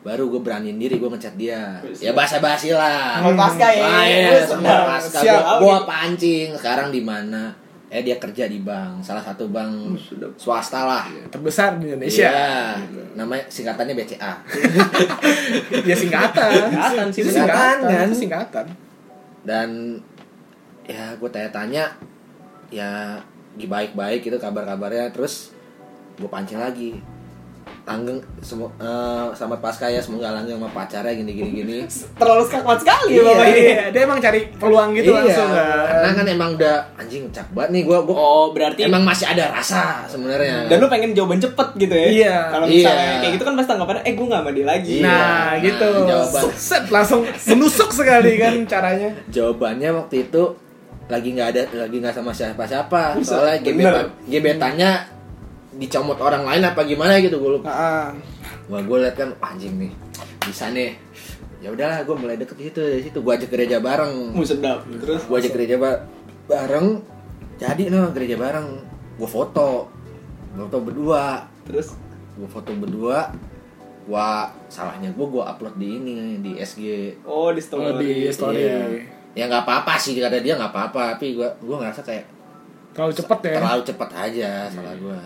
baru 0.00 0.28
gue 0.28 0.38
beraniin 0.38 0.76
diri 0.76 0.96
gue 0.96 1.08
ngechat 1.08 1.34
dia 1.34 1.82
ya 1.98 2.12
basa 2.12 2.38
basi 2.38 2.70
lah 2.70 3.18
Sama 3.18 3.34
pasca 3.34 3.68
ya. 3.68 3.82
Ah, 3.82 4.04
iya, 4.04 4.38
sama 4.40 4.62
sedap. 4.62 4.86
pasca 4.86 5.32
gua 5.58 5.78
pancing 5.82 6.48
sekarang 6.54 6.88
di 6.88 7.02
mana 7.02 7.50
eh 7.86 8.02
dia 8.02 8.14
kerja 8.16 8.46
di 8.46 8.60
bank 8.60 8.98
salah 9.00 9.18
satu 9.20 9.46
bank 9.48 9.98
swasta 10.36 10.84
lah 10.84 11.06
Terbesar 11.26 11.78
di 11.78 11.90
Indonesia. 11.90 12.30
Iya, 12.30 12.82
namanya 13.14 13.46
singkatannya 13.46 13.94
BCA. 13.94 14.32
Ya 15.86 15.94
singkatan. 15.94 16.50
Singkatan 16.66 17.06
sih, 17.10 17.20
Itu 17.22 17.30
singkatan, 17.30 17.76
kan? 17.82 18.06
itu 18.06 18.16
singkatan. 18.18 18.66
Dan 19.42 19.68
ya 20.82 21.14
gue 21.14 21.30
tanya-tanya 21.30 21.84
ya 22.70 23.18
baik-baik 23.56 24.22
gitu 24.22 24.36
kabar-kabarnya 24.36 25.10
terus 25.10 25.54
gue 26.16 26.26
pancing 26.26 26.58
lagi 26.58 26.90
langgeng 27.84 28.18
semua 28.40 28.66
eh, 28.82 29.30
sama 29.32 29.54
pasca 29.56 29.86
ya 29.86 30.02
semoga 30.02 30.34
langgeng 30.34 30.58
sama 30.58 30.66
pacarnya 30.74 31.14
gini 31.14 31.30
gini 31.30 31.50
gini 31.54 31.76
Terlalu 32.18 32.42
sekakuan 32.42 32.74
sekali 32.76 33.14
Iya. 33.14 33.22
Bapak 33.22 33.46
ini. 33.46 33.60
Iya, 33.62 33.84
dia 33.94 34.00
emang 34.02 34.18
cari 34.18 34.40
peluang 34.52 34.90
gitu 34.92 35.14
langsung 35.14 35.46
karena 35.46 36.02
kan. 36.02 36.14
kan 36.16 36.26
emang 36.26 36.50
udah 36.58 36.76
anjing 36.96 37.30
cak 37.30 37.46
banget 37.52 37.70
nih 37.70 37.82
gue 37.86 37.98
Oh, 38.08 38.50
berarti 38.50 38.80
emang 38.82 39.06
masih 39.06 39.26
ada 39.28 39.54
rasa 39.54 40.02
sebenarnya 40.04 40.66
dan 40.66 40.76
lu 40.76 40.90
pengen 40.90 41.14
jawaban 41.14 41.38
cepet 41.38 41.68
gitu 41.78 41.94
ya 41.94 42.08
Iya. 42.10 42.36
kalau 42.50 42.66
misalnya 42.66 43.06
Iya. 43.06 43.18
kayak 43.20 43.32
gitu 43.38 43.44
kan 43.44 43.54
pasti 43.54 43.70
tanggapannya 43.70 44.02
eh 44.02 44.14
gue 44.14 44.26
gak 44.26 44.42
dia 44.50 44.66
lagi 44.66 44.90
Iya. 44.92 45.04
Nah, 45.04 45.14
Nah, 45.14 45.50
gitu. 45.62 45.88
jawaban. 46.02 46.42
Set 46.52 46.84
langsung 46.90 47.20
menusuk 47.46 47.90
sekali 47.92 48.32
kan 48.34 48.54
caranya. 48.66 49.10
jawabannya 49.28 49.94
waktu 49.94 50.26
itu 50.26 50.42
lagi 51.06 51.28
nggak 51.30 51.48
ada 51.48 51.62
lagi 51.78 51.96
nggak 51.96 52.10
sama 52.12 52.34
siapa-siapa 52.34 53.14
Buset, 53.14 53.30
soalnya 53.30 53.62
gebetan 53.62 54.06
gebetannya 54.26 54.90
dicomot 55.76 56.16
orang 56.16 56.42
lain 56.42 56.62
apa 56.64 56.80
gimana 56.82 57.16
gitu 57.18 57.36
gue 57.36 57.52
lupa. 57.54 57.70
Wah 58.66 58.80
gue 58.80 58.96
liat 58.98 59.14
kan 59.14 59.30
"Wah, 59.34 59.50
anjing 59.50 59.76
nih 59.76 59.92
bisa 60.42 60.68
nih. 60.68 60.96
Ya 61.58 61.68
udahlah 61.68 62.02
gue 62.02 62.14
mulai 62.14 62.36
deket 62.36 62.56
situ 62.60 62.78
dari 62.78 63.02
situ. 63.02 63.18
Gue 63.18 63.32
ajak 63.32 63.48
gereja 63.48 63.78
bareng. 63.78 64.32
Mu 64.32 64.42
sedap. 64.42 64.84
Terus? 64.86 65.24
Gue 65.24 65.36
ajak 65.38 65.52
gereja 65.52 65.76
ba- 65.76 66.02
bareng. 66.46 67.00
Jadi 67.56 67.88
no 67.88 68.10
gereja 68.10 68.36
bareng. 68.36 68.68
Gue 69.16 69.26
foto. 69.26 69.88
Gua 70.52 70.64
foto 70.64 70.78
berdua. 70.80 71.24
Terus? 71.64 71.96
Gue 72.34 72.46
foto 72.46 72.70
berdua. 72.72 73.32
Wah 74.06 74.46
salahnya 74.66 75.10
gue 75.10 75.26
gue 75.26 75.42
upload 75.42 75.74
di 75.74 75.88
ini 75.92 76.12
di 76.38 76.54
SG 76.56 76.80
oh 77.26 77.50
di 77.50 77.58
story, 77.58 77.84
oh, 77.84 77.98
di 77.98 78.30
story. 78.30 78.62
Iya. 78.62 78.86
ya 79.34 79.44
nggak 79.44 79.66
apa-apa 79.66 79.98
sih 79.98 80.14
kata 80.14 80.38
dia 80.38 80.54
nggak 80.54 80.70
apa-apa. 80.70 81.18
Tapi 81.18 81.34
gue 81.34 81.48
gue 81.58 81.76
ngerasa 81.76 82.00
kayak 82.00 82.24
Terlalu 82.94 83.12
cepet 83.12 83.38
ya. 83.42 83.54
terlalu 83.58 83.82
cepat 83.84 84.10
aja 84.14 84.50
salah 84.70 84.94
gue 84.94 85.18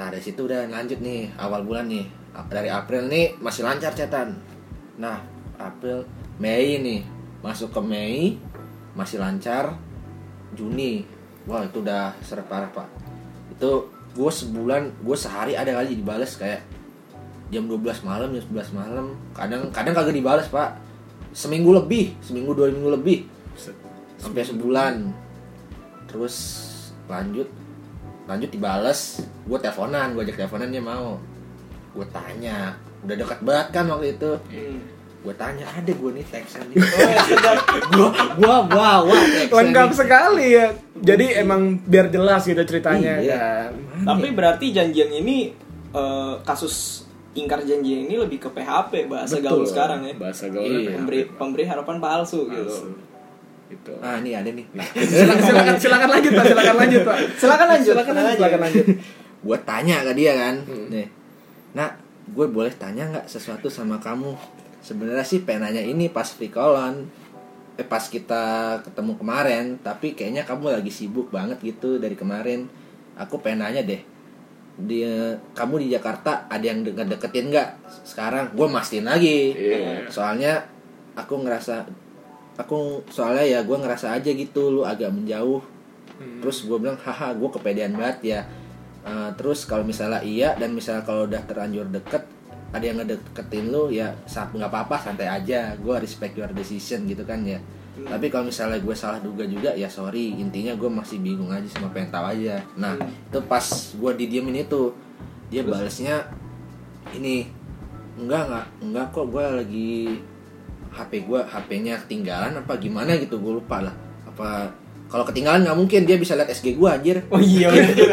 nah 0.00 0.08
dari 0.08 0.24
situ 0.24 0.48
udah 0.48 0.64
lanjut 0.72 0.96
nih 1.04 1.28
awal 1.36 1.60
bulan 1.60 1.84
nih. 1.92 2.08
Dari 2.48 2.72
April 2.72 3.12
nih 3.12 3.36
masih 3.36 3.68
lancar 3.68 3.92
cetan 3.92 4.32
nah 4.96 5.20
April 5.60 6.08
Mei 6.40 6.80
nih 6.80 7.04
masuk 7.44 7.68
ke 7.68 7.80
Mei 7.84 8.40
masih 8.96 9.20
lancar. 9.20 9.76
Juni 10.56 11.04
wah 11.44 11.68
itu 11.68 11.84
udah 11.84 12.16
seret 12.24 12.48
parah 12.48 12.72
pak. 12.72 12.88
Itu 13.52 13.92
gue 14.16 14.30
sebulan 14.32 15.04
gue 15.04 15.16
sehari 15.20 15.52
ada 15.52 15.76
kali 15.76 16.00
dibales 16.00 16.32
kayak 16.40 16.64
jam 17.52 17.68
12 17.68 18.00
malam 18.08 18.32
jam 18.32 18.44
11 18.56 18.72
malam. 18.72 19.06
Kadang 19.36 19.68
kadang 19.68 19.92
kagak 19.92 20.16
dibales 20.16 20.48
pak. 20.48 20.80
Seminggu 21.36 21.76
lebih 21.76 22.16
seminggu 22.24 22.56
dua 22.56 22.72
minggu 22.72 22.88
lebih. 22.96 23.28
Sampai 24.16 24.48
sebulan. 24.48 25.12
Terus 26.08 26.34
lanjut 27.04 27.59
lanjut 28.30 28.50
dibales. 28.54 29.26
Gue 29.42 29.58
teleponan 29.58 30.14
gue 30.14 30.22
ajak 30.22 30.36
teleponan 30.38 30.70
dia 30.70 30.78
mau. 30.78 31.18
Gue 31.90 32.06
tanya. 32.14 32.78
Udah 33.02 33.16
dekat 33.18 33.42
banget 33.42 33.66
kan 33.74 33.84
waktu 33.90 34.14
itu. 34.14 34.32
Hmm. 34.54 34.80
gue 35.20 35.36
tanya 35.36 35.68
ada 35.68 35.92
gue 35.92 36.10
nih 36.16 36.24
tekstan 36.32 36.64
nih 36.72 36.80
gue 37.92 38.08
gue 38.40 38.56
bawa 38.72 39.04
tekstan 39.04 39.52
Lengkap 39.52 39.90
sekali 39.92 40.56
ya. 40.56 40.72
Jadi 40.96 41.36
emang 41.36 41.76
biar 41.76 42.08
jelas 42.08 42.48
gitu 42.48 42.64
ceritanya. 42.64 43.20
Iya. 43.20 43.68
kan. 43.68 44.16
tapi 44.16 44.32
berarti 44.32 44.72
janjian 44.72 45.12
ini 45.12 45.52
eh, 45.92 46.34
kasus 46.40 47.04
ingkar 47.36 47.60
janji 47.68 48.08
ini 48.08 48.16
lebih 48.16 48.40
ke 48.40 48.48
PHP 48.48 49.12
bahasa 49.12 49.44
gaul 49.44 49.68
sekarang 49.68 50.08
ya. 50.08 50.16
Bahasa 50.16 50.48
Iya. 50.48 50.96
pemberi 50.96 51.28
pemberi 51.36 51.64
harapan 51.68 52.00
palsu 52.00 52.48
gitu 52.48 52.96
Gitu. 53.70 53.92
ah 54.02 54.18
ini 54.18 54.34
ada 54.34 54.50
nih. 54.50 54.66
Nah, 54.74 54.82
silakan, 54.98 55.42
silakan 55.46 55.76
silakan 55.78 56.08
lanjut 56.10 56.32
pak 56.34 56.44
silakan 56.50 56.76
lanjut 56.76 57.02
pak. 57.06 57.16
Silakan 57.38 57.66
lanjut 57.70 57.92
silakan 57.94 58.14
lanjut 58.18 58.36
silakan 58.36 58.60
lanjut. 58.66 58.86
Gue 59.46 59.58
tanya 59.62 59.96
ke 60.04 60.12
dia 60.18 60.32
kan 60.36 60.54
nih 60.90 61.08
nak 61.70 61.96
gue 62.30 62.46
boleh 62.50 62.74
tanya 62.74 63.06
nggak 63.08 63.26
sesuatu 63.30 63.70
sama 63.70 63.96
kamu? 64.02 64.34
Sebenarnya 64.82 65.22
sih 65.22 65.46
pengen 65.46 65.70
nanya 65.70 65.82
ini 65.86 66.10
pas 66.10 66.26
Vikolon 66.26 67.06
eh 67.78 67.86
pas 67.86 68.02
kita 68.04 68.76
ketemu 68.84 69.16
kemarin 69.16 69.64
tapi 69.80 70.12
kayaknya 70.12 70.44
kamu 70.44 70.76
lagi 70.76 70.92
sibuk 70.92 71.30
banget 71.30 71.56
gitu 71.62 71.96
dari 71.96 72.18
kemarin. 72.18 72.66
Aku 73.16 73.38
pengen 73.40 73.64
nanya 73.64 73.86
deh 73.86 74.02
dia 74.80 75.36
kamu 75.52 75.84
di 75.84 75.86
Jakarta 75.92 76.48
ada 76.48 76.64
yang 76.64 76.80
de- 76.80 76.96
deketin 76.96 77.52
nggak? 77.52 77.68
Sekarang 78.04 78.52
gue 78.52 78.66
mastiin 78.68 79.06
lagi. 79.06 79.52
Iya. 79.56 80.08
soalnya 80.08 80.64
aku 81.16 81.42
ngerasa 81.42 81.84
aku 82.56 83.04
soalnya 83.10 83.46
ya 83.46 83.60
gue 83.62 83.76
ngerasa 83.76 84.16
aja 84.16 84.30
gitu 84.32 84.70
lu 84.70 84.82
agak 84.82 85.12
menjauh. 85.12 85.62
Terus 86.40 86.68
gue 86.68 86.76
bilang 86.76 86.98
haha 87.00 87.32
gue 87.32 87.48
kepedean 87.48 87.96
banget 87.96 88.18
ya. 88.24 88.40
Eh, 89.00 89.30
terus 89.40 89.64
kalau 89.64 89.80
misalnya 89.82 90.20
iya 90.20 90.52
dan 90.58 90.76
misalnya 90.76 91.00
kalau 91.04 91.24
udah 91.24 91.40
terlanjur 91.48 91.88
deket 91.88 92.20
ada 92.70 92.84
yang 92.86 93.02
ngedeketin 93.02 93.72
lu 93.74 93.90
ya 93.90 94.14
sa- 94.28 94.46
nggak 94.52 94.68
apa-apa 94.68 95.00
santai 95.00 95.26
aja. 95.26 95.72
Gue 95.80 95.96
respect 95.96 96.36
your 96.36 96.52
decision 96.52 97.08
gitu 97.08 97.24
kan 97.24 97.40
ya. 97.42 97.56
Tapi 98.00 98.32
kalau 98.32 98.48
misalnya 98.48 98.80
gue 98.80 98.96
salah 98.96 99.20
duga 99.20 99.44
juga 99.44 99.72
ya 99.72 99.88
sorry. 99.88 100.36
Intinya 100.36 100.76
gue 100.76 100.88
masih 100.88 101.20
bingung 101.20 101.48
aja 101.52 101.66
sama 101.68 101.88
pengen 101.92 102.12
tahu 102.12 102.26
aja. 102.36 102.60
Nah 102.76 102.96
itu 103.00 103.40
pas 103.48 103.64
gue 103.96 104.12
didiemin 104.20 104.64
itu 104.64 104.92
dia 105.50 105.64
balesnya 105.66 106.28
ini 107.16 107.48
enggak 108.20 108.46
enggak 108.48 108.66
enggak 108.84 109.06
kok. 109.10 109.26
Gue 109.32 109.44
lagi 109.44 109.92
HP 110.90 111.24
gue 111.24 111.40
HP-nya 111.40 111.94
ketinggalan 112.06 112.52
apa 112.54 112.72
gimana 112.76 113.14
gitu 113.16 113.38
gue 113.38 113.52
lupa 113.62 113.80
lah 113.82 113.94
apa 114.26 114.70
kalau 115.10 115.26
ketinggalan 115.26 115.66
nggak 115.66 115.74
mungkin 115.74 116.06
dia 116.06 116.14
bisa 116.14 116.38
lihat 116.38 116.50
SG 116.50 116.78
gue 116.78 116.86
anjir 116.86 117.18
oh 117.34 117.42
iya 117.42 117.66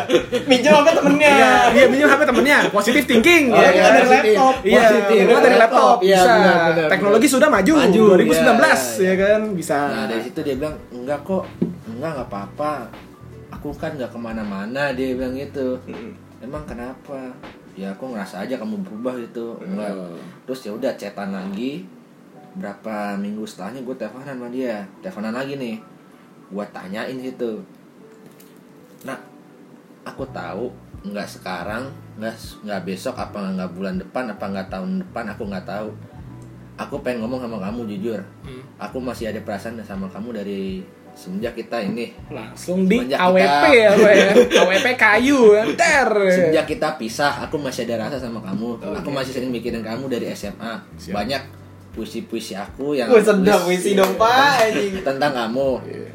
minjem 0.50 0.74
apa 0.74 0.98
temennya 0.98 1.30
Iya, 1.30 1.52
iya 1.78 1.86
minjem 1.86 2.08
HP 2.10 2.22
temennya, 2.26 2.58
positif 2.74 3.04
thinking. 3.06 3.54
Oh, 3.54 3.62
ya 3.62 3.70
iya, 3.70 3.84
kan? 3.86 3.94
dari 3.94 4.10
laptop. 4.10 4.56
Iya, 4.66 4.82
Positif. 4.82 5.24
gua 5.30 5.40
dari 5.44 5.58
laptop 5.62 5.98
Iya, 6.02 6.18
bisa. 6.18 6.32
benar, 6.34 6.58
benar, 6.74 6.88
Teknologi 6.90 7.28
sudah 7.30 7.50
maju, 7.54 7.74
Maju, 7.78 8.04
2019 8.18 8.34
iya, 8.34 9.06
ya 9.06 9.14
kan 9.22 9.42
bisa. 9.54 9.78
Nah 9.94 10.04
dari 10.10 10.22
situ 10.26 10.40
dia 10.42 10.56
bilang 10.58 10.76
enggak 10.90 11.20
kok, 11.22 11.44
enggak 11.86 12.12
nggak 12.18 12.30
apa-apa. 12.34 12.74
Aku 13.54 13.70
kan 13.78 13.92
nggak 13.94 14.10
ke 14.10 14.20
mana-mana 14.20 14.94
dia 14.98 15.14
bilang 15.14 15.38
gitu. 15.38 15.78
Emang 16.42 16.64
kenapa? 16.66 17.30
Ya 17.78 17.94
aku 17.94 18.10
ngerasa 18.10 18.42
aja 18.42 18.58
kamu 18.58 18.82
berubah 18.82 19.14
gitu. 19.22 19.62
Enggak. 19.62 19.94
Terus 20.50 20.60
ya 20.66 20.72
udah 20.74 20.92
cetan 20.98 21.30
lagi. 21.30 21.86
Berapa 22.58 23.16
minggu 23.16 23.46
setelahnya 23.46 23.82
gue 23.82 23.96
teleponan 23.96 24.28
sama 24.28 24.48
dia. 24.50 24.84
Teleponan 25.00 25.34
lagi 25.34 25.54
nih. 25.56 25.78
Gue 26.50 26.66
tanyain 26.70 27.18
situ. 27.18 27.62
Nah, 29.06 29.18
aku 30.04 30.26
tahu 30.28 30.74
nggak 31.06 31.30
sekarang, 31.30 31.88
nggak 32.18 32.36
nggak 32.66 32.82
besok, 32.84 33.16
apa 33.16 33.38
nggak 33.54 33.72
bulan 33.72 33.96
depan, 33.96 34.26
apa 34.28 34.44
nggak 34.44 34.68
tahun 34.68 34.90
depan, 35.06 35.26
aku 35.32 35.44
nggak 35.46 35.66
tahu. 35.66 35.90
Aku 36.78 37.02
pengen 37.02 37.26
ngomong 37.26 37.42
sama 37.42 37.58
kamu 37.60 37.90
jujur. 37.90 38.22
Hmm. 38.42 38.62
Aku 38.78 38.98
masih 38.98 39.30
ada 39.30 39.42
perasaan 39.42 39.82
sama 39.82 40.06
kamu 40.10 40.30
dari 40.36 40.86
semenjak 41.18 41.58
kita 41.58 41.82
ini. 41.82 42.14
Langsung 42.30 42.86
di 42.86 43.02
Semenjak 43.02 43.18
AWP 43.20 43.42
kita- 43.42 43.74
ya, 43.74 43.90
ya. 44.14 44.30
AWP 44.62 44.88
kayu 44.94 45.40
kan. 45.54 45.68
Ter. 45.74 46.10
Sejak 46.30 46.66
kita 46.68 46.90
pisah, 46.96 47.42
aku 47.42 47.58
masih 47.58 47.90
ada 47.90 48.06
rasa 48.06 48.18
sama 48.22 48.38
kamu. 48.42 48.78
Aku 49.02 49.10
masih 49.10 49.34
sering 49.34 49.50
mikirin 49.50 49.82
kamu 49.82 50.06
dari 50.06 50.30
SMA. 50.32 50.78
Siap. 50.98 51.14
Banyak 51.14 51.42
puisi-puisi 51.98 52.54
aku 52.54 52.94
yang 52.94 53.10
sedap 53.10 53.66
tulis 53.66 53.82
puisi 53.82 53.98
dong 53.98 54.14
pak 54.16 54.70
tentang 55.02 55.34
kamu. 55.34 55.70
Iya. 55.84 56.14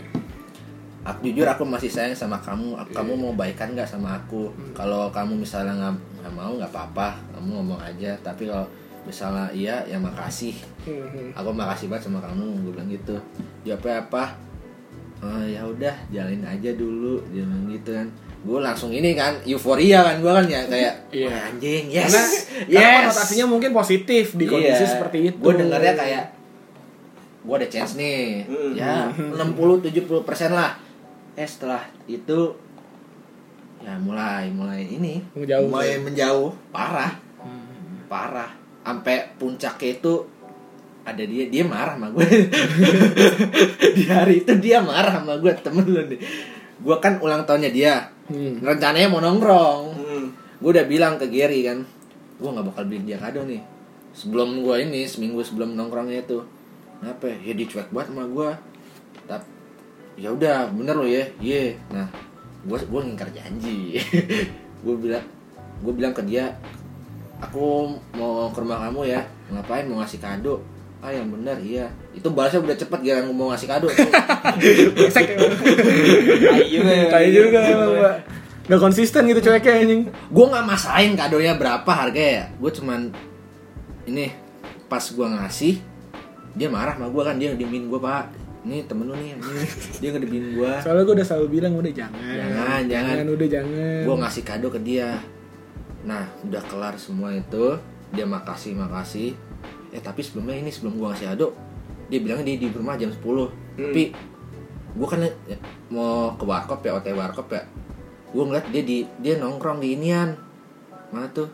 Aku 1.03 1.27
jujur 1.27 1.43
aku 1.45 1.67
masih 1.67 1.91
sayang 1.91 2.15
sama 2.15 2.39
kamu. 2.39 2.79
Aku- 2.79 2.95
Kamu 2.95 3.19
mau 3.19 3.35
baikan 3.35 3.75
nggak 3.75 3.91
sama 3.91 4.15
aku? 4.15 4.55
Kalau 4.71 5.11
kamu 5.11 5.43
misalnya 5.43 5.75
nggak 5.75 5.95
nggak 6.23 6.33
mau 6.33 6.55
nggak 6.55 6.71
apa-apa. 6.71 7.19
Kamu 7.35 7.59
ngomong 7.59 7.81
aja. 7.83 8.15
Tapi 8.23 8.47
kalau 8.47 8.63
misalnya 9.03 9.51
iya 9.51 9.83
ya 9.83 9.99
makasih. 9.99 10.55
Hmm. 10.87 11.35
Aku 11.35 11.51
makasih 11.51 11.91
banget 11.91 12.07
sama 12.07 12.23
kamu. 12.23 12.47
Gue 12.63 12.71
bilang 12.71 12.87
gitu. 12.87 13.19
Jawabnya 13.67 13.99
apa? 14.01 14.25
"Eh, 15.19 15.59
ya 15.59 15.67
udah 15.67 15.95
jalin 16.09 16.47
aja 16.47 16.71
dulu. 16.73 17.19
Dia 17.35 17.43
bilang 17.43 17.67
gitu 17.67 17.91
kan. 17.91 18.07
Gue 18.43 18.59
langsung 18.59 18.91
ini 18.91 19.15
kan 19.15 19.39
euforia 19.43 20.03
kan 20.03 20.19
gue 20.19 20.27
kan 20.29 20.45
ya 20.45 20.61
kayak 20.67 20.95
Iya. 21.09 21.29
"Wah, 21.29 21.43
anjing 21.49 21.85
yes 21.89 22.11
Karena, 22.11 22.23
yes 22.67 22.73
karena 22.75 22.99
konotasinya 23.07 23.47
mungkin 23.47 23.71
positif 23.71 24.25
di 24.35 24.45
kondisi 24.45 24.83
Iya. 24.83 24.91
seperti 24.91 25.19
itu. 25.29 25.39
Gue 25.39 25.55
dengarnya 25.55 25.95
kayak 25.95 26.25
gue 27.41 27.55
ada 27.57 27.69
chance 27.69 27.95
nih. 27.95 28.43
Hmm. 28.45 28.73
Ya 28.73 29.11
60-70 29.15 29.87
persen 30.23 30.51
lah. 30.51 30.75
Eh 31.33 31.45
setelah 31.45 31.81
itu 32.05 32.55
ya 33.79 33.95
mulai 33.97 34.47
mulai 34.49 34.87
ini 34.87 35.19
Menjauh. 35.33 35.67
mulai 35.67 35.99
menjauh 35.99 36.55
parah 36.71 37.19
parah 38.07 38.47
sampai 38.83 39.27
puncaknya 39.35 39.97
itu 39.97 40.23
ada 41.03 41.19
dia 41.19 41.51
dia 41.51 41.65
marah 41.65 41.99
sama 41.99 42.13
gue 42.13 42.23
di 43.97 44.05
hari 44.07 44.43
itu 44.43 44.53
dia 44.57 44.79
marah 44.79 45.19
sama 45.19 45.35
gue 45.35 45.51
temen 45.59 45.83
lu 45.83 45.99
nih 46.07 46.21
gue 46.79 46.97
kan 46.99 47.19
ulang 47.19 47.43
tahunnya 47.43 47.71
dia 47.73 48.12
Hmm. 48.31 48.63
rencananya 48.63 49.09
mau 49.11 49.19
nongkrong. 49.19 49.83
Hmm. 49.99 50.27
gue 50.63 50.71
udah 50.71 50.87
bilang 50.87 51.19
ke 51.19 51.27
Gary 51.27 51.67
kan 51.67 51.83
gue 52.39 52.51
nggak 52.51 52.67
bakal 52.71 52.83
beliin 52.87 53.07
dia 53.07 53.19
kado 53.19 53.43
nih. 53.43 53.63
Sebelum 54.13 54.63
gue 54.63 54.77
ini 54.83 55.09
seminggu 55.09 55.43
sebelum 55.43 55.75
nongkrongnya 55.75 56.23
itu. 56.23 56.43
Kenapa? 57.03 57.31
Ya 57.31 57.39
Ya, 57.51 57.53
dia 57.59 57.67
cuek 57.67 57.89
banget 57.91 58.09
sama 58.15 58.25
gue 58.31 58.51
tapi 59.23 59.47
ya 60.19 60.29
udah 60.35 60.71
bener 60.75 60.95
lo 60.99 61.07
ya. 61.07 61.25
Iya. 61.39 61.79
Nah 61.91 62.07
gue 62.63 62.79
gue 62.79 63.01
ngingkar 63.03 63.31
janji. 63.35 63.99
Gue 64.83 64.99
bilang 64.99 65.23
gue 65.79 65.93
bilang 65.95 66.11
ke 66.11 66.27
dia 66.27 66.59
aku 67.39 67.95
mau 68.19 68.51
ke 68.51 68.59
rumah 68.59 68.83
kamu 68.83 69.15
ya. 69.15 69.23
Ngapain? 69.47 69.87
Mau 69.87 70.03
ngasih 70.03 70.19
kado 70.19 70.59
ah 71.03 71.11
yang 71.11 71.27
bener 71.35 71.59
iya 71.59 71.91
itu 72.15 72.31
balasnya 72.31 72.63
udah 72.63 72.77
cepet 72.79 72.99
giliran 73.03 73.27
mau 73.35 73.51
ngasih 73.51 73.67
kado 73.67 73.91
Brengsek 74.95 75.35
emang. 75.35 75.51
Tai 77.11 77.27
juga 77.27 77.59
ya. 77.59 77.75
Emang, 77.75 77.91
Pak. 77.99 78.17
Gak 78.71 78.79
konsisten 78.79 79.27
gitu 79.27 79.41
cueknya 79.43 79.73
anjing. 79.83 80.03
gue 80.07 80.45
nggak 80.47 80.63
masain 80.63 81.11
kadonya 81.19 81.59
berapa 81.59 81.91
harganya 81.91 82.31
ya 82.31 82.45
gue 82.55 82.71
cuman 82.79 83.11
ini 84.07 84.31
pas 84.87 85.03
gue 85.03 85.27
ngasih 85.27 85.75
dia 86.55 86.69
marah 86.71 86.95
sama 86.95 87.11
gue 87.11 87.23
kan 87.27 87.35
dia 87.35 87.51
ngedimin 87.51 87.91
gue 87.91 87.99
pak 87.99 88.31
ini 88.63 88.87
temen 88.87 89.11
lu 89.11 89.19
nih 89.19 89.35
ini. 89.35 89.43
dia 89.99 90.11
ngedimin 90.15 90.45
gue 90.55 90.73
Soalnya 90.87 91.03
gue 91.03 91.15
udah 91.19 91.27
selalu 91.27 91.47
bilang 91.59 91.75
udah 91.75 91.91
jangan. 91.91 92.23
Jangan, 92.23 92.83
jangan. 92.87 93.27
udah 93.27 93.49
jangan. 93.51 94.01
gue 94.07 94.17
ngasih 94.23 94.43
kado 94.47 94.69
ke 94.71 94.79
dia 94.79 95.19
nah 96.07 96.31
udah 96.47 96.63
kelar 96.71 96.95
semua 96.95 97.35
itu 97.35 97.79
dia 98.15 98.27
makasih 98.27 98.79
makasih 98.79 99.35
eh 99.93 100.01
tapi 100.01 100.21
sebelumnya 100.21 100.57
ini 100.57 100.69
sebelum 100.69 100.97
gue 100.97 101.07
ngasih 101.07 101.29
kado 101.29 101.49
dia 102.07 102.19
bilangnya 102.19 102.45
dia 102.47 102.59
di 102.59 102.69
rumah 102.69 102.97
jam 102.97 103.09
10 103.09 103.21
tapi 103.75 104.03
gue 104.93 105.07
kan 105.07 105.21
ya, 105.21 105.57
mau 105.89 106.33
ke 106.33 106.43
warkop 106.43 106.81
ya 106.81 106.93
OT 106.95 107.07
warkop 107.11 107.49
ya 107.49 107.63
gue 108.27 108.43
ngeliat 108.43 108.67
dia 108.69 108.83
di 108.83 108.97
dia 109.19 109.37
nongkrong 109.37 109.79
di 109.79 109.95
inian 109.95 110.33
mana 111.09 111.29
tuh 111.29 111.49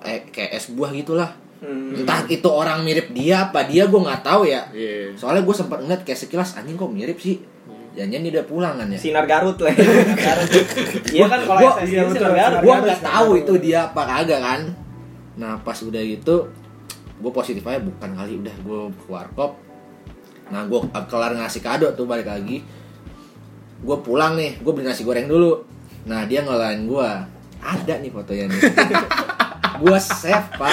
eh 0.00 0.22
kayak 0.24 0.50
es 0.52 0.70
buah 0.70 0.90
gitulah 0.90 1.30
Hmm. 1.56 1.96
entah 1.96 2.20
itu 2.26 2.44
orang 2.44 2.84
mirip 2.84 3.08
dia 3.10 3.48
apa 3.48 3.64
dia 3.64 3.88
gue 3.88 3.96
nggak 3.96 4.20
tahu 4.20 4.44
ya 4.44 4.68
Iya. 4.68 5.16
soalnya 5.16 5.40
gue 5.40 5.54
sempat 5.54 5.80
ngeliat 5.80 6.04
kayak 6.04 6.18
sekilas 6.18 6.52
anjing 6.54 6.76
kok 6.76 6.92
mirip 6.92 7.16
sih 7.16 7.40
jangan 7.96 8.20
dia 8.20 8.32
udah 8.32 8.44
pulang 8.44 8.74
kan 8.74 8.84
ya 8.86 8.98
Sinar 9.00 9.24
Garut 9.24 9.56
lah. 9.56 9.72
Garut. 10.18 10.50
Iya 11.08 11.24
kan 11.24 11.40
kalau 11.40 11.60
Gua- 11.62 11.78
SS 11.78 11.88
iya. 11.88 12.02
Sinar 12.06 12.32
Garut. 12.36 12.58
gue 12.60 12.74
nggak 12.76 13.00
tahu 13.00 13.28
itu 13.38 13.52
dia 13.62 13.78
apa 13.86 14.02
kagak 14.04 14.40
kan 14.40 14.60
nah 15.34 15.56
pas 15.58 15.78
udah 15.78 16.02
gitu 16.04 16.36
gue 17.24 17.32
positif 17.32 17.64
aja 17.64 17.80
bukan 17.80 18.10
kali 18.12 18.36
udah 18.36 18.56
gue 18.60 18.80
ke 18.92 19.08
warkop 19.08 19.56
nah 20.52 20.60
gue 20.68 20.76
kelar 21.08 21.32
ngasih 21.40 21.64
kado 21.64 21.88
tuh 21.96 22.04
balik 22.04 22.28
lagi. 22.28 22.60
Gue 23.80 23.96
pulang 24.00 24.36
nih 24.36 24.60
gue 24.60 24.72
beli 24.76 24.84
nasi 24.84 25.00
goreng 25.00 25.24
dulu. 25.24 25.64
Nah 26.04 26.28
dia 26.28 26.44
ngelain 26.44 26.84
gue 26.84 27.08
ada 27.64 27.94
nih 27.96 28.12
fotonya 28.12 28.44
nih. 28.52 28.60
Gue 29.82 29.98
save 29.98 30.54
pak 30.54 30.70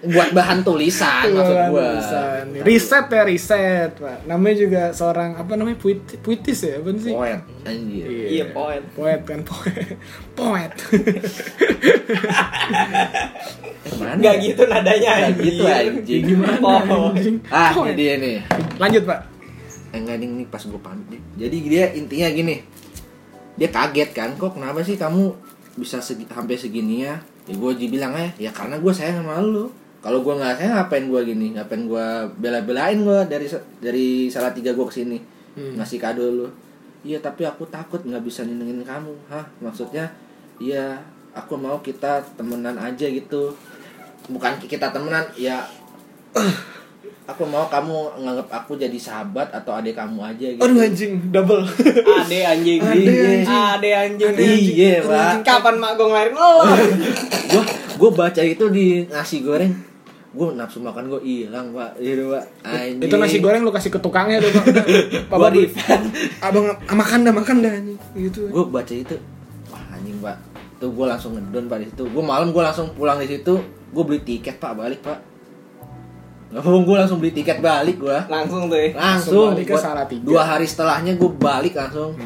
buat 0.00 0.30
bahan 0.30 0.62
tulisan 0.62 1.26
maksud 1.28 1.56
gue 1.68 1.74
Bagusan. 1.74 2.44
Riset 2.62 3.06
ya 3.08 3.22
riset, 3.24 3.90
Pak. 3.94 4.18
Namanya 4.24 4.56
juga 4.56 4.82
seorang 4.92 5.34
apa 5.34 5.52
namanya 5.52 5.74
puit, 5.74 5.98
puitis 6.18 6.60
ya, 6.60 6.78
apa 6.78 6.94
sih? 6.96 7.10
poet 7.10 7.40
anjir 7.64 8.06
Iya, 8.06 8.44
poin. 8.48 8.78
Poet 8.92 9.20
kan 9.22 9.40
poet. 9.42 9.98
Poet. 10.38 10.70
Eh, 13.80 13.94
mana 13.96 14.14
Enggak 14.14 14.36
ya? 14.36 14.44
gitu 14.44 14.62
nadanya 14.66 15.10
anjing. 15.24 15.44
gitu, 15.48 15.62
anjing. 15.64 16.22
Gimana 16.26 16.58
Oh. 16.60 17.10
anjing? 17.10 17.36
ah 17.48 17.72
Poet. 17.72 17.94
ini 17.94 17.96
dia 17.96 18.14
nih 18.18 18.36
Lanjut, 18.76 19.02
Pak. 19.02 19.20
Eh, 19.88 19.98
enggak 19.98 20.16
ding 20.20 20.32
nih 20.36 20.46
pas 20.46 20.60
gue 20.60 20.76
pamit 20.76 21.06
nih. 21.08 21.20
Jadi 21.38 21.56
dia 21.64 21.84
intinya 21.92 22.28
gini. 22.28 22.56
Dia 23.56 23.68
kaget 23.68 24.10
kan, 24.12 24.36
kok 24.36 24.54
kenapa 24.54 24.84
sih 24.84 24.94
kamu 24.94 25.32
bisa 25.74 25.98
segi, 25.98 26.28
sampai 26.28 26.54
segini 26.54 27.02
ya? 27.02 27.16
Ya 27.42 27.54
gue 27.56 27.70
bilang 27.88 28.12
eh 28.14 28.30
ya 28.36 28.52
karena 28.52 28.76
gue 28.76 28.92
sayang 28.92 29.24
sama 29.24 29.40
lu. 29.40 29.72
Kalau 29.98 30.22
gue 30.22 30.30
nggak 30.30 30.62
sayang 30.62 30.74
ngapain 30.78 31.04
gue 31.10 31.20
gini? 31.26 31.46
Ngapain 31.58 31.82
gue 31.90 32.06
bela-belain 32.38 32.98
gue 33.02 33.20
dari 33.26 33.46
dari 33.82 34.08
salah 34.30 34.54
tiga 34.54 34.70
gue 34.74 34.86
ke 34.86 34.94
sini 34.94 35.18
ngasih 35.58 35.98
kado 35.98 36.24
lu. 36.30 36.46
Iya 37.02 37.18
tapi 37.18 37.46
aku 37.46 37.66
takut 37.66 38.02
nggak 38.02 38.22
bisa 38.22 38.46
nyenengin 38.46 38.86
kamu. 38.86 39.14
Hah 39.26 39.42
maksudnya? 39.58 40.06
Iya 40.62 41.02
aku 41.34 41.58
mau 41.58 41.82
kita 41.82 42.22
temenan 42.38 42.78
aja 42.78 43.06
gitu. 43.10 43.54
Bukan 44.30 44.62
kita 44.62 44.94
temenan 44.94 45.26
ya 45.34 45.66
aku 47.28 47.44
mau 47.44 47.68
kamu 47.68 48.24
nganggap 48.24 48.48
aku 48.48 48.80
jadi 48.80 48.96
sahabat 48.96 49.52
atau 49.52 49.76
adik 49.76 49.98
kamu 49.98 50.20
aja 50.24 50.46
gitu. 50.56 50.64
Aduh 50.64 50.80
anjing, 50.80 51.12
double. 51.28 51.60
Ade 52.24 52.38
anjing. 52.40 52.80
Ade 52.80 53.04
anjing. 53.04 53.44
Ade 53.44 53.90
anjing. 53.92 54.32
Iya, 54.38 54.94
Pak. 55.04 55.44
Kapan 55.44 55.76
mak 55.76 56.00
gue 56.00 56.06
ngelahirin 56.08 56.36
lo? 56.36 56.50
Gua 57.48 57.64
gua 57.96 58.10
baca 58.12 58.44
itu 58.44 58.68
di 58.68 59.08
nasi 59.08 59.40
goreng. 59.40 59.87
Gua 60.28 60.52
nafsu 60.52 60.84
makan 60.84 61.08
gua 61.08 61.20
hilang, 61.24 61.72
Pak. 61.72 61.96
Iya, 61.96 62.20
Pak. 62.28 62.44
Anjing. 62.68 63.08
Itu 63.08 63.14
nasi 63.16 63.38
goreng 63.40 63.64
lu 63.64 63.72
kasih 63.72 63.88
ke 63.88 63.96
tukangnya 63.96 64.44
tuh, 64.44 64.52
Pak. 64.52 64.64
Pak. 65.32 65.38
Abang 66.44 66.68
ah, 66.68 66.96
makan 66.96 67.24
dah, 67.24 67.32
makan 67.32 67.56
dah 67.64 67.72
anjing. 67.72 67.98
Gitu. 68.12 68.52
Gua 68.52 68.68
baca 68.68 68.92
itu. 68.92 69.16
Wah, 69.72 69.82
anjing, 69.96 70.20
Pak. 70.20 70.36
Tuh 70.78 70.92
gua 70.92 71.16
langsung 71.16 71.32
ngedon 71.32 71.64
Pak 71.66 71.78
di 71.80 71.86
situ. 71.88 72.04
Gua 72.12 72.24
malam 72.24 72.52
gua 72.52 72.68
langsung 72.68 72.92
pulang 72.92 73.16
di 73.16 73.28
situ. 73.28 73.56
Gua 73.88 74.04
beli 74.04 74.20
tiket, 74.20 74.60
Pak, 74.60 74.76
balik, 74.76 75.00
Pak. 75.00 75.18
Gak 76.48 76.64
apa 76.64 76.68
gua 76.80 76.96
langsung 77.04 77.20
beli 77.20 77.32
tiket 77.36 77.60
balik 77.60 78.00
gua. 78.00 78.24
Langsung 78.24 78.72
tuh 78.72 78.80
ya. 78.80 78.96
Langsung. 78.96 79.52
balik 79.52 79.68
ke 79.68 79.74
Gua- 79.76 79.84
Salatiga. 79.84 80.24
Dua 80.24 80.42
hari 80.44 80.64
setelahnya 80.64 81.12
gua 81.20 81.30
balik 81.36 81.76
langsung. 81.76 82.16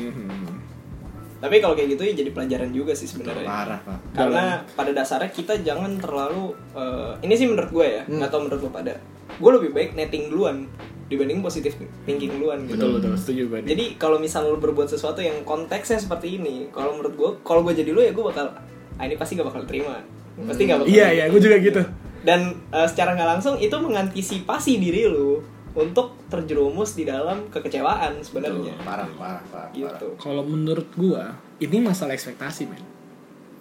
Tapi 1.43 1.59
kalau 1.59 1.75
kayak 1.75 1.99
gitu 1.99 2.03
ya 2.07 2.15
jadi 2.15 2.31
pelajaran 2.31 2.71
juga 2.71 2.95
sih 2.95 3.11
sebenarnya. 3.11 3.43
Parah, 3.43 3.81
Pak. 3.83 3.99
Karena 4.15 4.45
pada 4.63 4.91
dasarnya 4.95 5.27
kita 5.29 5.59
jangan 5.61 5.99
terlalu 5.99 6.55
eh, 6.73 7.13
ini 7.27 7.35
sih 7.35 7.51
menurut 7.51 7.71
gue 7.75 7.87
ya, 7.99 8.03
Hmm. 8.07 8.23
nggak 8.23 8.31
tahu 8.31 8.41
menurut 8.47 8.61
lo 8.63 8.71
pada. 8.71 8.95
Gue 9.37 9.51
lebih 9.59 9.75
baik 9.75 9.99
netting 9.99 10.31
duluan 10.31 10.71
dibanding 11.11 11.43
positif 11.43 11.75
thinking 12.07 12.39
duluan 12.39 12.63
gitu. 12.65 12.79
Betul 12.79 12.91
betul, 12.97 13.13
setuju 13.19 13.43
Pak. 13.51 13.67
Jadi 13.67 13.85
kalau 13.99 14.17
misal 14.17 14.47
lo 14.47 14.57
berbuat 14.57 14.87
sesuatu 14.87 15.19
yang 15.19 15.43
konteksnya 15.43 15.99
seperti 15.99 16.39
ini, 16.39 16.71
kalau 16.71 16.95
menurut 16.95 17.15
gue, 17.19 17.31
kalau 17.43 17.61
gue 17.61 17.75
jadi 17.75 17.91
lo 17.91 18.01
ya 18.01 18.15
gue 18.15 18.23
bakal, 18.23 18.49
ah 18.97 19.05
ini 19.05 19.19
pasti 19.19 19.35
gak 19.35 19.51
bakal 19.51 19.67
terima, 19.67 19.99
pasti 20.47 20.63
gak 20.65 20.79
bakal. 20.81 20.89
Iya, 20.89 21.07
iya, 21.11 21.25
gue 21.27 21.41
juga 21.43 21.59
gitu. 21.59 21.83
Dan 22.23 22.55
eh, 22.71 22.87
secara 22.87 23.13
nggak 23.13 23.29
langsung 23.29 23.59
itu 23.59 23.75
mengantisipasi 23.75 24.79
diri 24.79 25.11
lo 25.11 25.43
untuk 25.73 26.21
terjerumus 26.29 26.93
di 26.97 27.09
dalam 27.09 27.49
kekecewaan 27.49 28.21
sebenarnya. 28.21 28.77
Parah, 28.85 29.09
parah, 29.17 29.41
parah. 29.49 29.71
parah. 29.71 29.71
Gitu. 29.73 30.09
Kalau 30.21 30.45
menurut 30.45 30.89
gua, 30.97 31.37
ini 31.61 31.81
masalah 31.81 32.13
ekspektasi, 32.13 32.69
men. 32.69 32.85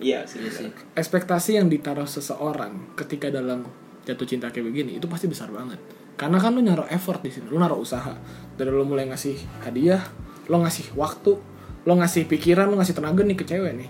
Iya 0.01 0.25
sih. 0.25 0.41
Iya 0.41 0.51
sih. 0.51 0.67
ekspektasi 0.97 1.61
yang 1.61 1.69
ditaruh 1.69 2.09
seseorang 2.09 2.97
ketika 2.97 3.29
dalam 3.29 3.69
jatuh 4.01 4.25
cinta 4.25 4.49
kayak 4.49 4.65
begini 4.65 4.97
itu 4.97 5.05
pasti 5.05 5.29
besar 5.29 5.53
banget 5.53 5.77
karena 6.17 6.41
kan 6.41 6.57
lu 6.57 6.61
naruh 6.65 6.89
effort 6.89 7.21
di 7.21 7.29
sini 7.29 7.49
lu 7.53 7.61
naruh 7.61 7.77
usaha 7.77 8.17
dari 8.57 8.69
lu 8.73 8.81
mulai 8.81 9.05
ngasih 9.09 9.37
hadiah 9.61 10.01
lo 10.49 10.57
ngasih 10.65 10.97
waktu 10.97 11.37
lo 11.85 11.93
ngasih 11.97 12.25
pikiran 12.25 12.69
lo 12.69 12.81
ngasih 12.81 12.97
tenaga 12.97 13.21
nih 13.21 13.37
ke 13.37 13.45
cewek 13.45 13.73
nih 13.77 13.89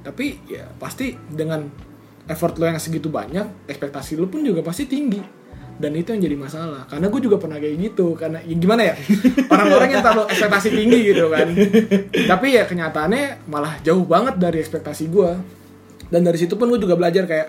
tapi 0.00 0.40
ya 0.48 0.64
pasti 0.80 1.12
dengan 1.28 1.68
effort 2.24 2.56
lo 2.56 2.64
yang 2.64 2.80
segitu 2.80 3.12
banyak 3.12 3.68
ekspektasi 3.68 4.16
lu 4.16 4.32
pun 4.32 4.40
juga 4.40 4.64
pasti 4.64 4.88
tinggi 4.88 5.39
dan 5.80 5.96
itu 5.96 6.12
yang 6.12 6.22
jadi 6.28 6.36
masalah. 6.36 6.84
Karena 6.84 7.08
gue 7.08 7.20
juga 7.24 7.40
pernah 7.40 7.56
kayak 7.56 7.76
gitu. 7.80 8.12
Karena 8.12 8.44
ya 8.44 8.54
gimana 8.60 8.82
ya? 8.84 8.94
Orang-orang 9.52 9.88
yang 9.96 10.04
taruh 10.04 10.28
ekspektasi 10.28 10.68
tinggi 10.76 10.98
gitu 11.08 11.32
kan. 11.32 11.48
Tapi 12.36 12.46
ya 12.52 12.68
kenyataannya 12.68 13.48
malah 13.48 13.80
jauh 13.80 14.04
banget 14.04 14.36
dari 14.36 14.60
ekspektasi 14.60 15.08
gue 15.08 15.30
dan 16.12 16.20
dari 16.20 16.36
situ 16.36 16.58
pun 16.60 16.68
gue 16.68 16.76
juga 16.82 17.00
belajar 17.00 17.24
kayak 17.24 17.48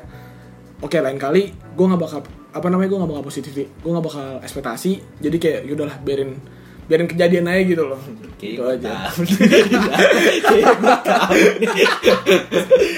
oke 0.79 0.95
lain 0.95 1.19
kali 1.19 1.51
gue 1.51 1.85
nggak 1.85 2.01
bakal 2.01 2.21
apa 2.51 2.67
namanya 2.69 2.89
gue 2.93 2.99
nggak 3.01 3.11
bakal 3.11 3.25
positif 3.25 3.51
gue 3.51 3.91
nggak 3.91 4.05
bakal 4.07 4.39
ekspektasi. 4.39 5.19
Jadi 5.19 5.37
kayak 5.37 5.59
yaudahlah 5.67 5.99
biarin 5.99 6.39
biarin 6.91 7.07
kejadian 7.07 7.47
aja 7.47 7.61
gitu 7.63 7.83
loh. 7.87 8.01
Kayak 8.35 8.51
itu 8.51 8.59
gua 8.59 8.73
aja 8.73 8.91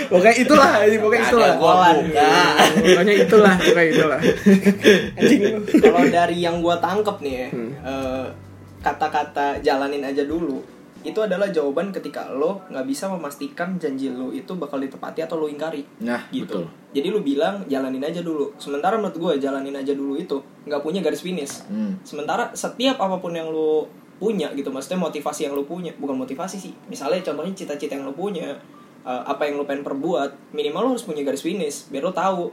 pokoknya 0.10 0.34
itulah 0.40 0.70
ini 0.84 0.98
pokoknya 0.98 1.24
itulah. 1.24 1.54
pokoknya 2.74 3.14
itulah 3.20 3.56
pokoknya 3.60 3.86
itulah. 3.92 4.20
Kalau 5.80 6.02
dari 6.08 6.38
yang 6.40 6.58
gue 6.60 6.76
tangkep 6.76 7.18
nih 7.22 7.36
ya 7.36 7.48
Hmm. 7.54 7.70
eh, 7.76 8.26
kata-kata 8.82 9.62
jalanin 9.62 10.02
aja 10.02 10.24
dulu 10.24 10.64
itu 11.04 11.20
adalah 11.20 11.52
jawaban 11.52 11.92
ketika 11.92 12.32
lo 12.32 12.64
nggak 12.72 12.86
bisa 12.88 13.12
memastikan 13.12 13.76
janji 13.76 14.08
lo 14.08 14.32
itu 14.32 14.56
bakal 14.56 14.80
ditepati 14.80 15.20
atau 15.20 15.36
lo 15.36 15.52
ingkari. 15.52 15.84
Nah, 16.00 16.32
gitu. 16.32 16.64
betul. 16.64 16.66
jadi 16.96 17.08
lu 17.12 17.20
bilang 17.20 17.68
jalanin 17.68 18.00
aja 18.00 18.24
dulu. 18.24 18.56
Sementara 18.56 18.96
menurut 18.96 19.20
gue 19.20 19.44
jalanin 19.44 19.76
aja 19.76 19.92
dulu 19.92 20.16
itu 20.16 20.40
nggak 20.64 20.80
punya 20.80 21.04
garis 21.04 21.20
finish. 21.20 21.68
Hmm. 21.68 22.00
sementara 22.08 22.56
setiap 22.56 22.96
apa 23.04 23.20
pun 23.20 23.36
yang 23.36 23.52
lo 23.52 23.92
punya 24.16 24.48
gitu 24.56 24.72
maksudnya 24.72 25.04
motivasi 25.04 25.52
yang 25.52 25.54
lo 25.60 25.68
punya 25.68 25.92
bukan 26.00 26.16
motivasi 26.16 26.56
sih. 26.56 26.74
Misalnya 26.88 27.20
contohnya 27.20 27.52
cita-cita 27.52 28.00
yang 28.00 28.08
lo 28.08 28.16
punya 28.16 28.56
eh, 29.04 29.22
apa 29.28 29.44
yang 29.44 29.60
lo 29.60 29.68
pengen 29.68 29.84
perbuat 29.84 30.56
minimal 30.56 30.88
lo 30.88 30.90
harus 30.96 31.04
punya 31.04 31.28
garis 31.28 31.44
finish 31.44 31.92
biar 31.92 32.08
lo 32.08 32.16
tahu 32.16 32.48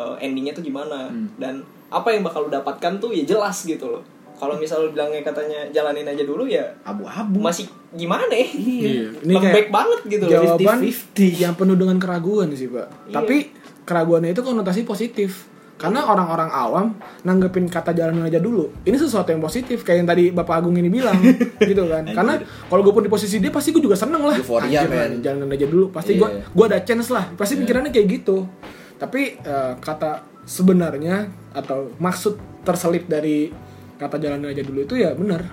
eh, 0.00 0.24
endingnya 0.24 0.56
tuh 0.56 0.64
gimana. 0.64 1.12
Hmm. 1.12 1.28
dan 1.36 1.60
apa 1.90 2.14
yang 2.14 2.22
bakal 2.22 2.46
lu 2.46 2.50
dapatkan 2.54 3.02
tuh 3.02 3.12
ya 3.12 3.28
jelas 3.28 3.66
gitu 3.66 3.90
loh. 3.90 4.00
Kalau 4.38 4.56
misal 4.56 4.88
lu 4.88 4.96
bilangnya 4.96 5.20
katanya 5.20 5.68
jalanin 5.68 6.08
aja 6.08 6.24
dulu 6.24 6.48
ya 6.48 6.64
abu-abu. 6.86 7.42
masih 7.42 7.68
gimana 7.90 8.30
ya? 8.30 8.46
Iya. 8.46 9.04
Ini 9.18 9.32
lembek 9.34 9.66
banget 9.68 10.00
gitu 10.06 10.24
loh 10.24 10.32
jawaban 10.54 10.78
50-50. 10.86 11.42
yang 11.42 11.54
penuh 11.54 11.74
dengan 11.74 11.96
keraguan 11.98 12.48
sih 12.54 12.66
pak. 12.66 12.86
Iya. 13.06 13.14
tapi 13.18 13.36
keraguannya 13.82 14.30
itu 14.30 14.42
konotasi 14.42 14.82
positif. 14.84 15.50
Karena 15.74 16.04
orang-orang 16.04 16.52
awam 16.52 16.86
nanggepin 17.24 17.64
kata 17.64 17.96
jalanin 17.96 18.20
aja 18.20 18.36
dulu. 18.36 18.68
Ini 18.84 18.94
sesuatu 18.94 19.32
yang 19.32 19.40
positif 19.40 19.80
kayak 19.80 20.04
yang 20.04 20.08
tadi 20.12 20.24
bapak 20.28 20.60
Agung 20.60 20.76
ini 20.76 20.92
bilang 20.92 21.16
gitu 21.72 21.88
kan. 21.88 22.04
Karena 22.04 22.36
kalau 22.68 22.84
gue 22.84 22.92
pun 22.92 23.00
di 23.00 23.08
posisi 23.08 23.40
dia 23.40 23.48
pasti 23.48 23.72
gue 23.72 23.80
juga 23.80 23.96
seneng 23.96 24.20
lah. 24.20 24.36
Euforia, 24.36 24.84
jalanin 25.18 25.48
aja 25.48 25.64
dulu. 25.64 25.88
Pasti 25.88 26.20
gue 26.20 26.28
Iya. 26.28 26.44
gue 26.52 26.64
ada 26.68 26.78
chance 26.84 27.08
lah. 27.08 27.32
Pasti 27.32 27.56
pikirannya 27.56 27.88
kayak 27.88 28.06
gitu. 28.12 28.44
Tapi 29.00 29.40
eh, 29.40 29.72
kata 29.80 30.20
sebenarnya 30.44 31.32
atau 31.56 31.96
maksud 31.96 32.36
terselip 32.60 33.08
dari 33.08 33.48
kata 33.96 34.20
jalanin 34.20 34.52
aja 34.52 34.60
dulu 34.60 34.84
itu 34.84 35.00
ya 35.00 35.16
benar. 35.16 35.48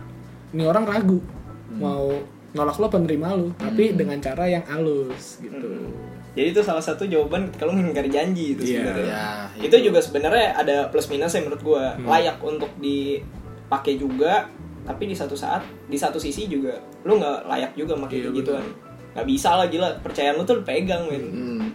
Ini 0.52 0.68
orang 0.68 0.84
ragu 0.84 1.24
Hmm. 1.68 1.80
mau 1.80 2.08
nolak 2.50 2.78
lo 2.78 2.88
penerima 2.88 3.28
lo 3.34 3.48
tapi 3.54 3.92
dengan 3.92 4.18
cara 4.18 4.48
yang 4.48 4.64
halus 4.64 5.38
gitu 5.38 5.92
jadi 6.32 6.50
itu 6.50 6.62
salah 6.62 6.80
satu 6.80 7.04
jawaban 7.04 7.48
ketika 7.48 7.66
lu 7.66 7.74
mengingkari 7.74 8.08
janji 8.08 8.54
itu 8.54 8.62
Iya. 8.64 8.86
sebenarnya 8.86 9.06
Ya, 9.52 9.64
itu 9.64 9.76
juga 9.84 10.00
sebenarnya 10.00 10.48
ada 10.56 10.76
plus 10.88 11.08
minusnya 11.08 11.42
menurut 11.42 11.62
gua 11.62 11.94
Hmm. 11.94 12.08
layak 12.08 12.38
untuk 12.40 12.70
dipakai 12.78 13.96
juga 13.96 14.48
tapi 14.84 15.04
di 15.04 15.14
satu 15.14 15.34
saat 15.34 15.60
di 15.86 15.96
satu 15.96 16.16
sisi 16.16 16.48
juga 16.48 16.72
lu 17.04 17.16
nggak 17.16 17.46
layak 17.46 17.72
juga 17.74 17.94
Iya, 17.94 18.08
kayak 18.08 18.34
gituan 18.34 18.66
nggak 19.12 19.28
bisa 19.28 19.50
lah 19.54 19.68
gila 19.68 19.90
percayaan 20.00 20.36
lu 20.36 20.44
tuh 20.44 20.62
pegang 20.62 21.04
men 21.06 21.24
Hmm. 21.28 21.68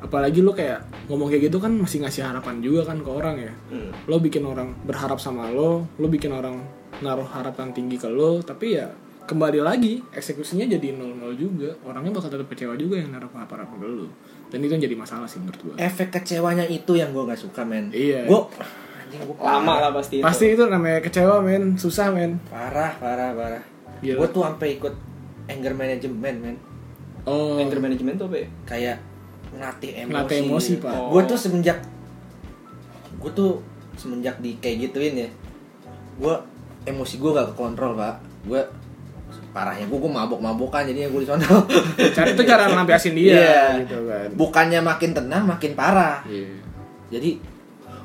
apalagi 0.00 0.40
lo 0.40 0.52
kayak 0.52 0.78
ngomong 1.06 1.26
kayak 1.26 1.50
gitu 1.50 1.58
kan 1.58 1.74
masih 1.74 2.00
ngasih 2.00 2.22
harapan 2.22 2.60
juga 2.60 2.86
kan 2.86 2.96
ke 2.96 3.10
orang 3.10 3.36
ya 3.36 3.52
Hmm. 3.68 3.90
lo 4.06 4.16
bikin 4.16 4.44
orang 4.44 4.72
berharap 4.84 5.18
sama 5.18 5.48
lo 5.48 5.84
lo 5.90 6.06
bikin 6.06 6.30
orang 6.30 6.62
naruh 7.00 7.26
harapan 7.26 7.72
tinggi 7.72 7.96
ke 7.96 8.06
lo 8.06 8.38
tapi 8.40 8.76
ya 8.76 8.86
kembali 9.30 9.62
lagi 9.62 10.02
eksekusinya 10.10 10.66
jadi 10.66 10.98
nol 10.98 11.14
nol 11.14 11.38
juga. 11.38 11.70
Orangnya 11.86 12.18
bakal 12.18 12.34
tetap 12.34 12.50
kecewa 12.50 12.74
juga 12.74 12.98
yang 12.98 13.14
naruh 13.14 13.30
harapan 13.30 13.62
ke 13.62 13.86
lo 13.86 14.10
dan 14.50 14.58
itu 14.66 14.72
yang 14.74 14.82
jadi 14.82 14.96
masalah 14.98 15.30
sih 15.30 15.38
menurut 15.38 15.60
gua. 15.62 15.74
Efek 15.78 16.10
kecewanya 16.10 16.66
itu 16.66 16.98
yang 16.98 17.14
gue 17.14 17.22
nggak 17.22 17.38
suka 17.38 17.62
men. 17.62 17.94
Iya. 17.94 18.26
anjing 18.26 19.22
gue 19.22 19.36
lama 19.38 19.74
lah 19.78 19.90
pasti 19.94 20.18
itu. 20.18 20.26
pasti 20.26 20.44
itu 20.50 20.66
namanya 20.66 20.98
kecewa 20.98 21.38
men. 21.38 21.78
Susah 21.78 22.10
men. 22.10 22.42
Parah 22.50 22.98
parah 22.98 23.30
parah. 23.30 23.62
Gila. 24.02 24.18
gue 24.18 24.28
tuh 24.34 24.42
sampai 24.42 24.68
ikut 24.74 24.94
anger 25.46 25.72
management 25.78 26.38
men. 26.42 26.56
Oh. 27.22 27.62
Anger 27.62 27.78
management 27.78 28.18
tuh 28.18 28.26
apa 28.26 28.36
ya? 28.42 28.48
Kayak 28.66 28.96
ngelatih 29.54 29.90
emosi. 29.94 30.10
Ngelatih 30.10 30.36
emosi, 30.42 30.72
Pak. 30.82 30.94
Oh. 30.98 31.08
gue 31.14 31.22
tuh 31.30 31.38
semenjak 31.38 31.78
gue 33.20 33.30
tuh 33.36 33.60
semenjak 34.00 34.40
di 34.40 34.56
kayak 34.64 34.88
gituin 34.88 35.28
ya 35.28 35.28
gue 36.16 36.34
emosi 36.88 37.20
gue 37.20 37.30
gak 37.36 37.52
kekontrol 37.52 37.92
pak. 37.96 38.16
Gue 38.48 38.60
parahnya 39.50 39.82
gue 39.84 39.98
gue 39.98 40.12
mabok 40.12 40.38
mabokan 40.38 40.84
jadinya 40.84 41.08
gue 41.08 41.20
di 41.20 41.28
sana 41.28 41.42
cara 42.12 42.26
itu 42.28 42.42
cara 42.44 42.62
melampiasin 42.66 43.12
dia 43.12 43.34
Iya. 43.34 43.62
gitu 43.82 43.98
kan 44.04 44.28
bukannya 44.32 44.80
makin 44.80 45.10
tenang 45.10 45.44
makin 45.44 45.72
parah 45.72 46.22
Iya. 46.24 46.54
jadi 47.10 47.30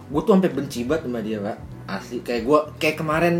gue 0.05 0.21
tuh 0.21 0.31
sampai 0.31 0.49
benci 0.49 0.83
banget 0.83 1.05
sama 1.05 1.19
dia 1.19 1.37
pak 1.39 1.57
asli 1.87 2.17
kayak 2.19 2.41
gue 2.43 2.59
kayak 2.77 2.95
kemarin 2.95 3.35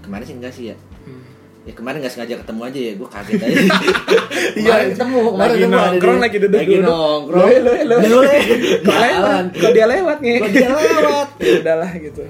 kemarin 0.00 0.24
sih 0.24 0.34
enggak 0.34 0.52
sih 0.52 0.66
ya 0.68 0.76
Hmm. 1.00 1.22
ya 1.64 1.72
kemarin 1.72 1.98
nggak 1.98 2.10
sengaja 2.10 2.34
ketemu 2.36 2.60
aja 2.64 2.78
ya 2.80 2.92
gue 2.94 3.08
kaget 3.08 3.38
aja 3.38 3.58
Iya. 4.60 4.74
ketemu 4.92 5.16
kemarin 5.28 5.38
Lagi 5.48 5.60
ketemu 5.60 5.76
nongkrong, 5.78 6.18
lagi 6.18 6.36
duduk 6.38 6.58
lagi 6.58 6.76
nongkrong. 6.78 7.48
Loe. 7.48 8.38
Kok 8.82 8.96
lewat? 8.98 9.14
Jalan. 9.14 9.44
Kok 9.52 9.70
dia 9.70 9.86
lewat 9.86 10.16
nih? 10.18 10.34
Kok 10.36 10.50
dia 10.50 10.68
lewat 10.68 11.28
ya 11.46 11.54
udahlah 11.62 11.90
gitu. 11.94 12.22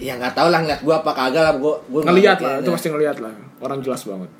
Ya 0.00 0.16
nggak 0.16 0.32
tahu 0.32 0.48
lah 0.48 0.60
ngeliat 0.64 0.80
gue 0.80 0.94
apa 0.94 1.10
kagak 1.12 1.42
lah 1.44 1.54
gue 1.60 1.74
gue 1.92 2.00
Ngeliat 2.04 2.38
lah, 2.40 2.54
itu 2.64 2.70
pasti 2.72 2.88
ngeliat 2.88 3.18
lah. 3.20 3.32
Orang 3.60 3.84
jelas 3.84 4.02
banget. 4.08 4.30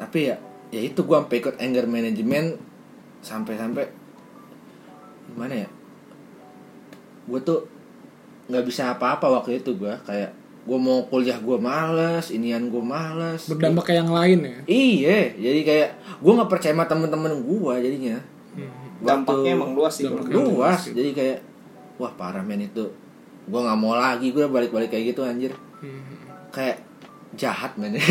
tapi 0.00 0.32
ya 0.32 0.36
ya 0.72 0.80
itu 0.82 1.04
gue 1.04 1.14
sampai 1.14 1.36
ikut 1.38 1.54
anger 1.62 1.84
management 1.86 2.58
sampai 3.22 3.54
sampai 3.60 3.84
gimana 5.30 5.54
ya? 5.66 5.68
Gue 7.28 7.38
tuh 7.44 7.68
nggak 8.50 8.64
bisa 8.66 8.90
apa-apa 8.96 9.30
waktu 9.30 9.62
itu 9.62 9.76
gue 9.78 9.94
kayak 10.02 10.32
gue 10.62 10.78
mau 10.78 11.06
kuliah 11.06 11.38
gue 11.38 11.58
males 11.60 12.32
inian 12.32 12.66
gue 12.72 12.82
males. 12.82 13.46
Berdampak 13.46 13.92
kayak 13.92 14.06
yang 14.06 14.12
lain 14.14 14.38
ya. 14.42 14.58
iya 14.66 15.18
jadi 15.36 15.60
kayak 15.62 15.88
gue 16.18 16.32
nggak 16.34 16.50
percaya 16.50 16.72
sama 16.74 16.88
temen-temen 16.88 17.32
gue 17.44 17.74
jadinya. 17.84 18.18
Dampaknya 19.02 19.58
emang 19.58 19.74
luas 19.74 19.98
sih 19.98 20.06
kalau 20.06 20.24
luas 20.24 20.88
jadi 20.90 21.10
kayak 21.14 21.38
wah 22.00 22.10
parah 22.16 22.42
men 22.42 22.66
itu 22.66 23.01
gue 23.42 23.60
nggak 23.60 23.78
mau 23.78 23.94
lagi 23.98 24.30
gue 24.30 24.44
balik-balik 24.46 24.90
kayak 24.92 25.14
gitu 25.16 25.26
anjir. 25.26 25.52
Kayak 26.54 26.84
jahat 27.38 27.74
men. 27.76 27.96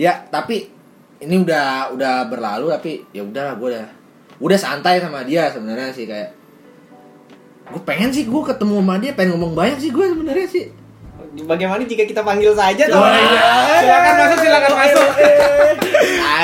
Ya 0.00 0.16
tapi 0.32 0.72
ini 1.20 1.44
udah 1.44 1.92
udah 1.92 2.24
berlalu 2.24 2.72
tapi 2.72 2.90
ya 3.12 3.20
udahlah 3.20 3.54
gue 3.60 3.68
udah 3.76 3.86
udah 4.40 4.58
santai 4.58 4.96
sama 5.04 5.20
dia 5.28 5.52
sebenarnya 5.52 5.92
sih 5.92 6.08
kayak 6.08 6.32
gue 7.70 7.82
pengen 7.84 8.08
sih 8.08 8.24
gue 8.24 8.42
ketemu 8.42 8.80
sama 8.80 8.96
dia 8.96 9.12
pengen 9.12 9.36
ngomong 9.36 9.52
banyak 9.52 9.78
sih 9.78 9.92
gue 9.92 10.04
sebenarnya 10.08 10.48
sih 10.48 10.66
bagaimana 11.30 11.82
jika 11.82 12.02
kita 12.04 12.20
panggil 12.20 12.50
saja 12.52 12.84
tuh 12.86 12.98
Wah, 12.98 13.14
iya. 13.14 13.48
Silakan 13.80 14.14
masuk, 14.16 14.38
silakan 14.40 14.72
masuk. 14.74 15.08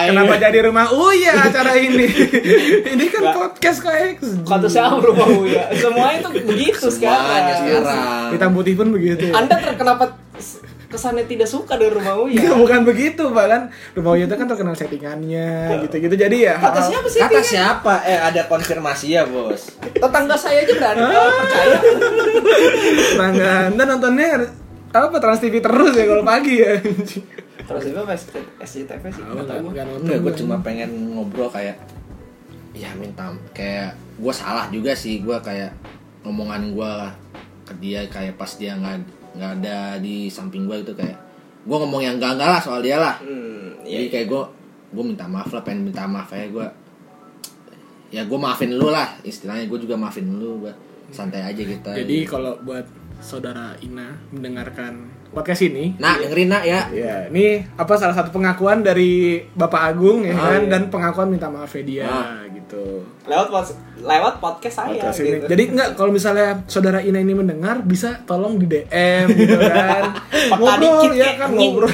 Kenapa 0.07 0.35
jadi 0.39 0.59
rumah 0.63 0.87
Uya 0.89 1.33
acara 1.35 1.75
ini? 1.75 2.07
ini 2.95 3.05
kan 3.09 3.21
Nggak. 3.21 3.35
podcast 3.35 3.79
kayak 3.81 4.23
kata 4.23 4.67
siapa 4.67 5.03
rumah 5.03 5.27
ya 5.43 5.67
semuanya 5.75 6.19
tuh 6.23 6.33
begitu 6.39 6.87
semuanya 6.87 7.59
sekarang. 7.59 7.83
sekarang. 7.83 8.29
Hitam 8.31 8.51
putih 8.55 8.75
pun 8.75 8.89
begitu. 8.91 9.35
anda 9.35 9.59
ter- 9.59 9.75
kenapa 9.75 10.15
kesannya 10.87 11.27
tidak 11.27 11.51
suka 11.51 11.75
dengan 11.75 11.99
rumah 11.99 12.15
Uya? 12.23 12.55
Bukan 12.55 12.87
begitu, 12.87 13.27
bahkan 13.35 13.67
rumah 13.93 14.15
Uya 14.15 14.31
itu 14.31 14.37
kan 14.39 14.47
terkenal 14.47 14.79
settingannya 14.79 15.83
gitu-gitu. 15.83 16.15
Jadi 16.15 16.37
ya 16.47 16.55
kata 16.57 16.79
hal- 16.79 16.91
siapa 16.95 17.09
sih 17.11 17.21
kata 17.21 17.41
siapa? 17.43 17.95
Eh 18.07 18.19
ada 18.23 18.47
konfirmasi 18.47 19.07
ya 19.11 19.27
bos. 19.27 19.75
Tetangga 19.83 20.39
saya 20.39 20.63
aja 20.63 20.73
berani 20.73 21.03
kalau 21.03 21.33
percaya. 21.35 21.77
Tetangga 23.11 23.51
Anda 23.67 23.83
nontonnya 23.83 24.27
apa 24.99 25.17
Trans 25.21 25.41
TV 25.41 25.61
terus 25.61 25.93
ya 25.93 26.05
kalau 26.09 26.25
pagi 26.25 26.55
ya. 26.63 26.81
terus 27.67 27.85
itu 27.91 27.99
apa 27.99 28.15
SCTV 28.63 29.03
sih 29.11 29.23
Tahu 29.23 29.35
nggak 29.35 29.45
nggak? 29.45 29.49
tahu. 29.51 29.67
Nggak 29.75 29.85
enggak 30.01 30.19
gue 30.23 30.33
cuma 30.41 30.57
pengen 30.63 30.91
ngobrol 31.13 31.51
kayak 31.51 31.77
ya 32.77 32.93
minta 32.97 33.33
kayak 33.53 33.97
gue 34.17 34.35
salah 34.35 34.71
juga 34.71 34.93
sih. 34.95 35.21
Gue 35.21 35.37
kayak 35.43 35.75
ngomongan 36.23 36.73
gue 36.73 36.93
ke 37.67 37.73
dia. 37.83 38.01
Kayak 38.07 38.39
pas 38.39 38.51
dia 38.55 38.79
nggak 38.79 38.97
nggak 39.37 39.53
ada 39.63 39.79
di 40.01 40.33
samping 40.33 40.65
gue 40.65 40.81
itu 40.81 40.93
kayak 40.97 41.19
gue 41.67 41.77
ngomong 41.77 42.01
yang 42.01 42.17
enggak 42.17 42.39
enggak 42.39 42.51
lah 42.57 42.61
soal 42.63 42.81
dia 42.81 42.97
lah. 42.97 43.19
Hmm, 43.19 43.83
jadi 43.83 44.07
iya, 44.07 44.13
kayak 44.13 44.27
gue 44.31 44.43
gue 44.95 45.05
minta 45.05 45.27
maaf 45.27 45.51
lah 45.51 45.63
pengen 45.67 45.91
minta 45.91 46.07
maaf 46.07 46.31
aja. 46.31 46.47
Gue 46.49 46.67
ya 48.15 48.23
gue 48.23 48.39
maafin 48.39 48.71
lu 48.73 48.89
lah 48.89 49.19
istilahnya. 49.27 49.67
Gue 49.67 49.83
juga 49.83 49.99
maafin 49.99 50.31
lu 50.31 50.63
gue 50.63 50.73
santai 51.11 51.43
aja 51.43 51.63
gitu. 51.63 51.91
Jadi 51.91 52.17
kalau 52.27 52.55
buat 52.63 52.87
saudara 53.19 53.75
Ina 53.79 54.31
mendengarkan 54.31 55.09
podcast 55.27 55.63
ini, 55.63 55.93
nah 55.97 56.17
dengerin 56.17 56.49
nak 56.49 56.65
ya 56.65 56.81
ya 56.89 57.15
ini 57.29 57.61
apa 57.75 57.93
salah 57.95 58.15
satu 58.15 58.31
pengakuan 58.31 58.81
dari 58.81 59.43
Bapak 59.51 59.83
Agung 59.87 60.23
ya 60.23 60.33
Ah, 60.33 60.55
kan 60.55 60.63
iya. 60.63 60.71
dan 60.71 60.83
pengakuan 60.87 61.29
minta 61.29 61.47
maaf 61.47 61.69
ya 61.71 61.83
dia 61.83 62.07
Ah. 62.07 62.41
gitu. 62.49 63.05
lewat 63.27 63.47
pod- 63.49 63.79
lewat 64.01 64.35
podcast 64.37 64.75
saya 64.77 64.99
Podcast 64.99 65.19
ini. 65.21 65.29
gitu. 65.33 65.47
Jadi 65.47 65.63
enggak 65.69 65.89
kalau 65.93 66.11
misalnya 66.11 66.67
saudara 66.67 66.99
Ina 66.99 67.19
ini 67.19 67.31
mendengar 67.33 67.79
bisa 67.81 68.23
tolong 68.23 68.57
di 68.57 68.67
DM 68.67 69.27
gitu 69.31 69.55
kan. 69.57 70.03
ngobrol 70.53 70.79
dikit, 71.05 71.11
ya 71.15 71.31
kan 71.37 71.49
ngobrol. 71.53 71.91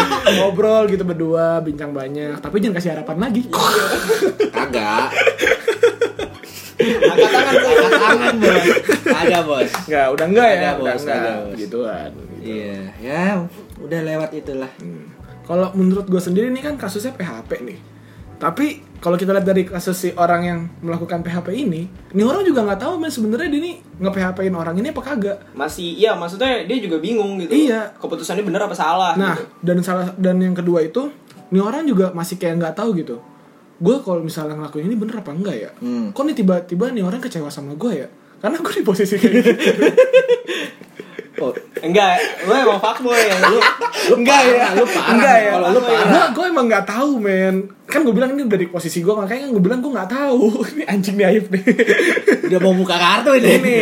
ngobrol 0.36 0.82
gitu 0.86 1.04
berdua, 1.04 1.58
bincang 1.60 1.90
banyak. 1.90 2.38
Tapi 2.38 2.56
jangan 2.58 2.74
kasih 2.74 2.90
harapan 2.92 3.16
lagi. 3.20 3.42
kagak 4.48 5.06
angkat 6.88 7.30
tangan 7.30 7.54
tuh. 7.54 7.68
angkat 7.68 7.92
tangan 7.96 8.34
bos 8.36 8.64
kagak 9.04 9.42
bos 9.42 9.70
Enggak, 9.82 10.06
udah 10.10 10.26
enggak 10.26 10.46
ya, 10.46 10.56
Kagak, 10.56 10.74
udah 10.76 10.92
Bos, 10.92 11.02
enggak 11.02 11.20
Bos. 11.20 11.56
gituan. 11.56 12.10
gitu. 12.10 12.22
iya 12.42 12.78
ya 12.96 13.24
udah 13.76 14.00
lewat 14.04 14.30
itulah 14.32 14.70
Hmm. 14.76 15.04
Kalau 15.42 15.70
menurut 15.72 16.04
gue 16.04 16.18
sendiri 16.18 16.48
ini 16.48 16.58
kan 16.58 16.74
kasusnya 16.74 17.12
PHP 17.12 17.62
nih. 17.62 17.78
Tapi 18.36 18.66
kalau 18.96 19.14
kita 19.14 19.30
lihat 19.30 19.46
dari 19.46 19.62
kasus 19.62 19.94
si 19.96 20.08
orang 20.12 20.42
yang 20.42 20.60
melakukan 20.80 21.22
PHP 21.22 21.54
ini, 21.56 21.86
ini 21.86 22.20
orang 22.20 22.42
juga 22.42 22.60
nggak 22.62 22.82
tahu 22.82 22.98
men 22.98 23.08
sebenarnya 23.08 23.48
dia 23.48 23.60
nih 23.62 23.74
nge 23.96 24.10
PHP-in 24.10 24.52
orang 24.52 24.74
ini 24.74 24.90
apa 24.90 25.00
kagak. 25.00 25.38
masih 25.52 25.94
iya 25.94 26.12
maksudnya 26.12 26.66
dia 26.66 26.76
juga 26.76 26.98
bingung 26.98 27.38
gitu 27.38 27.54
Iya. 27.54 27.94
keputusannya 27.94 28.42
bener 28.42 28.60
apa 28.60 28.74
salah 28.74 29.14
Nah, 29.14 29.38
gitu. 29.38 29.46
dan 29.62 29.76
salah 29.80 30.10
dan 30.16 30.36
yang 30.36 30.52
kedua 30.52 30.82
itu, 30.82 31.14
ini 31.48 31.60
orang 31.60 31.86
juga 31.86 32.10
masih 32.10 32.34
kayak 32.34 32.58
nggak 32.58 32.74
tahu 32.74 32.90
gitu. 32.98 33.16
Gue 33.76 33.96
kalau 34.00 34.24
misalnya 34.24 34.56
ngelakuin 34.56 34.88
ini 34.88 34.96
bener 34.96 35.20
apa 35.20 35.30
enggak 35.36 35.56
ya? 35.56 35.70
Hmm. 35.80 36.12
Kok 36.16 36.22
nih 36.24 36.36
tiba-tiba 36.36 36.92
nih 36.92 37.02
orang 37.04 37.20
kecewa 37.20 37.52
sama 37.52 37.76
gue 37.76 37.92
ya? 37.92 38.08
Karena 38.40 38.56
gue 38.60 38.72
di 38.72 38.84
posisi 38.84 39.14
kayak 39.16 39.32
gitu. 39.40 39.50
oh 41.36 41.52
enggak 41.84 42.16
lu 42.48 42.52
emang 42.56 42.80
fuckboy 42.80 43.12
ya 43.12 43.36
lu 43.44 43.60
enggak 44.16 44.40
ya, 44.48 44.72
lu 44.72 44.88
parah. 44.88 45.12
enggak 45.12 45.36
ya. 45.36 45.52
Kalau 45.52 45.68
lu 45.68 45.80
parah. 45.84 46.08
Gue 46.08 46.24
gue 46.32 46.44
emang 46.48 46.64
nggak 46.64 46.86
tahu 46.88 47.10
men. 47.20 47.56
Kan 47.84 48.00
gue 48.08 48.14
bilang 48.16 48.32
ini 48.32 48.48
dari 48.48 48.66
posisi 48.72 49.04
gue 49.04 49.12
makanya 49.12 49.52
gue 49.52 49.60
bilang 49.60 49.84
gue 49.84 49.92
nggak 49.92 50.08
tahu. 50.08 50.40
ini 50.72 50.84
anjing 50.88 51.20
nih 51.20 51.26
Aib 51.28 51.52
nih. 51.52 51.64
udah 52.46 52.60
mau 52.62 52.72
buka 52.72 52.96
kartu 52.96 53.36
ini 53.36 53.50
ini 53.58 53.78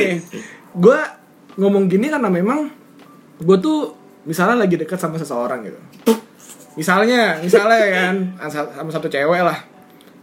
gue 0.74 0.99
ngomong 1.61 1.86
gini 1.86 2.11
karena 2.11 2.26
memang 2.26 2.66
gue 3.38 3.57
tuh 3.62 3.95
misalnya 4.26 4.66
lagi 4.66 4.74
deket 4.74 4.99
sama 4.99 5.20
seseorang 5.20 5.62
gitu 5.62 5.78
misalnya 6.74 7.38
misalnya 7.38 7.78
ya 7.78 7.90
kan 7.95 8.14
sama 8.51 8.90
satu 8.90 9.07
cewek 9.07 9.42
lah 9.47 9.59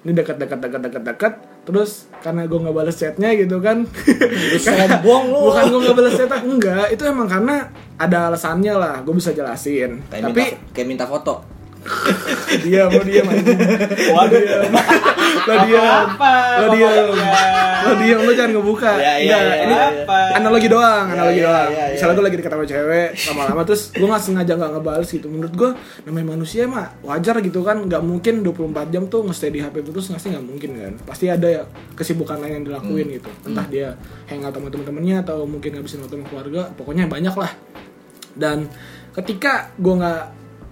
ini 0.02 0.18
dekat 0.18 0.42
dekat 0.42 0.58
dekat 0.58 0.82
dekat 0.82 1.04
dekat. 1.06 1.34
Terus 1.62 2.10
karena 2.26 2.50
gue 2.50 2.58
nggak 2.58 2.74
balas 2.74 2.98
chatnya 2.98 3.30
gitu 3.38 3.62
kan. 3.62 3.86
Sombong 4.66 5.24
lu. 5.30 5.40
bukan 5.54 5.64
gue 5.70 5.80
nggak 5.86 5.98
balas 5.98 6.14
chatnya 6.18 6.38
enggak. 6.42 6.86
Itu 6.90 7.04
emang 7.06 7.30
karena 7.30 7.70
ada 8.02 8.34
alasannya 8.34 8.74
lah. 8.74 8.96
Gue 9.06 9.14
bisa 9.14 9.30
jelasin. 9.30 10.02
Kayak 10.10 10.34
tapi 10.34 10.42
minta, 10.42 10.58
kayak 10.74 10.88
minta 10.90 11.06
foto. 11.06 11.61
dia 12.64 12.86
mau 12.86 13.02
dia 13.02 13.22
anjing 13.24 13.58
Waduh. 14.08 14.42
lo 15.42 15.56
dia 15.66 15.82
Apa? 16.06 16.34
lo 16.60 16.68
dia 16.72 16.90
pokoknya. 17.02 17.34
lo 17.82 17.94
dia 17.98 18.16
lo 18.16 18.32
jangan 18.32 18.52
ngebuka 18.54 18.92
Ya, 18.94 19.14
iya, 19.18 19.18
Enggak, 19.18 19.42
iya, 19.42 19.56
ini 19.58 19.74
iya. 19.74 19.86
Apa? 20.04 20.18
analogi 20.36 20.68
doang 20.68 21.06
Ya, 21.06 21.14
analogi 21.16 21.40
ya, 21.40 21.46
doang 21.48 21.68
ya, 21.68 21.82
ya. 21.82 21.86
misalnya 21.92 22.14
gue 22.14 22.24
lagi 22.24 22.38
deket 22.38 22.52
sama 22.52 22.66
cewek 22.68 23.10
lama-lama 23.28 23.62
terus 23.64 23.82
gue 23.92 24.06
nggak 24.06 24.22
sengaja 24.22 24.54
nggak 24.54 24.72
ngebales 24.72 25.10
gitu 25.10 25.28
menurut 25.28 25.54
gue 25.54 25.70
namanya 26.04 26.26
manusia 26.30 26.62
mah 26.66 26.88
wajar 27.02 27.36
gitu 27.40 27.60
kan 27.62 27.78
nggak 27.82 28.02
mungkin 28.02 28.34
24 28.42 28.62
jam 28.88 29.04
tuh 29.08 29.20
nge-stay 29.24 29.50
di 29.50 29.60
HP 29.60 29.76
terus 29.84 30.06
nggak 30.08 30.22
sih 30.22 30.30
nggak 30.30 30.46
mungkin 30.46 30.70
kan 30.76 30.94
pasti 31.04 31.26
ada 31.28 31.48
ya 31.48 31.64
kesibukan 31.94 32.38
lain 32.38 32.54
yang 32.56 32.66
dilakuin 32.68 32.90
Hmm. 33.04 33.16
gitu 33.16 33.30
entah 33.44 33.66
dia 33.66 33.88
hangout 34.28 34.52
sama 34.52 34.68
temen-temennya 34.68 35.24
atau 35.24 35.44
mungkin 35.44 35.74
ngabisin 35.74 36.00
waktu 36.00 36.16
sama 36.16 36.26
keluarga 36.28 36.62
pokoknya 36.72 37.06
banyak 37.06 37.34
lah 37.34 37.52
dan 38.34 38.70
ketika 39.12 39.74
gue 39.76 39.92
nggak 39.92 40.24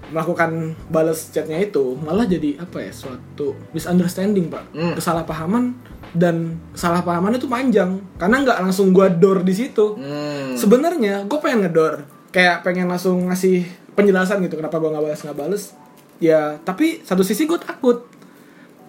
melakukan 0.10 0.51
balas 0.88 1.30
chatnya 1.30 1.57
itu 1.57 1.97
malah 1.97 2.24
jadi 2.24 2.57
apa 2.57 2.80
ya 2.80 2.91
suatu 2.91 3.53
misunderstanding 3.72 4.47
pak 4.47 4.64
Hmm. 4.70 4.93
kesalahpahaman 4.93 5.74
dan 6.12 6.36
kesalahpahaman 6.72 7.36
itu 7.36 7.45
panjang 7.45 8.01
karena 8.16 8.41
nggak 8.41 8.60
langsung 8.60 8.89
gua 8.89 9.07
door 9.07 9.41
di 9.41 9.53
situ 9.53 9.93
Hmm. 9.93 10.53
sebenarnya 10.53 11.24
gue 11.24 11.39
pengen 11.39 11.64
ngedor 11.64 12.01
kayak 12.30 12.62
pengen 12.62 12.86
langsung 12.86 13.26
ngasih 13.26 13.66
penjelasan 13.93 14.41
gitu 14.41 14.55
kenapa 14.55 14.78
gua 14.78 14.91
nggak 14.91 15.05
balas 15.05 15.22
nggak 15.22 15.38
balas 15.38 15.64
ya 16.18 16.60
tapi 16.60 16.99
satu 17.01 17.22
sisi 17.22 17.45
gue 17.45 17.57
takut 17.57 18.03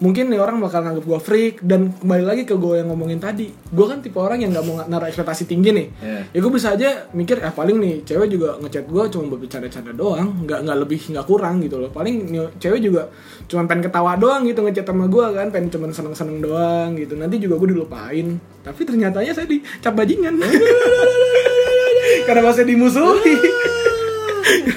mungkin 0.01 0.33
nih 0.33 0.41
orang 0.41 0.57
bakal 0.57 0.81
nganggap 0.81 1.05
gue 1.05 1.19
freak 1.21 1.55
dan 1.61 1.93
kembali 1.93 2.25
lagi 2.25 2.43
ke 2.49 2.57
gue 2.57 2.81
yang 2.81 2.89
ngomongin 2.89 3.21
tadi. 3.21 3.53
Gue 3.53 3.85
kan 3.85 4.01
tipe 4.01 4.17
orang 4.17 4.41
yang 4.41 4.49
nggak 4.49 4.65
mau 4.65 4.81
naruh 4.81 5.05
ekspektasi 5.05 5.45
tinggi 5.45 5.69
nih. 5.69 5.87
Iya. 6.01 6.21
ya 6.33 6.39
gue 6.41 6.51
bisa 6.51 6.67
aja 6.73 6.89
mikir 7.13 7.37
ah 7.45 7.53
paling 7.53 7.77
nih 7.77 8.01
cewek 8.01 8.27
juga 8.33 8.57
ngechat 8.57 8.89
gue 8.89 9.03
cuma 9.13 9.23
buat 9.29 9.45
bercanda-canda 9.45 9.93
doang 9.93 10.41
nggak 10.43 10.59
nggak 10.65 10.77
lebih 10.81 11.01
nggak 11.13 11.25
kurang 11.29 11.61
gitu 11.61 11.77
loh. 11.77 11.93
Paling 11.93 12.33
nih 12.33 12.49
cewek 12.57 12.81
juga 12.81 13.13
cuma 13.45 13.69
pengen 13.69 13.85
ketawa 13.85 14.17
doang 14.17 14.41
gitu 14.49 14.65
ngechat 14.65 14.89
sama 14.89 15.05
gue 15.05 15.25
kan 15.37 15.47
pengen 15.53 15.69
cuma 15.69 15.85
seneng-seneng 15.93 16.37
doang 16.41 16.89
gitu. 16.97 17.13
Nanti 17.13 17.37
juga 17.37 17.61
gue 17.61 17.69
dilupain. 17.77 18.27
Tapi 18.65 18.81
ternyatanya 18.81 19.31
saya 19.37 19.45
dicap 19.45 19.93
bajingan. 19.93 20.41
Karena 22.27 22.41
masih 22.41 22.65
dimusuhi. 22.65 23.37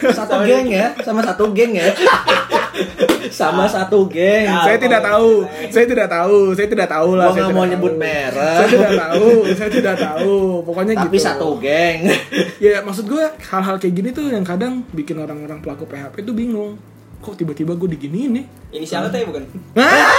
Satu 0.05 0.45
geng 0.45 0.69
ya, 0.69 0.93
sama 1.01 1.25
satu 1.25 1.49
geng 1.57 1.73
ya. 1.73 1.89
sama 3.35 3.67
satu 3.67 4.07
geng. 4.07 4.47
Ah, 4.47 4.63
saya 4.63 4.79
tidak 4.79 5.03
tahu 5.03 5.43
saya 5.69 5.85
tidak 5.85 6.07
tahu 6.07 6.39
saya 6.55 6.69
tidak 6.69 6.87
tahu 6.87 7.11
lah 7.13 7.29
saya 7.29 7.51
mau 7.51 7.61
tahu. 7.61 7.73
nyebut 7.75 7.95
merek. 7.95 8.55
saya 8.55 8.69
tidak 8.71 8.93
tahu 8.97 9.27
saya 9.51 9.71
tidak 9.73 9.97
tahu 9.99 10.35
pokoknya 10.63 10.95
Tapi 10.97 11.07
gitu 11.11 11.27
satu 11.27 11.49
geng. 11.59 11.99
ya 12.65 12.79
maksud 12.81 13.05
gue 13.05 13.25
hal-hal 13.45 13.77
kayak 13.77 13.93
gini 13.93 14.09
tuh 14.09 14.31
yang 14.31 14.43
kadang 14.43 14.87
bikin 14.89 15.19
orang-orang 15.19 15.59
pelaku 15.59 15.85
PHP 15.85 16.23
tuh 16.23 16.33
bingung 16.33 16.79
kok 17.19 17.35
tiba-tiba 17.35 17.73
gue 17.73 17.89
diginiin 17.91 18.31
nih 18.33 18.45
Inisialnya 18.75 19.09
teh 19.09 19.25
bukan? 19.25 19.43
Hah? 19.75 20.13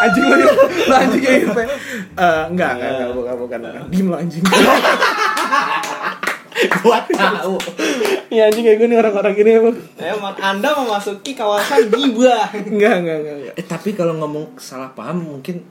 anjing 0.00 0.24
lo 0.24 0.48
anjing 0.90 1.22
kayak 1.26 1.38
gitu 1.44 1.60
Eh, 2.14 2.42
enggak 2.48 2.70
enggak 2.74 2.90
enggak 2.90 3.10
bukan 3.12 3.34
bukan 3.36 3.58
dim 3.88 4.06
lo 4.06 4.16
anjing 4.16 4.42
Gua 6.82 6.98
tahu. 7.06 7.54
ya 8.28 8.50
anjing 8.50 8.64
kayak 8.66 8.78
gue 8.82 8.88
nih 8.90 8.98
orang-orang 8.98 9.32
gini 9.32 9.50
emang 9.56 9.76
Emang 9.96 10.34
Anda 10.36 10.68
memasuki 10.74 11.32
kawasan 11.32 11.88
gibah. 11.88 12.50
enggak 12.52 12.94
enggak 13.00 13.16
enggak, 13.22 13.36
enggak. 13.40 13.54
Eh 13.56 13.64
tapi 13.64 13.94
kalau 13.94 14.18
ngomong 14.18 14.58
salah 14.58 14.90
paham 14.92 15.22
mungkin 15.38 15.62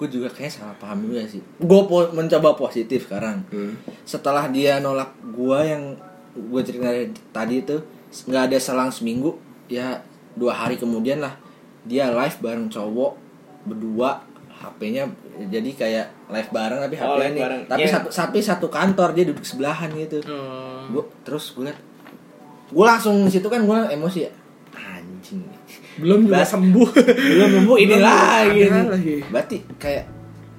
gue 0.00 0.08
juga 0.10 0.26
kayak 0.26 0.50
salah 0.50 0.74
paham 0.80 1.06
juga 1.06 1.22
sih. 1.28 1.38
Gue 1.60 1.80
po 1.86 2.10
mencoba 2.10 2.56
positif 2.56 3.06
sekarang. 3.06 3.46
Setelah 4.02 4.50
dia 4.50 4.82
nolak 4.82 5.14
gue 5.20 5.58
yang 5.62 5.94
gue 6.32 6.60
cerita 6.64 6.88
dari 6.88 7.12
tadi 7.30 7.54
itu 7.60 7.76
nggak 8.28 8.42
ada 8.50 8.58
selang 8.58 8.88
seminggu 8.88 9.36
ya 9.68 10.00
dua 10.32 10.52
hari 10.56 10.80
kemudian 10.80 11.20
lah 11.20 11.36
dia 11.84 12.08
live 12.08 12.40
bareng 12.40 12.72
cowok 12.72 13.12
berdua 13.68 14.24
HP-nya 14.52 15.02
jadi 15.44 15.70
kayak 15.72 16.06
live 16.28 16.50
bareng 16.50 16.80
tapi 16.80 16.94
Oh, 16.94 17.00
HP-nya 17.02 17.18
live 17.18 17.32
nih 17.32 17.42
bareng. 17.42 17.60
tapi 17.66 17.80
Iya. 17.80 17.90
satu 17.90 18.08
tapi 18.08 18.38
satu 18.38 18.66
kantor 18.68 19.08
dia 19.12 19.24
duduk 19.24 19.42
sebelahan 19.42 19.88
gitu 19.92 20.20
Oh. 20.24 20.86
gue 20.88 21.04
terus 21.22 21.50
gue 21.50 21.64
liat 21.64 21.78
gue 22.68 22.84
langsung 22.84 23.26
situ 23.26 23.44
kan 23.44 23.60
gue 23.60 23.76
emosi 23.90 24.18
ya 24.22 24.32
anjing 24.72 25.42
belum 25.94 26.24
juga 26.24 26.40
sembuh 26.42 26.88
belum 27.30 27.48
nemu 27.58 27.74
ini 27.76 27.96
lagi 27.96 28.60
lagi. 28.66 29.14
berarti 29.26 29.56
kayak 29.76 30.04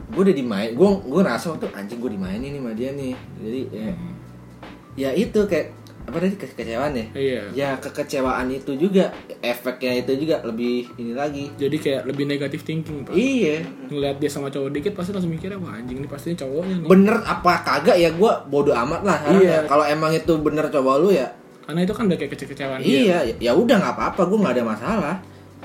gue 0.05 0.21
udah 0.21 0.35
dimain 0.35 0.69
gue 0.71 0.87
gue 0.99 1.19
ngerasa 1.19 1.45
waktu 1.51 1.65
anjing 1.71 1.97
gue 1.97 2.11
dimainin 2.11 2.49
nih 2.49 2.59
sama 2.59 2.71
dia 2.73 2.89
nih 2.91 3.13
jadi 3.39 3.61
ya, 3.67 3.93
ya 4.95 5.09
itu 5.11 5.39
kayak 5.43 5.73
apa 6.03 6.17
tadi 6.17 6.35
ke- 6.35 6.49
kekecewaan 6.49 6.91
ya? 6.93 7.05
Iya. 7.13 7.41
ya 7.53 7.69
kekecewaan 7.77 8.47
itu 8.49 8.75
juga. 8.75 9.09
Efeknya 9.39 9.97
itu 9.97 10.11
juga 10.17 10.43
lebih 10.43 10.91
ini 10.95 11.11
lagi. 11.11 11.47
Jadi 11.53 11.75
kayak 11.75 12.01
lebih 12.05 12.23
negatif 12.25 12.61
thinking 12.61 13.03
pak. 13.03 13.13
Iya. 13.13 13.63
Ngeliat 13.87 14.17
dia 14.17 14.27
sama 14.27 14.47
cowok 14.47 14.69
dikit 14.71 14.93
pasti 14.93 15.11
langsung 15.11 15.29
mikirnya 15.29 15.55
wah 15.55 15.73
anjing 15.73 15.97
ini 15.97 16.07
pasti 16.07 16.31
cowoknya 16.33 16.75
nih. 16.77 16.87
Bener 16.87 17.15
apa 17.19 17.51
kagak 17.61 17.95
ya? 17.95 18.09
Gue 18.11 18.31
bodoh 18.45 18.75
amat 18.75 19.01
lah. 19.01 19.17
Iya. 19.33 19.39
ya. 19.41 19.59
kalau 19.65 19.83
emang 19.83 20.11
itu 20.11 20.31
bener 20.37 20.67
coba 20.67 20.97
lu 20.97 21.09
ya 21.09 21.27
karena 21.63 21.79
itu 21.81 21.95
kan 21.95 22.03
udah 22.05 22.17
kayak 22.17 22.31
kece-kecewaan 22.33 22.79
dia. 22.79 22.91
iya 22.99 23.17
ya- 23.23 23.37
ya 23.41 23.51
udah 23.53 23.75
nggak 23.77 23.95
apa-apa. 23.95 24.21
Gue 24.25 24.37
nggak 24.37 24.53
ada 24.53 24.65
masalah 24.65 25.15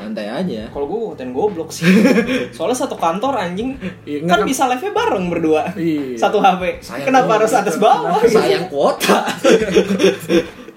santai 0.01 0.27
aja 0.27 0.63
Kalau 0.69 0.87
gue 0.87 0.99
konten 1.09 1.31
goblok 1.31 1.69
sih. 1.69 1.85
Soalnya 2.55 2.79
satu 2.79 2.95
kantor 2.95 3.35
anjing 3.37 3.75
Iya, 4.03 4.23
kan 4.23 4.39
kan- 4.39 4.47
bisa 4.47 4.67
live-nya 4.67 4.93
bareng 4.93 5.27
berdua. 5.29 5.63
Iya. 5.73 6.15
Satu 6.17 6.39
HP. 6.39 6.79
Sayang 6.81 7.05
Kenapa 7.05 7.31
harus 7.37 7.53
atas 7.53 7.77
bawah? 7.77 8.23
sayang 8.23 8.67
kuota 8.67 9.27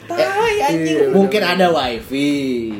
Tai 0.04 0.28
anjing. 0.66 0.98
Iya. 0.98 1.08
mungkin 1.10 1.42
ada 1.42 1.68
wifi 1.70 2.34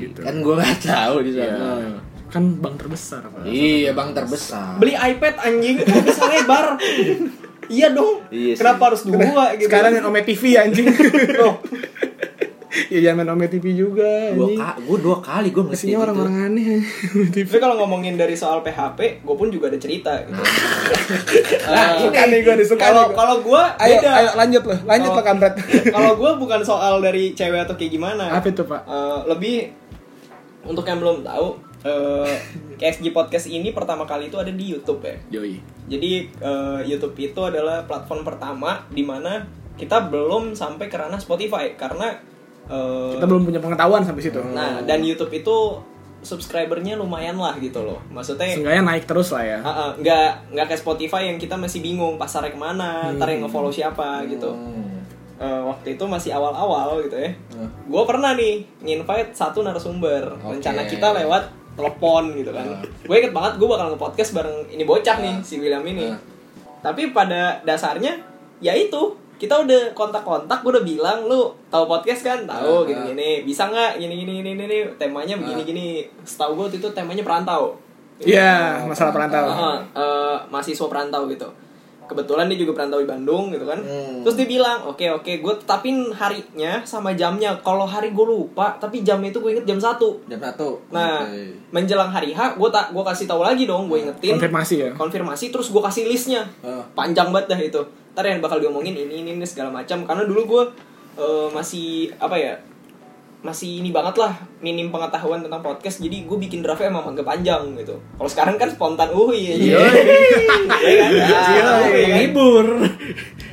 Gitu. 0.04 0.20
kan 0.20 0.36
gue 0.36 0.54
nggak 0.54 0.78
tahu 0.82 1.16
di 1.22 1.32
sana 1.32 1.80
Iya. 1.80 2.00
kan 2.28 2.44
bank 2.58 2.76
terbesar 2.78 3.22
pak 3.24 3.44
iya 3.44 3.92
bang 3.92 4.12
terbesar 4.12 4.76
Beli 4.78 4.94
iPad 4.94 5.36
anjing 5.38 5.78
bisa 5.80 6.24
lebar. 6.26 6.76
iya 7.70 7.88
dong. 7.90 8.20
Iya. 8.28 8.56
Kenapa 8.56 8.90
harus 8.90 9.04
dua 9.04 9.56
gitu? 9.56 9.68
sekarang 9.68 9.92
yang 9.94 10.06
Ome 10.06 10.22
TV 10.22 10.58
anjing 10.58 10.92
ya 12.88 13.00
jangan 13.02 13.24
main 13.24 13.34
Ome 13.34 13.48
TV 13.48 13.74
juga 13.74 14.32
dua 14.32 14.48
ka 14.54 14.70
gue 14.78 14.98
dua 14.98 15.18
kali 15.20 15.50
gue 15.50 15.60
mesti 15.62 15.86
Isinya 15.86 16.02
orang-orang 16.02 16.36
aneh 16.46 16.80
Ome 17.12 17.28
TV 17.28 17.46
Tapi 17.46 17.60
kalau 17.60 17.76
ngomongin 17.78 18.16
dari 18.16 18.32
soal 18.34 18.60
PHP, 18.62 19.20
gue 19.20 19.36
pun 19.36 19.48
juga 19.48 19.68
ada 19.68 19.76
cerita 19.76 20.12
gitu. 20.22 20.32
Nah, 20.32 21.88
Eh, 21.92 22.00
suka 22.02 22.22
nih 22.26 22.40
gue 22.42 22.54
nih, 22.56 22.66
suka 22.66 22.82
Kalau 22.82 23.12
kalau 23.12 23.36
gue 23.40 23.62
ayo 23.78 23.96
beda. 23.98 24.10
ayo 24.14 24.30
lanjut 24.36 24.64
loh 24.64 24.80
lanjut 24.84 25.10
pak 25.12 25.24
Kamret 25.26 25.54
Kalau 25.88 26.12
gue 26.22 26.32
bukan 26.38 26.62
soal 26.62 26.94
dari 27.00 27.32
cewek 27.32 27.62
atau 27.62 27.76
kayak 27.76 27.92
gimana. 27.92 28.24
apa 28.32 28.48
itu 28.48 28.64
pak? 28.64 28.82
Eh, 28.84 29.20
lebih 29.28 29.56
untuk 30.62 30.86
yang 30.86 30.98
belum 30.98 31.22
tahu, 31.22 31.48
eh, 31.82 32.36
KSG 32.78 33.10
Podcast 33.10 33.48
ini 33.48 33.72
pertama 33.72 34.06
kali 34.06 34.30
itu 34.30 34.38
ada 34.38 34.50
di 34.50 34.66
YouTube 34.70 35.02
ya. 35.02 35.18
Yoi. 35.34 35.58
Jadi 35.88 36.12
eh, 36.32 36.80
YouTube 36.86 37.18
itu 37.18 37.42
adalah 37.42 37.84
platform 37.84 38.22
pertama 38.22 38.86
di 38.88 39.02
mana 39.02 39.44
kita 39.74 40.06
belum 40.06 40.54
sampai 40.54 40.86
ke 40.86 40.96
ranah 40.96 41.18
Spotify. 41.18 41.74
Karena 41.74 42.14
eh, 42.70 43.10
kita 43.18 43.26
belum 43.26 43.44
punya 43.48 43.60
pengetahuan 43.64 44.02
sampai 44.04 44.22
situ 44.22 44.42
Nah, 44.54 44.84
dan 44.84 45.02
YouTube 45.02 45.32
itu 45.34 45.82
subscribernya 46.22 46.94
lumayan 47.02 47.38
lah 47.42 47.58
gitu 47.58 47.82
loh. 47.82 47.98
Maksudnya 48.14 48.54
Seenggaknya 48.54 48.84
naik 48.86 49.10
terus 49.10 49.34
lah 49.34 49.42
ya 49.42 49.60
Ah, 49.66 49.70
ah, 49.70 49.90
nggak 49.98 50.54
nggak 50.54 50.66
kayak 50.70 50.82
Spotify 50.82 51.22
yang 51.34 51.42
kita 51.42 51.58
masih 51.58 51.82
bingung 51.82 52.16
pasarnya 52.22 52.54
ke 52.54 52.60
mana, 52.62 53.10
ntar 53.18 53.34
yang 53.34 53.42
nge-follow 53.46 53.74
siapa 53.74 54.22
gitu. 54.30 54.54
Hmm. 54.54 55.02
Eh, 55.42 55.62
waktu 55.66 55.98
itu 55.98 56.06
masih 56.06 56.38
awal-awal 56.38 57.02
gitu 57.02 57.18
ya. 57.18 57.34
Hmm. 57.58 57.70
Gue 57.90 58.04
pernah 58.06 58.38
nih 58.38 58.62
nginvite 58.86 59.34
satu 59.34 59.66
narasumber. 59.66 60.38
Oke. 60.38 60.62
Rencana 60.62 60.86
kita 60.86 61.08
lewat 61.18 61.44
telepon 61.74 62.38
gitu 62.38 62.54
kan. 62.54 62.70
Hmm. 62.70 62.86
Gue 63.10 63.16
inget 63.18 63.34
banget 63.34 63.58
gue 63.58 63.66
bakal 63.66 63.98
nge-podcast 63.98 64.32
bareng 64.38 64.58
ini 64.70 64.84
bocah 64.86 65.18
nih 65.18 65.36
si 65.42 65.58
William 65.58 65.82
ini. 65.82 66.06
Hmm. 66.06 66.22
Tapi 66.86 67.10
pada 67.10 67.66
dasarnya 67.66 68.22
ya 68.62 68.78
itu 68.78 69.18
kita 69.42 69.58
udah 69.58 69.98
kontak-kontak, 69.98 70.62
gue 70.62 70.70
udah 70.70 70.86
bilang 70.86 71.26
lu 71.26 71.50
tahu 71.74 71.90
podcast 71.90 72.22
kan, 72.22 72.46
tahu 72.46 72.86
Hmm. 72.86 72.94
gini-gini, 72.94 73.42
bisa 73.42 73.66
nggak 73.66 73.98
gini-gini 73.98 74.46
gini-gini, 74.46 74.86
temanya 75.02 75.34
begini-gini. 75.34 76.06
Setahu 76.22 76.54
gue 76.62 76.78
itu 76.78 76.86
temanya 76.94 77.26
perantau. 77.26 77.74
Iya 78.22 78.86
masalah 78.86 79.10
perantau 79.10 79.50
Heeh, 79.50 79.78
eh, 79.98 80.38
mahasiswa 80.54 80.86
perantau 80.86 81.26
gitu. 81.26 81.50
Kebetulan 82.12 82.46
dia 82.46 82.60
juga 82.60 82.76
perantau 82.76 83.00
di 83.00 83.08
Bandung 83.08 83.48
gitu 83.50 83.64
kan 83.64 83.80
Hmm. 83.80 84.20
terus 84.22 84.36
dia 84.36 84.46
bilang 84.46 84.84
oke 84.86 85.02
oke 85.14 85.32
gue 85.38 85.54
tetapin 85.58 86.12
harinya 86.12 86.84
sama 86.84 87.12
jamnya 87.12 87.56
kalau 87.58 87.84
hari 87.84 88.12
gue 88.12 88.22
lupa 88.22 88.76
tapi 88.76 89.00
jamnya 89.00 89.30
itu 89.30 89.40
gue 89.40 89.52
inget 89.54 89.66
jam 89.66 89.80
satu 89.80 90.20
Jam 90.26 90.38
satu. 90.38 90.84
nah 90.90 91.24
Oke. 91.24 91.56
menjelang 91.72 92.08
hari 92.08 92.32
H 92.32 92.54
gue 92.54 92.70
tak 92.70 92.92
gue 92.92 93.04
kasih 93.06 93.26
tahu 93.26 93.42
lagi 93.42 93.64
dong 93.64 93.88
gue 93.88 94.02
ingetin 94.02 94.36
Konfirmasi 94.36 94.76
ya. 94.78 94.90
konfirmasi 94.92 95.46
terus 95.50 95.68
gue 95.68 95.80
kasih 95.80 96.06
listnya 96.06 96.44
Oh. 96.60 96.84
panjang 96.92 97.32
banget 97.32 97.48
dah 97.48 97.62
itu 97.62 97.82
ntar 98.12 98.24
yang 98.24 98.40
bakal 98.40 98.58
diomongin 98.58 98.92
ini 98.94 99.18
ini, 99.18 99.32
ini 99.32 99.46
segala 99.46 99.72
macam 99.72 100.04
karena 100.04 100.24
dulu 100.24 100.42
gue 100.46 100.64
eh, 101.14 101.48
masih 101.50 102.12
apa 102.18 102.36
ya 102.36 102.54
masih 103.42 103.82
ini 103.82 103.90
banget 103.90 104.22
lah 104.22 104.38
minim 104.62 104.94
pengetahuan 104.94 105.42
tentang 105.42 105.66
podcast 105.66 105.98
jadi 105.98 106.30
gue 106.30 106.38
bikin 106.38 106.62
draftnya 106.62 106.94
emang 106.94 107.10
agak 107.10 107.26
panjang 107.26 107.74
gitu. 107.74 107.98
Kalau 107.98 108.30
sekarang 108.30 108.56
kan 108.62 108.70
spontan 108.70 109.10
ya 109.10 109.54
Iya. 109.58 109.80
Iya, 110.82 112.06
ngibur. 112.18 112.66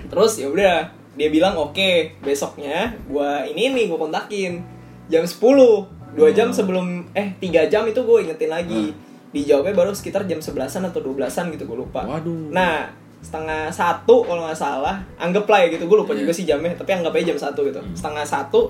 terus 0.09 0.41
ya 0.41 0.49
udah 0.49 0.89
dia 1.17 1.29
bilang 1.29 1.53
oke 1.53 2.17
besoknya 2.21 2.97
gua 3.09 3.45
ini 3.45 3.73
nih 3.73 3.85
gua 3.89 4.07
kontakin. 4.07 4.61
Jam 5.09 5.25
10 5.25 5.41
dua 6.17 6.29
jam 6.33 6.49
sebelum 6.53 7.09
eh 7.13 7.33
tiga 7.37 7.65
jam 7.67 7.85
itu 7.85 8.01
gue 8.01 8.29
ingetin 8.29 8.49
lagi. 8.49 8.93
Dijawabnya 9.29 9.73
baru 9.73 9.93
sekitar 9.93 10.25
jam 10.25 10.41
11an 10.41 10.89
atau 10.89 11.01
12an 11.01 11.49
gitu 11.53 11.65
gue 11.65 11.79
lupa. 11.79 12.05
Waduh. 12.05 12.53
nah 12.53 12.89
setengah 13.19 13.67
satu 13.69 14.23
kalau 14.23 14.47
nggak 14.47 14.55
salah 14.55 15.03
anggaplah 15.19 15.59
ya 15.67 15.75
gitu 15.75 15.85
gue 15.85 15.99
lupa 15.99 16.15
Iya. 16.15 16.23
juga 16.23 16.33
sih 16.33 16.47
jamnya 16.47 16.71
tapi 16.79 16.95
anggap 16.95 17.13
aja 17.13 17.33
jam 17.33 17.39
satu 17.41 17.61
gitu. 17.65 17.81
Setengah 17.93 18.25
satu 18.25 18.69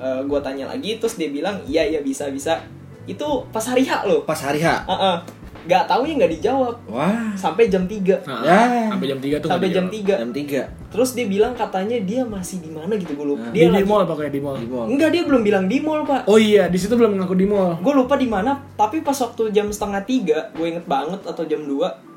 eh, 0.00 0.20
gua 0.24 0.40
tanya 0.40 0.64
lagi 0.66 0.96
terus 0.96 1.14
dia 1.14 1.28
bilang 1.28 1.60
iya 1.64 1.84
iya 1.84 2.00
bisa 2.00 2.26
bisa 2.28 2.58
itu 3.02 3.26
pas 3.48 3.62
hari 3.62 3.82
H 3.82 4.04
loh 4.04 4.22
Pas 4.22 4.38
hari 4.38 4.58
H. 4.58 4.68
Heeh. 4.86 5.16
nggak 5.60 5.84
tahu 5.84 6.02
ya 6.02 6.16
nggak 6.16 6.32
dijawab 6.32 6.74
Wah. 6.86 7.36
sampai 7.36 7.68
jam 7.68 7.84
3 7.84 8.24
Nah, 8.24 8.40
Ya. 8.40 8.88
Sampai 8.88 9.06
jam 9.06 9.18
3 9.18 9.36
tuh. 9.36 9.48
sampai 9.50 9.68
jam 9.68 9.84
dijawab. 9.86 10.16
3 10.16 10.22
Jam 10.22 10.30
3 10.32 10.88
Terus 10.90 11.10
dia 11.12 11.26
bilang 11.26 11.52
katanya 11.52 12.00
dia 12.00 12.24
masih 12.24 12.58
di 12.58 12.70
mana 12.70 12.96
gitu 12.96 13.12
gue 13.12 13.26
lupa. 13.28 13.44
Nah, 13.44 13.52
Di, 13.52 13.60
Dia 13.60 13.68
di 13.68 13.74
lagi 13.74 13.84
mall 13.84 14.02
pokoknya 14.04 14.32
di 14.32 14.40
mall. 14.40 14.56
di 14.56 14.66
mall. 14.66 14.86
Enggak, 14.88 15.08
dia 15.10 15.22
belum 15.22 15.42
bilang 15.44 15.64
di 15.64 15.78
mall, 15.78 16.02
Pak. 16.02 16.26
Oh 16.26 16.34
iya, 16.34 16.66
di 16.66 16.74
situ 16.74 16.92
belum 16.92 17.12
ngaku 17.14 17.34
di 17.34 17.46
mall. 17.46 17.76
Gue 17.78 17.92
lupa 17.94 18.14
di 18.14 18.26
mana, 18.26 18.58
tapi 18.74 18.98
pas 19.00 19.14
waktu 19.14 19.42
jam 19.50 19.68
setengah 19.68 20.02
tiga, 20.02 20.48
gue 20.50 20.66
inget 20.66 20.82
banget 20.84 21.20
atau 21.22 21.44
jam 21.44 21.60
2 21.60 22.10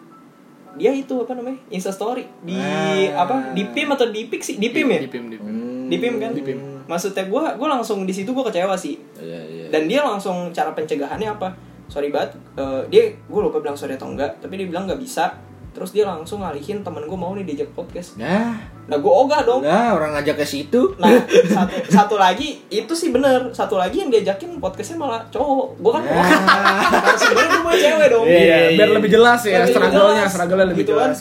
dia 0.74 0.90
itu 0.90 1.14
apa 1.14 1.32
namanya 1.32 1.62
Insta 1.70 1.92
story 1.92 2.26
di 2.42 2.58
Ah. 2.58 3.22
apa 3.22 3.54
di 3.54 3.62
PIM 3.68 3.94
atau 3.94 4.10
di 4.10 4.26
PIK 4.26 4.42
sih 4.42 4.56
di 4.58 4.74
PIM 4.74 4.90
ya 4.90 5.00
Di 5.00 5.08
PIM, 5.08 5.26
di 5.28 5.38
PIM. 5.38 5.46
Hmm. 5.46 5.86
di 5.86 5.98
PIM 5.98 6.14
kan 6.18 6.32
Di 6.32 6.42
PIM. 6.42 6.60
Maksudnya 6.86 7.24
gue 7.24 7.44
gue 7.54 7.68
langsung 7.70 8.04
di 8.04 8.12
situ 8.12 8.30
gue 8.30 8.44
kecewa 8.44 8.74
sih 8.74 8.96
Iya, 9.16 9.40
iya. 9.44 9.66
dan 9.70 9.86
dia 9.86 10.02
langsung 10.02 10.50
cara 10.50 10.72
pencegahannya 10.72 11.30
apa 11.30 11.52
sorry 11.86 12.10
banget 12.10 12.34
eh, 12.56 12.82
dia 12.88 13.04
gue 13.14 13.40
lupa 13.42 13.58
bilang 13.58 13.74
sorry 13.74 13.94
atau 13.94 14.08
enggak 14.08 14.38
tapi 14.38 14.56
dia 14.56 14.66
bilang 14.66 14.84
nggak 14.84 14.98
bisa 14.98 15.32
terus 15.70 15.90
dia 15.90 16.06
langsung 16.06 16.38
ngalihin 16.40 16.80
temen 16.80 17.02
gue 17.02 17.16
mau 17.16 17.34
nih 17.34 17.44
diajak 17.44 17.74
podcast 17.74 18.14
Nah, 18.16 18.54
nah 18.86 18.94
gue 18.96 19.10
ogah 19.10 19.42
dong 19.42 19.62
nah 19.62 19.90
orang 19.92 20.14
ngajak 20.14 20.38
ke 20.38 20.46
situ. 20.46 20.94
Nah, 20.96 21.10
satu, 21.50 21.74
satu 21.88 22.16
lagi 22.16 22.62
itu 22.68 22.94
sih 22.94 23.10
bener. 23.10 23.50
Satu 23.50 23.74
lagi 23.74 23.98
yang 23.98 24.14
diajakin 24.14 24.62
podcastnya 24.62 25.02
malah 25.02 25.26
cowok. 25.28 25.82
Gue 25.82 25.92
kan 25.92 26.04
nah, 26.06 26.86
sebenarnya 27.18 27.50
gue 27.50 27.64
mau 27.64 27.74
cewek 27.74 28.08
dong. 28.08 28.26
Iya, 28.28 28.38
Iya, 28.38 28.58
biar 28.76 28.86
iya. 28.86 28.96
lebih 29.02 29.10
jelas 29.10 29.42
ya, 29.42 29.66
Lebih 29.66 29.74
struggle-nya, 29.74 30.14
jelas. 30.20 30.30
struggle-nya 30.30 30.68
lebih 30.70 30.84
Gitu 30.86 30.94
kan. 30.94 31.10
jelas 31.10 31.20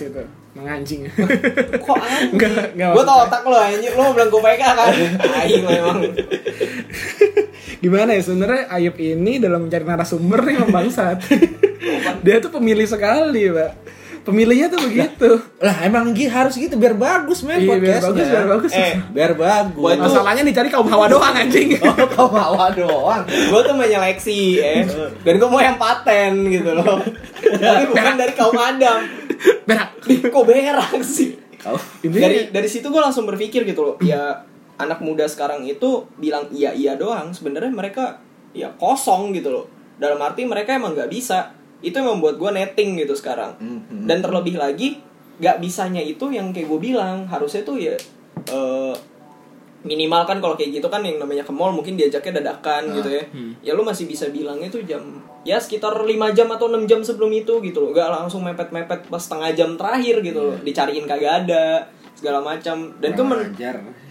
Menganjing. 0.62 1.10
Kok 1.84 1.98
anjing? 1.98 2.32
Enggak, 2.38 2.78
enggak 2.78 2.90
Gue 2.94 3.04
tau 3.04 3.18
otak 3.26 3.42
lo 3.42 3.58
anjir. 3.58 3.90
Lo 3.98 4.02
mau 4.06 4.12
bilang 4.14 4.30
gue 4.30 4.42
PK 4.46 4.62
kan? 4.62 4.92
Aing 5.42 5.62
lo 5.66 5.70
emang. 5.74 5.98
Gimana 7.82 8.14
ya 8.14 8.22
sebenarnya 8.22 8.70
Ayub 8.70 8.94
ini 9.02 9.42
dalam 9.42 9.66
mencari 9.66 9.82
narasumber 9.82 10.38
memang 10.46 10.70
bangsat. 10.70 11.18
Dia 12.22 12.38
tuh 12.38 12.54
pemilih 12.54 12.86
sekali, 12.86 13.50
Pak. 13.50 13.72
Pemilihnya 14.22 14.70
tuh 14.70 14.80
begitu. 14.82 15.30
Lah 15.58 15.82
emang 15.82 16.14
gitu 16.14 16.30
harus 16.30 16.54
gitu 16.54 16.78
biar 16.78 16.94
bagus 16.94 17.42
men 17.42 17.58
Iya, 17.58 17.74
biar 17.78 18.00
bagus, 18.00 18.26
biar 18.26 18.46
bagus. 18.46 18.70
Eh, 18.70 18.94
Biar 19.10 19.32
bagus. 19.34 19.74
Buat- 19.74 19.98
Masalahnya 19.98 20.42
dicari 20.42 20.70
kaum 20.70 20.86
hawa 20.86 21.10
doang 21.10 21.34
anjing. 21.34 21.74
Oh, 21.82 22.06
kau 22.06 22.28
bawa 22.30 22.70
doang. 22.70 23.22
gue 23.26 23.60
tuh 23.60 23.74
menyeleksi 23.74 24.40
ya. 24.58 24.86
Dan 25.20 25.34
gue 25.36 25.48
mau 25.50 25.58
yang 25.58 25.74
paten 25.76 26.46
gitu 26.46 26.70
loh. 26.72 27.02
Tapi 27.42 27.82
bukan 27.90 28.14
dari 28.14 28.32
kaum 28.32 28.54
Adam. 28.54 29.02
Berak. 29.66 29.90
Kok 30.30 30.44
berak 30.46 31.02
sih? 31.02 31.34
Kau 31.58 31.78
Ini 32.02 32.18
dari 32.18 32.38
dari 32.50 32.68
situ 32.70 32.90
gue 32.90 32.98
langsung 32.98 33.22
berpikir 33.22 33.62
gitu 33.62 33.82
loh 33.82 33.96
ya 34.02 34.42
anak 34.74 34.98
muda 34.98 35.30
sekarang 35.30 35.62
itu 35.62 36.10
bilang 36.18 36.50
iya 36.50 36.74
iya 36.74 36.98
doang 36.98 37.30
sebenarnya 37.30 37.70
mereka 37.70 38.18
ya 38.50 38.66
kosong 38.74 39.30
gitu 39.30 39.54
loh 39.54 39.66
dalam 39.94 40.18
arti 40.18 40.42
mereka 40.42 40.74
emang 40.74 40.98
nggak 40.98 41.06
bisa 41.06 41.54
itu 41.82 41.94
yang 41.98 42.18
membuat 42.18 42.38
gue 42.38 42.50
netting 42.50 42.96
gitu 43.02 43.14
sekarang. 43.18 43.58
Mhm. 43.58 44.06
dan 44.08 44.18
terlebih 44.22 44.56
lagi 44.56 45.02
nggak 45.42 45.58
bisanya 45.58 45.98
itu 45.98 46.30
yang 46.30 46.54
kayak 46.54 46.70
gue 46.70 46.80
bilang. 46.80 47.26
Harusnya 47.26 47.66
tuh 47.66 47.76
ya 47.78 47.94
eh, 48.48 48.94
minimal 49.82 50.22
kan 50.22 50.38
kalau 50.38 50.54
kayak 50.54 50.78
gitu 50.78 50.86
kan 50.86 51.02
yang 51.02 51.18
namanya 51.18 51.42
ke 51.42 51.50
mall 51.50 51.74
mungkin 51.74 51.98
diajaknya 51.98 52.38
dadakan 52.38 52.94
gitu 53.02 53.10
ya. 53.10 53.22
Ya 53.66 53.72
lu 53.74 53.82
masih 53.82 54.06
bisa 54.06 54.30
bilangnya 54.30 54.70
tuh 54.70 54.86
jam 54.86 55.02
ya 55.42 55.58
sekitar 55.58 55.90
5 55.90 56.06
jam 56.38 56.46
atau 56.54 56.70
6 56.70 56.86
jam 56.86 57.02
sebelum 57.02 57.34
itu 57.34 57.58
gitu 57.58 57.78
loh. 57.82 57.90
Gak 57.90 58.10
langsung 58.10 58.46
mepet-mepet 58.46 59.10
pas 59.10 59.18
setengah 59.18 59.50
jam 59.58 59.74
terakhir 59.74 60.22
gitu 60.22 60.38
loh. 60.38 60.56
Dicariin 60.62 61.02
kagak 61.10 61.46
ada 61.46 61.90
segala 62.22 62.38
macam 62.38 62.76
dan 62.96 63.08
itu 63.10 63.22
men- 63.26 63.50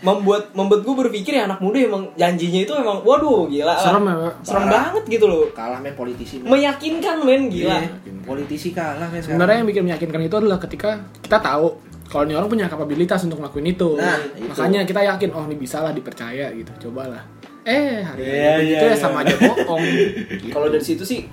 membuat 0.02 0.52
membuat 0.52 0.84
gue 0.84 0.96
berpikir 1.00 1.32
ya 1.32 1.48
anak 1.48 1.58
muda 1.58 1.80
emang 1.80 2.12
janjinya 2.14 2.60
itu 2.60 2.74
emang 2.74 3.00
waduh 3.02 3.48
gila. 3.48 3.72
Serem 3.74 4.04
ya, 4.04 4.16
serem 4.42 4.62
Parah. 4.62 4.74
banget 4.92 5.04
gitu 5.10 5.26
loh 5.26 5.48
Kalah 5.52 5.80
men 5.80 5.96
politisi. 5.96 6.38
men. 6.38 6.52
meyakinkan 6.52 7.22
men 7.22 7.48
gila 7.48 7.80
Iya, 7.80 7.88
Politisi 8.22 8.70
kalah 8.70 9.08
men 9.08 9.18
sekarang. 9.18 9.40
sebenarnya 9.40 9.58
yang 9.58 9.70
bikin 9.70 9.84
meyakinkan 9.86 10.22
itu 10.22 10.36
adalah 10.36 10.60
ketika 10.60 10.90
kita 11.22 11.40
tahu 11.40 11.80
kalau 12.06 12.24
ini 12.26 12.36
orang 12.36 12.50
punya 12.50 12.68
kapabilitas 12.68 13.24
untuk 13.24 13.40
ngelakuin 13.40 13.72
itu. 13.72 13.96
Nah, 13.96 14.20
itu. 14.36 14.44
Makanya 14.46 14.84
kita 14.84 15.00
yakin 15.02 15.30
oh 15.32 15.48
ini 15.48 15.56
bisa 15.56 15.80
lah 15.80 15.96
dipercaya 15.96 16.52
gitu. 16.52 16.68
Cobalah. 16.84 17.24
Eh, 17.64 18.02
hari 18.02 18.20
Iya, 18.20 18.52
ini 18.58 18.64
iya, 18.68 18.76
itu 18.76 18.86
ya 18.86 18.92
iya. 18.92 18.98
sama 18.98 19.24
aja 19.24 19.32
bohong. 19.34 19.80
kalau 20.54 20.68
dari 20.68 20.84
situ 20.84 21.06
sih 21.06 21.24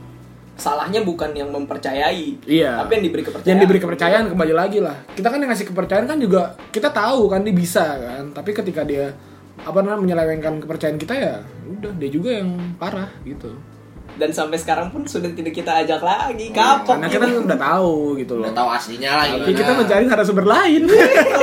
salahnya 0.58 1.00
bukan 1.00 1.30
yang 1.32 1.48
mempercayai 1.48 2.42
Iya. 2.44 2.82
tapi 2.82 2.98
yang 2.98 3.04
diberi 3.06 3.22
kepercayaan 3.22 3.48
Yang 3.48 3.60
diberi 3.62 3.78
kepercayaan 3.78 4.24
kembali 4.28 4.52
lagi 4.52 4.78
lah. 4.78 4.96
Kita 5.08 5.28
kan 5.28 5.38
yang 5.38 5.48
ngasih 5.48 5.66
kepercayaan 5.66 6.06
kan 6.06 6.18
juga 6.18 6.42
kita 6.68 6.90
tahu 6.90 7.26
kan 7.26 7.40
dia 7.40 7.54
bisa 7.54 7.86
kan. 7.96 8.34
Tapi 8.34 8.50
ketika 8.52 8.82
dia 8.82 9.14
apa 9.58 9.78
namanya 9.78 9.98
menyelewengkan 10.00 10.58
kepercayaan 10.58 10.96
kita 10.96 11.14
ya 11.14 11.34
udah 11.68 11.92
dia 11.94 12.10
juga 12.10 12.30
yang 12.32 12.50
parah 12.74 13.06
gitu. 13.22 13.54
dan 14.14 14.34
sampai 14.34 14.58
sekarang 14.58 14.90
pun 14.90 15.06
sudah 15.06 15.30
tidak 15.30 15.54
kita 15.54 15.70
ajak 15.78 16.02
lagi 16.02 16.50
kapok 16.50 16.98
Karena 16.98 17.06
kita 17.06 17.22
kan 17.24 17.38
udah 17.40 17.58
tahu 17.60 17.94
gitu 18.18 18.32
loh. 18.34 18.44
Udah 18.44 18.54
tahu 18.56 18.68
aslinya 18.72 19.10
lah 19.14 19.24
Tapi 19.30 19.54
kita 19.54 19.72
mencari 19.72 20.04
narasumber 20.04 20.42
lain. 20.42 20.82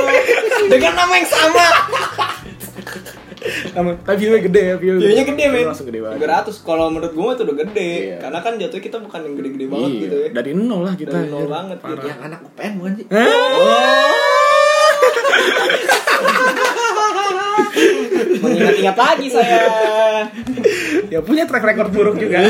dengan 0.72 0.92
nama 0.92 1.12
yang 1.14 1.24
sama 1.24 1.66
tapi 3.98 4.16
view-nya 4.18 4.40
gede 4.42 4.62
ya, 4.64 4.74
view 4.76 4.94
View-nya 4.96 5.24
gede 5.24 5.44
men 5.46 5.64
Langsung 5.66 5.86
gede 5.86 6.00
banget. 6.00 6.18
300 6.20 6.56
kalau 6.60 6.86
menurut 6.88 7.12
gue 7.12 7.28
itu 7.30 7.42
udah 7.42 7.56
gede 7.58 7.90
Iya. 8.06 8.16
karena 8.18 8.38
kan 8.40 8.52
jatuhnya 8.56 8.82
kita 8.82 8.98
bukan 8.98 9.20
yang 9.22 9.34
gede-gede 9.34 9.66
banget 9.66 9.88
Iya, 9.88 10.00
gitu 10.00 10.16
ya 10.16 10.28
Dari 10.32 10.50
nol 10.52 10.82
lah 10.82 10.94
kita. 10.94 11.10
Dari 11.12 11.26
nol 11.26 11.38
anjir. 11.38 11.50
banget, 11.50 11.76
Parah. 11.78 11.92
gitu. 11.92 12.06
yang 12.06 12.20
anak 12.22 12.40
UPN 12.42 12.72
bukan 12.76 12.92
sih? 12.94 13.06
mengingat-ingat 18.36 18.96
lagi 18.96 19.26
saya 19.28 19.58
Ya 21.06 21.20
punya 21.20 21.44
track 21.44 21.64
record 21.64 21.90
buruk 21.90 22.16
juga. 22.16 22.42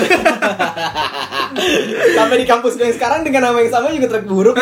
sampai 2.17 2.37
di 2.37 2.47
kampus 2.47 2.77
yang 2.77 2.93
sekarang 2.93 3.21
dengan 3.23 3.49
nama 3.49 3.59
yang 3.59 3.73
sama 3.73 3.89
juga 3.91 4.07
track 4.09 4.27
buruk 4.27 4.57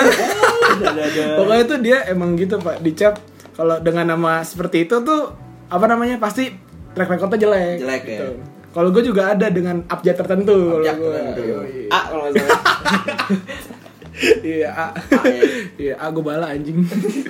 Pokoknya 1.39 1.65
tuh 1.65 1.79
dia 1.81 1.99
emang 2.07 2.35
gitu 2.35 2.59
pak 2.59 2.81
dicap 2.81 3.19
kalau 3.53 3.79
dengan 3.79 4.09
nama 4.09 4.43
seperti 4.43 4.85
itu 4.85 4.99
tuh 5.01 5.31
apa 5.67 5.85
namanya 5.85 6.17
pasti 6.17 6.53
track 6.93 7.11
recordnya 7.11 7.39
jelek. 7.41 7.77
Jelek, 7.81 8.03
ya. 8.03 8.11
gitu. 8.15 8.29
Kalau 8.71 8.91
gue 8.91 9.03
juga 9.03 9.31
ada 9.31 9.47
dengan 9.49 9.87
abjad 9.87 10.17
tertentu. 10.17 10.79
Abjad 10.79 10.97
tertentu. 10.97 11.43
A 11.89 12.01
kalau 12.05 12.23
nggak 12.25 12.35
salah 12.37 12.61
Iya, 14.45 14.71
A. 14.71 14.87
ya. 15.27 15.43
Iya, 15.75 15.95
A 15.97 16.07
gue 16.09 16.23
bala 16.23 16.47
anjing. 16.49 16.87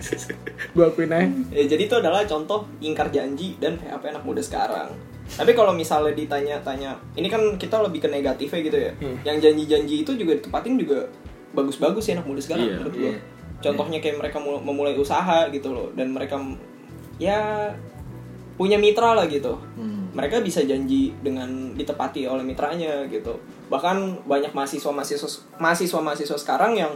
gue 0.74 0.84
akuin 0.84 1.08
aja. 1.08 1.28
ya, 1.50 1.64
jadi 1.66 1.82
itu 1.82 1.94
adalah 1.94 2.24
contoh 2.24 2.68
ingkar 2.78 3.08
janji 3.08 3.56
dan 3.56 3.76
PHP 3.76 4.04
anak 4.08 4.24
muda 4.24 4.40
sekarang 4.40 4.90
tapi 5.26 5.50
kalau 5.52 5.72
misalnya 5.72 6.12
ditanya-tanya 6.12 7.00
ini 7.14 7.26
kan 7.26 7.56
kita 7.56 7.80
lebih 7.80 7.96
ke 7.98 8.08
negatifnya 8.08 8.60
gitu 8.60 8.78
ya 8.78 8.92
Hmm. 8.94 9.16
yang 9.22 9.38
janji-janji 9.38 10.02
itu 10.02 10.12
juga 10.12 10.36
ditepatin 10.36 10.76
juga 10.76 11.08
bagus-bagus 11.52 12.04
ya 12.04 12.18
anak 12.18 12.26
muda 12.26 12.40
sekarang 12.40 12.66
Iya, 12.66 12.74
menurut 12.76 12.94
gue 12.94 13.04
iya. 13.08 13.18
contohnya 13.60 13.98
kayak 13.98 14.16
mereka 14.18 14.36
mul- 14.36 14.60
memulai 14.60 14.94
usaha 14.94 15.48
gitu 15.48 15.70
loh 15.70 15.88
dan 15.92 16.10
mereka 16.10 16.36
ya 17.16 17.70
punya 18.54 18.76
mitra 18.76 19.14
lah 19.14 19.26
gitu. 19.26 19.54
Hmm. 19.74 19.92
mereka 20.14 20.38
bisa 20.38 20.62
janji 20.62 21.10
dengan 21.26 21.74
ditepati 21.74 22.22
oleh 22.24 22.46
mitranya 22.46 23.02
gitu. 23.10 23.34
Bahkan 23.66 24.22
banyak 24.30 24.54
mahasiswa 24.54 24.94
mahasiswa 24.94 25.26
mahasiswa 25.58 25.98
mahasiswa 25.98 26.38
sekarang 26.38 26.78
yang 26.78 26.94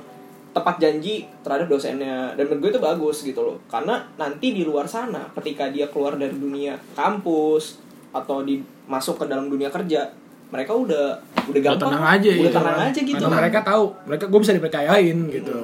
tepat 0.54 0.78
janji 0.78 1.26
terhadap 1.42 1.66
dosennya. 1.66 2.30
Dan 2.38 2.46
menurut 2.46 2.62
gue 2.62 2.70
itu 2.74 2.80
bagus 2.80 3.16
gitu 3.22 3.42
loh. 3.42 3.58
Karena 3.66 4.06
nanti 4.14 4.54
di 4.54 4.62
luar 4.62 4.86
sana 4.86 5.26
ketika 5.34 5.66
dia 5.66 5.90
keluar 5.90 6.14
dari 6.14 6.30
dunia 6.30 6.78
kampus 6.94 7.82
atau 8.14 8.46
di 8.46 8.62
masuk 8.86 9.18
ke 9.18 9.24
dalam 9.26 9.50
dunia 9.50 9.66
kerja 9.68 10.06
mereka 10.48 10.72
udah 10.72 11.18
udah 11.44 11.50
Udah 11.50 11.60
gampang. 11.60 11.90
tenang 11.92 12.06
aja 12.08 12.30
udah 12.30 12.38
gitu. 12.40 12.54
tenang 12.54 12.80
aja 12.86 13.00
gitu. 13.02 13.18
Karena 13.20 13.36
mereka 13.36 13.58
tahu, 13.60 13.84
mereka 14.06 14.24
gue 14.30 14.40
bisa 14.40 14.54
dipercayain 14.54 15.18
gitu. 15.28 15.56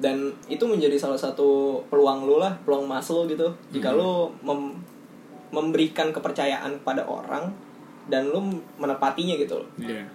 dan 0.00 0.16
itu 0.48 0.64
menjadi 0.64 0.96
salah 0.96 1.18
satu 1.18 1.76
peluang 1.92 2.24
lu 2.24 2.40
lah 2.40 2.54
peluang 2.64 2.88
muscle 2.88 3.26
gitu. 3.26 3.50
Jika 3.68 3.92
lu 3.92 4.32
mem- 4.40 4.78
memberikan 5.50 6.14
kepercayaan 6.14 6.82
pada 6.86 7.06
orang 7.06 7.50
dan 8.10 8.30
lu 8.30 8.62
menepatinya 8.78 9.34
gitu 9.38 9.62
loh. 9.62 9.68
Iya. 9.78 10.06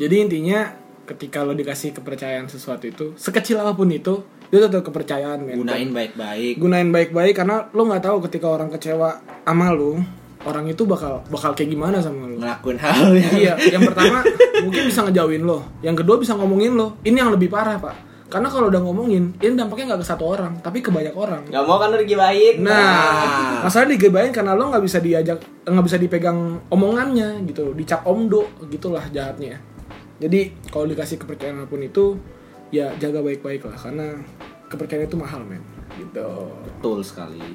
Jadi 0.00 0.14
intinya 0.28 0.72
ketika 1.04 1.44
lo 1.44 1.52
dikasih 1.52 1.92
kepercayaan 1.92 2.48
sesuatu 2.48 2.88
itu 2.88 3.12
sekecil 3.20 3.60
apa 3.60 3.76
pun 3.76 3.92
itu 3.92 4.24
itu 4.48 4.56
tetap 4.56 4.86
kepercayaan 4.86 5.44
men. 5.44 5.60
gunain 5.60 5.90
baik-baik. 5.92 6.54
Gunain 6.56 6.88
baik-baik 6.88 7.34
karena 7.36 7.68
lo 7.74 7.82
nggak 7.84 8.04
tahu 8.04 8.16
ketika 8.28 8.46
orang 8.48 8.72
kecewa 8.72 9.20
sama 9.44 9.68
lo 9.74 10.00
orang 10.44 10.68
itu 10.68 10.84
bakal 10.84 11.24
bakal 11.28 11.52
kayak 11.52 11.72
gimana 11.74 12.00
sama 12.00 12.28
lo. 12.28 12.40
Ngelakuin 12.40 12.78
hal 12.80 13.12
yang 13.12 13.34
iya 13.36 13.54
yang 13.72 13.82
pertama 13.84 14.24
mungkin 14.64 14.82
bisa 14.88 15.04
ngejauhin 15.04 15.44
lo. 15.44 15.64
Yang 15.84 16.04
kedua 16.04 16.16
bisa 16.16 16.32
ngomongin 16.38 16.72
lo. 16.76 16.96
Ini 17.04 17.16
yang 17.20 17.32
lebih 17.34 17.52
parah 17.52 17.76
pak 17.76 18.13
karena 18.34 18.50
kalau 18.50 18.66
udah 18.66 18.82
ngomongin 18.82 19.30
ini 19.38 19.54
dampaknya 19.54 19.94
nggak 19.94 20.02
ke 20.02 20.08
satu 20.10 20.26
orang 20.26 20.58
tapi 20.58 20.82
ke 20.82 20.90
banyak 20.90 21.14
orang 21.14 21.46
nggak 21.46 21.62
mau 21.62 21.78
kan 21.78 21.94
lu 21.94 22.02
digibahin 22.02 22.66
Nah, 22.66 23.62
masalah 23.62 23.86
digebain 23.86 24.34
karena 24.34 24.56
lo 24.56 24.72
nggak 24.72 24.84
bisa 24.84 24.98
diajak, 24.98 25.38
nggak 25.62 25.84
bisa 25.86 25.98
dipegang 26.00 26.58
omongannya 26.72 27.44
gitu, 27.46 27.76
dicap 27.76 28.02
omdo 28.08 28.48
gitulah 28.72 29.04
jahatnya. 29.12 29.60
Jadi 30.18 30.56
kalau 30.72 30.88
dikasih 30.88 31.20
kepercayaan 31.20 31.62
apa 31.62 31.68
pun 31.68 31.84
itu, 31.84 32.16
ya 32.72 32.90
jaga 32.96 33.20
baik-baik 33.20 33.68
lah 33.68 33.76
karena 33.76 34.18
kepercayaan 34.72 35.06
itu 35.06 35.16
mahal 35.20 35.44
men. 35.44 35.62
Gitu. 35.94 36.26
betul 36.64 37.06
sekali 37.06 37.54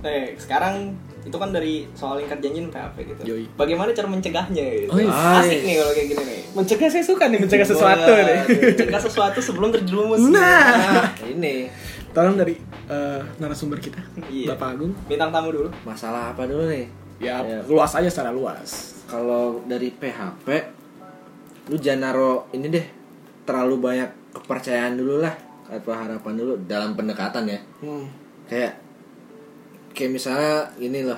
Nih, 0.00 0.32
sekarang 0.38 0.96
itu 1.26 1.34
kan 1.34 1.50
dari 1.50 1.74
soal 1.92 2.16
lingkar 2.16 2.38
janji 2.38 2.62
PHP 2.64 2.96
gitu. 3.04 3.20
Yoi. 3.26 3.44
Bagaimana 3.52 3.90
cara 3.90 4.06
mencegahnya 4.06 4.62
gitu. 4.62 4.88
Oh, 4.88 4.98
iya. 4.98 5.10
Asik 5.36 5.60
nih 5.60 5.74
kalau 5.76 5.92
kayak 5.92 6.06
gini 6.08 6.22
nih. 6.22 6.40
Mencegah 6.54 6.88
saya 6.88 7.04
suka 7.04 7.24
nih 7.26 7.38
mencegah 7.38 7.66
sesuatu 7.66 8.06
Wah, 8.08 8.22
nih. 8.22 8.38
Mencegah 8.70 9.00
sesuatu 9.02 9.38
sebelum 9.40 9.68
terjerumus. 9.70 10.22
Nah, 10.24 10.62
nah 11.02 11.04
ini 11.26 11.66
tolong 12.10 12.34
dari 12.34 12.54
eh, 12.86 13.20
narasumber 13.36 13.76
kita, 13.76 13.98
Iya. 14.24 14.54
Bapak 14.54 14.68
Agung. 14.72 14.94
Bintang 15.04 15.28
tamu 15.28 15.50
dulu. 15.50 15.68
masalah 15.82 16.30
apa 16.30 16.46
dulu 16.46 16.64
nih 16.66 16.86
Ya, 17.18 17.40
Ya. 17.40 17.58
luas 17.64 17.90
aja 17.90 18.06
secara 18.06 18.30
luas. 18.30 18.94
kalau 19.06 19.64
dari 19.64 19.90
PHP 19.90 20.46
lu 21.66 21.76
jangan 21.76 22.00
naro 22.06 22.32
ini 22.50 22.66
deh 22.68 22.86
terlalu 23.42 23.78
banyak 23.80 24.10
kepercayaan 24.32 24.94
dulu 24.94 25.18
lah 25.18 25.34
atau 25.66 25.90
harapan 25.90 26.34
dulu 26.34 26.54
dalam 26.62 26.92
pendekatan 26.92 27.42
ya 27.44 27.58
Hmm. 27.80 28.06
kayak 28.44 28.78
kayak 29.96 30.12
misalnya 30.12 30.68
ini 30.76 31.00
loh. 31.00 31.16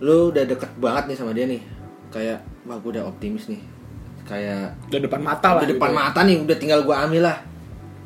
Lu 0.00 0.32
udah 0.32 0.48
deket 0.48 0.72
banget 0.80 1.12
nih 1.12 1.16
sama 1.20 1.36
dia 1.36 1.44
nih. 1.44 1.60
Kayak 2.08 2.40
wah 2.64 2.80
gue 2.80 2.90
udah 2.96 3.04
optimis 3.04 3.52
nih. 3.52 3.60
Kayak 4.24 4.72
Udah 4.88 5.00
depan 5.04 5.20
mata 5.20 5.48
lah. 5.52 5.60
udah 5.60 5.68
depan 5.68 5.90
gitu. 5.92 6.00
mata 6.00 6.20
nih 6.24 6.36
udah 6.40 6.56
tinggal 6.56 6.80
gue 6.80 6.96
ambil 6.96 7.22
lah. 7.28 7.38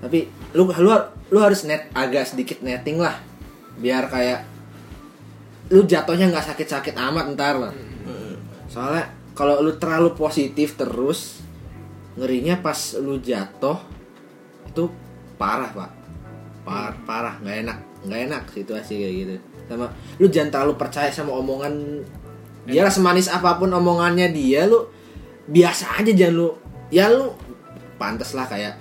Tapi 0.03 0.19
lu 0.59 0.67
lu 0.67 0.91
lu 1.31 1.39
harus 1.39 1.62
net 1.62 1.87
agak 1.95 2.27
sedikit 2.27 2.59
netting 2.67 2.99
lah. 2.99 3.15
Biar 3.79 4.11
kayak 4.11 4.43
lu 5.71 5.87
jatuhnya 5.87 6.29
nggak 6.35 6.51
sakit-sakit 6.51 6.99
amat 6.99 7.31
ntar 7.39 7.55
lah. 7.62 7.73
Soalnya 8.67 9.07
kalau 9.39 9.62
lu 9.62 9.79
terlalu 9.79 10.11
positif 10.19 10.75
terus 10.75 11.39
ngerinya 12.19 12.59
pas 12.59 12.77
lu 12.99 13.23
jatuh 13.23 13.79
itu 14.67 14.91
parah 15.39 15.71
pak. 15.71 15.91
Par- 16.67 16.99
parah 17.07 17.39
nggak 17.39 17.59
enak 17.62 17.79
nggak 18.05 18.21
enak 18.31 18.43
situasi 18.53 18.93
kayak 19.01 19.15
gitu. 19.25 19.35
Sama 19.69 19.87
lu 20.21 20.27
jangan 20.29 20.51
terlalu 20.53 20.75
percaya 20.77 21.11
sama 21.11 21.33
omongan. 21.37 22.05
Dia 22.65 22.81
lah 22.81 22.93
semanis 22.93 23.29
apa 23.29 23.61
pun 23.61 23.69
omongannya 23.69 24.33
dia 24.33 24.65
lu 24.65 24.89
biasa 25.45 26.01
aja 26.01 26.13
jangan 26.13 26.35
lu 26.41 26.49
ya 26.89 27.13
lu 27.13 27.29
pantas 28.01 28.33
lah 28.33 28.49
kayak 28.49 28.81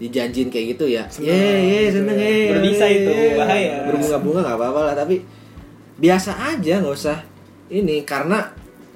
dijanjin 0.00 0.48
kayak 0.50 0.74
gitu 0.74 0.90
ya. 0.90 1.04
Seneng, 1.06 1.28
ye 1.28 1.38
ye 1.38 1.80
gitu 1.86 2.02
seneng 2.02 2.16
ya. 2.16 2.26
ye 2.26 2.48
Berbisa 2.56 2.86
itu, 2.88 3.12
bahaya. 3.36 3.70
berbunga-bunga 3.86 4.40
nggak 4.42 4.56
apa-apa 4.58 4.80
lah 4.90 4.94
tapi 4.96 5.16
biasa 6.00 6.56
aja 6.56 6.80
nggak 6.80 6.96
usah 6.96 7.18
ini. 7.70 8.02
Karena 8.02 8.48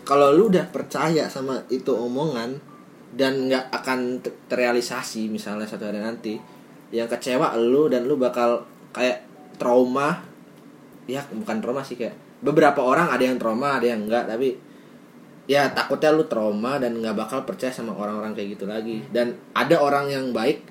kalau 0.03 0.33
lu 0.33 0.49
udah 0.49 0.65
percaya 0.73 1.29
sama 1.29 1.61
itu 1.69 1.93
omongan 1.93 2.57
dan 3.15 3.47
nggak 3.47 3.71
akan 3.71 4.19
te- 4.25 4.35
terrealisasi 4.51 5.31
misalnya 5.31 5.69
satu 5.69 5.87
hari 5.87 6.03
nanti 6.03 6.35
yang 6.91 7.07
kecewa 7.07 7.55
lu 7.59 7.87
dan 7.87 8.07
lu 8.07 8.19
bakal 8.19 8.67
kayak 8.91 9.34
trauma 9.57 10.23
ya 11.05 11.21
bukan 11.29 11.61
trauma 11.61 11.85
sih 11.85 11.97
kayak 11.97 12.15
beberapa 12.41 12.81
orang 12.81 13.09
ada 13.09 13.25
yang 13.25 13.37
trauma 13.37 13.77
ada 13.77 13.87
yang 13.89 14.05
enggak 14.05 14.25
tapi 14.25 14.57
ya 15.45 15.69
takutnya 15.71 16.11
lu 16.11 16.25
trauma 16.25 16.81
dan 16.81 16.97
nggak 16.97 17.13
bakal 17.15 17.45
percaya 17.45 17.69
sama 17.69 17.93
orang-orang 17.93 18.33
kayak 18.33 18.57
gitu 18.57 18.65
lagi 18.65 19.05
dan 19.13 19.37
ada 19.53 19.77
orang 19.77 20.09
yang 20.09 20.33
baik 20.33 20.65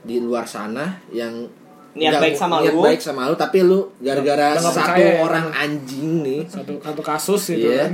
di 0.00 0.16
luar 0.18 0.46
sana 0.46 1.02
yang 1.10 1.50
Niat 1.90 2.22
baik 2.22 2.38
sama 2.38 2.62
niat 2.62 2.70
lu. 2.70 2.86
baik 2.86 3.02
sama 3.02 3.26
lu 3.26 3.34
tapi 3.34 3.66
lu 3.66 3.90
gara-gara 3.98 4.54
satu 4.54 4.78
percaya 4.78 5.18
ya. 5.18 5.26
orang 5.26 5.50
anjing 5.50 6.22
nih 6.22 6.46
Satu 6.46 6.78
satu 6.78 7.02
kasus 7.02 7.42
gitu 7.50 7.66
Iya. 7.66 7.90
kan. 7.90 7.92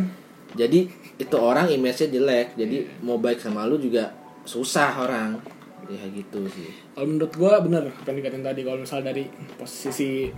Jadi 0.53 0.81
itu 1.17 1.37
orang 1.41 1.65
image-nya 1.73 2.13
jelek. 2.13 2.61
Jadi 2.61 2.85
mau 3.01 3.17
baik 3.17 3.41
sama 3.41 3.65
lu 3.65 3.81
juga 3.81 4.13
susah 4.45 5.01
orang. 5.01 5.41
Ya 5.87 6.03
gitu 6.11 6.47
sih. 6.51 6.71
Kalau 6.95 7.07
menurut 7.07 7.33
gua 7.39 7.63
bener 7.63 7.91
apa 7.91 8.09
yang 8.11 8.19
dikatain 8.19 8.43
tadi 8.43 8.61
kalau 8.67 8.79
misal 8.83 9.01
dari 9.03 9.31
posisi 9.55 10.31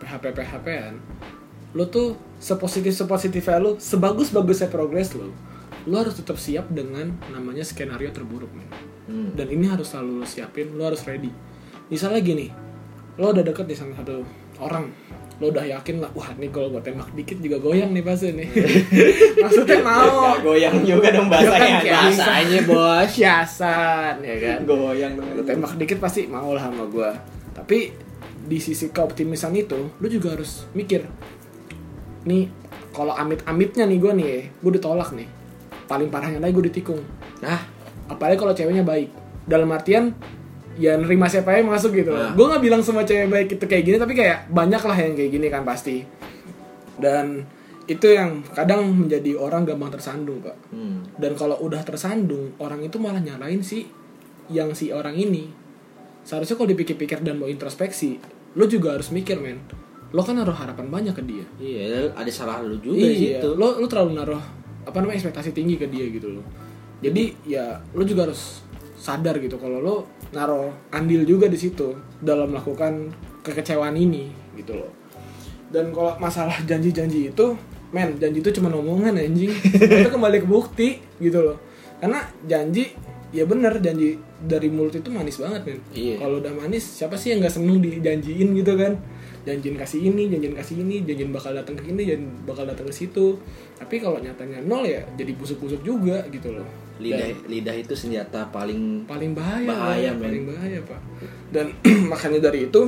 PHP 0.00 0.24
PHP 0.32 0.66
an 0.68 0.96
lo 1.70 1.86
tuh 1.86 2.18
sepositif 2.42 2.90
sepositifnya 2.96 3.62
lu 3.62 3.78
sebagus 3.78 4.34
bagusnya 4.34 4.66
progres 4.66 5.14
lo 5.14 5.30
lo 5.86 5.94
harus 5.96 6.18
tetap 6.18 6.34
siap 6.34 6.66
dengan 6.72 7.14
namanya 7.30 7.62
skenario 7.62 8.10
terburuk 8.10 8.50
men. 8.50 8.66
Hmm. 9.10 9.30
dan 9.38 9.46
ini 9.50 9.70
harus 9.70 9.90
selalu 9.94 10.22
lo 10.22 10.26
siapin 10.26 10.74
lo 10.74 10.82
harus 10.82 11.06
ready 11.06 11.30
misalnya 11.86 12.20
gini 12.22 12.50
lo 13.22 13.30
udah 13.30 13.44
deket 13.46 13.70
nih 13.70 13.78
sama 13.78 13.94
satu 13.94 14.26
orang 14.58 14.90
lo 15.40 15.48
udah 15.48 15.64
yakin 15.64 15.96
lah 15.98 16.12
wah 16.12 16.28
nih 16.36 16.52
kalau 16.52 16.68
gue 16.68 16.82
tembak 16.84 17.08
dikit 17.12 17.40
juga 17.40 17.56
goyang 17.58 17.90
nih 17.90 18.04
pasti 18.04 18.28
nih 18.30 18.48
maksudnya 19.42 19.80
mau 19.80 20.04
Nggak 20.30 20.40
goyang 20.44 20.76
juga 20.84 21.08
dong 21.10 21.26
bahasanya. 21.26 21.56
Kan 21.56 21.80
kayak 21.80 21.96
Bahasanya, 21.96 22.60
bos. 22.62 23.06
siasan 23.08 24.14
ya 24.20 24.36
kan 24.36 24.58
Goyang 24.62 25.12
dong. 25.16 25.28
lu 25.32 25.42
tembak 25.42 25.72
dikit 25.74 25.96
pasti 25.96 26.28
mau 26.28 26.52
lah 26.52 26.68
sama 26.68 26.84
gue 26.86 27.10
tapi 27.50 27.78
di 28.40 28.58
sisi 28.58 28.88
keoptimisan 28.88 29.52
itu 29.54 29.96
lu 29.96 30.06
juga 30.06 30.32
harus 30.32 30.68
mikir 30.70 31.08
nih 32.22 32.52
kalau 32.90 33.12
amit-amitnya 33.12 33.84
nih 33.84 33.96
gue 33.96 34.12
nih 34.12 34.30
gue 34.54 34.72
ditolak 34.72 35.12
nih 35.12 35.28
paling 35.86 36.08
parahnya 36.08 36.36
lagi 36.38 36.52
gue 36.52 36.68
ditikung 36.68 37.00
Nah, 37.40 37.56
apalagi 38.06 38.36
kalau 38.36 38.52
ceweknya 38.52 38.84
baik 38.84 39.08
dalam 39.44 39.72
artian 39.72 40.12
ya 40.80 40.96
nerima 40.96 41.28
siapa 41.28 41.60
yang 41.60 41.68
masuk 41.68 41.92
gitu. 41.92 42.16
Nah. 42.16 42.32
gue 42.32 42.46
nggak 42.48 42.62
bilang 42.64 42.80
semua 42.80 43.04
cewek 43.04 43.28
baik 43.28 43.48
itu 43.60 43.64
kayak 43.68 43.84
gini 43.84 43.96
tapi 44.00 44.16
kayak 44.16 44.48
banyak 44.48 44.80
lah 44.80 44.96
yang 44.96 45.12
kayak 45.12 45.30
gini 45.36 45.46
kan 45.52 45.62
pasti. 45.62 46.00
Dan 46.96 47.44
itu 47.84 48.06
yang 48.08 48.40
kadang 48.56 48.88
menjadi 48.88 49.36
orang 49.36 49.68
gampang 49.68 49.92
tersandung 49.92 50.40
pak. 50.40 50.56
Hmm. 50.72 51.04
dan 51.20 51.36
kalau 51.36 51.58
udah 51.60 51.82
tersandung 51.84 52.54
orang 52.62 52.86
itu 52.86 52.96
malah 52.96 53.20
nyalain 53.20 53.60
si 53.60 53.84
yang 54.48 54.72
si 54.72 54.88
orang 54.88 55.12
ini. 55.20 55.52
Seharusnya 56.24 56.56
kalau 56.56 56.68
dipikir-pikir 56.72 57.20
dan 57.20 57.36
mau 57.36 57.48
introspeksi 57.50 58.16
lo 58.56 58.64
juga 58.64 58.96
harus 58.96 59.12
mikir 59.12 59.36
men. 59.36 59.60
Lo 60.10 60.24
kan 60.24 60.34
naruh 60.34 60.56
harapan 60.56 60.90
banyak 60.90 61.14
ke 61.14 61.22
dia. 61.22 61.46
Iya, 61.60 62.10
ada 62.16 62.30
salah 62.32 62.64
lu 62.64 62.80
juga 62.82 62.98
iya 62.98 63.38
situ. 63.38 63.54
lo 63.54 63.78
lo 63.78 63.86
terlalu 63.86 64.16
naruh 64.16 64.42
apa 64.82 64.96
namanya 64.98 65.20
ekspektasi 65.20 65.52
tinggi 65.52 65.76
ke 65.76 65.86
dia 65.86 66.08
gitu 66.08 66.40
loh. 66.40 66.44
Jadi 67.04 67.36
ya 67.46 67.78
lo 67.92 68.02
juga 68.02 68.26
harus 68.26 68.69
sadar 69.00 69.40
gitu 69.40 69.56
kalau 69.56 69.80
lo 69.80 69.96
naruh 70.36 70.68
andil 70.92 71.24
juga 71.24 71.48
di 71.48 71.56
situ 71.56 71.96
dalam 72.20 72.52
melakukan 72.52 73.08
kekecewaan 73.40 73.96
ini 73.96 74.28
gitu 74.60 74.76
loh. 74.76 74.92
Dan 75.72 75.96
kalau 75.96 76.20
masalah 76.20 76.60
janji-janji 76.68 77.32
itu 77.32 77.56
men 77.90 78.20
janji 78.20 78.44
itu 78.44 78.50
cuma 78.60 78.68
omongan 78.70 79.16
anjing. 79.16 79.50
Itu 80.04 80.10
kembali 80.12 80.44
ke 80.44 80.46
bukti 80.46 80.88
gitu 81.18 81.42
loh. 81.42 81.56
Karena 81.98 82.22
janji 82.46 82.92
ya 83.30 83.46
bener 83.46 83.78
janji 83.78 84.18
dari 84.42 84.68
mulut 84.70 84.94
itu 84.98 85.06
manis 85.10 85.38
banget 85.38 85.62
men. 85.62 85.78
Iya. 85.94 86.14
kalau 86.18 86.42
udah 86.42 86.52
manis 86.54 86.82
siapa 86.82 87.14
sih 87.14 87.34
yang 87.34 87.42
nggak 87.42 87.54
seneng 87.54 87.78
dijanjiin 87.78 88.48
gitu 88.58 88.74
kan 88.74 88.98
janjiin 89.42 89.72
kasih 89.74 90.00
ini 90.04 90.28
janjiin 90.28 90.52
kasih 90.52 90.76
ini 90.78 91.02
janjiin 91.02 91.30
bakal 91.30 91.50
datang 91.50 91.72
ke 91.72 91.82
sini 91.82 92.02
janjiin 92.04 92.24
bakal 92.44 92.64
datang 92.64 92.84
ke 92.84 92.92
situ 92.92 93.40
tapi 93.74 93.96
kalau 93.96 94.16
nyatanya 94.16 94.60
nol 94.60 94.82
ya 94.82 95.00
jadi 95.14 95.32
busuk-busuk 95.32 95.80
juga 95.80 96.20
gitu 96.28 96.52
loh 96.52 96.66
Lidah 97.00 97.32
Dan 97.32 97.48
lidah 97.48 97.72
itu 97.74 97.94
senjata 97.94 98.44
paling 98.46 99.08
paling 99.08 99.32
bahaya 99.32 99.64
Bahaya, 99.64 100.10
Pak. 100.10 100.14
men. 100.14 100.22
paling 100.22 100.44
bahaya 100.46 100.78
pak 100.82 101.00
dan 101.48 101.66
makanya 102.12 102.38
dari 102.44 102.68
itu 102.68 102.82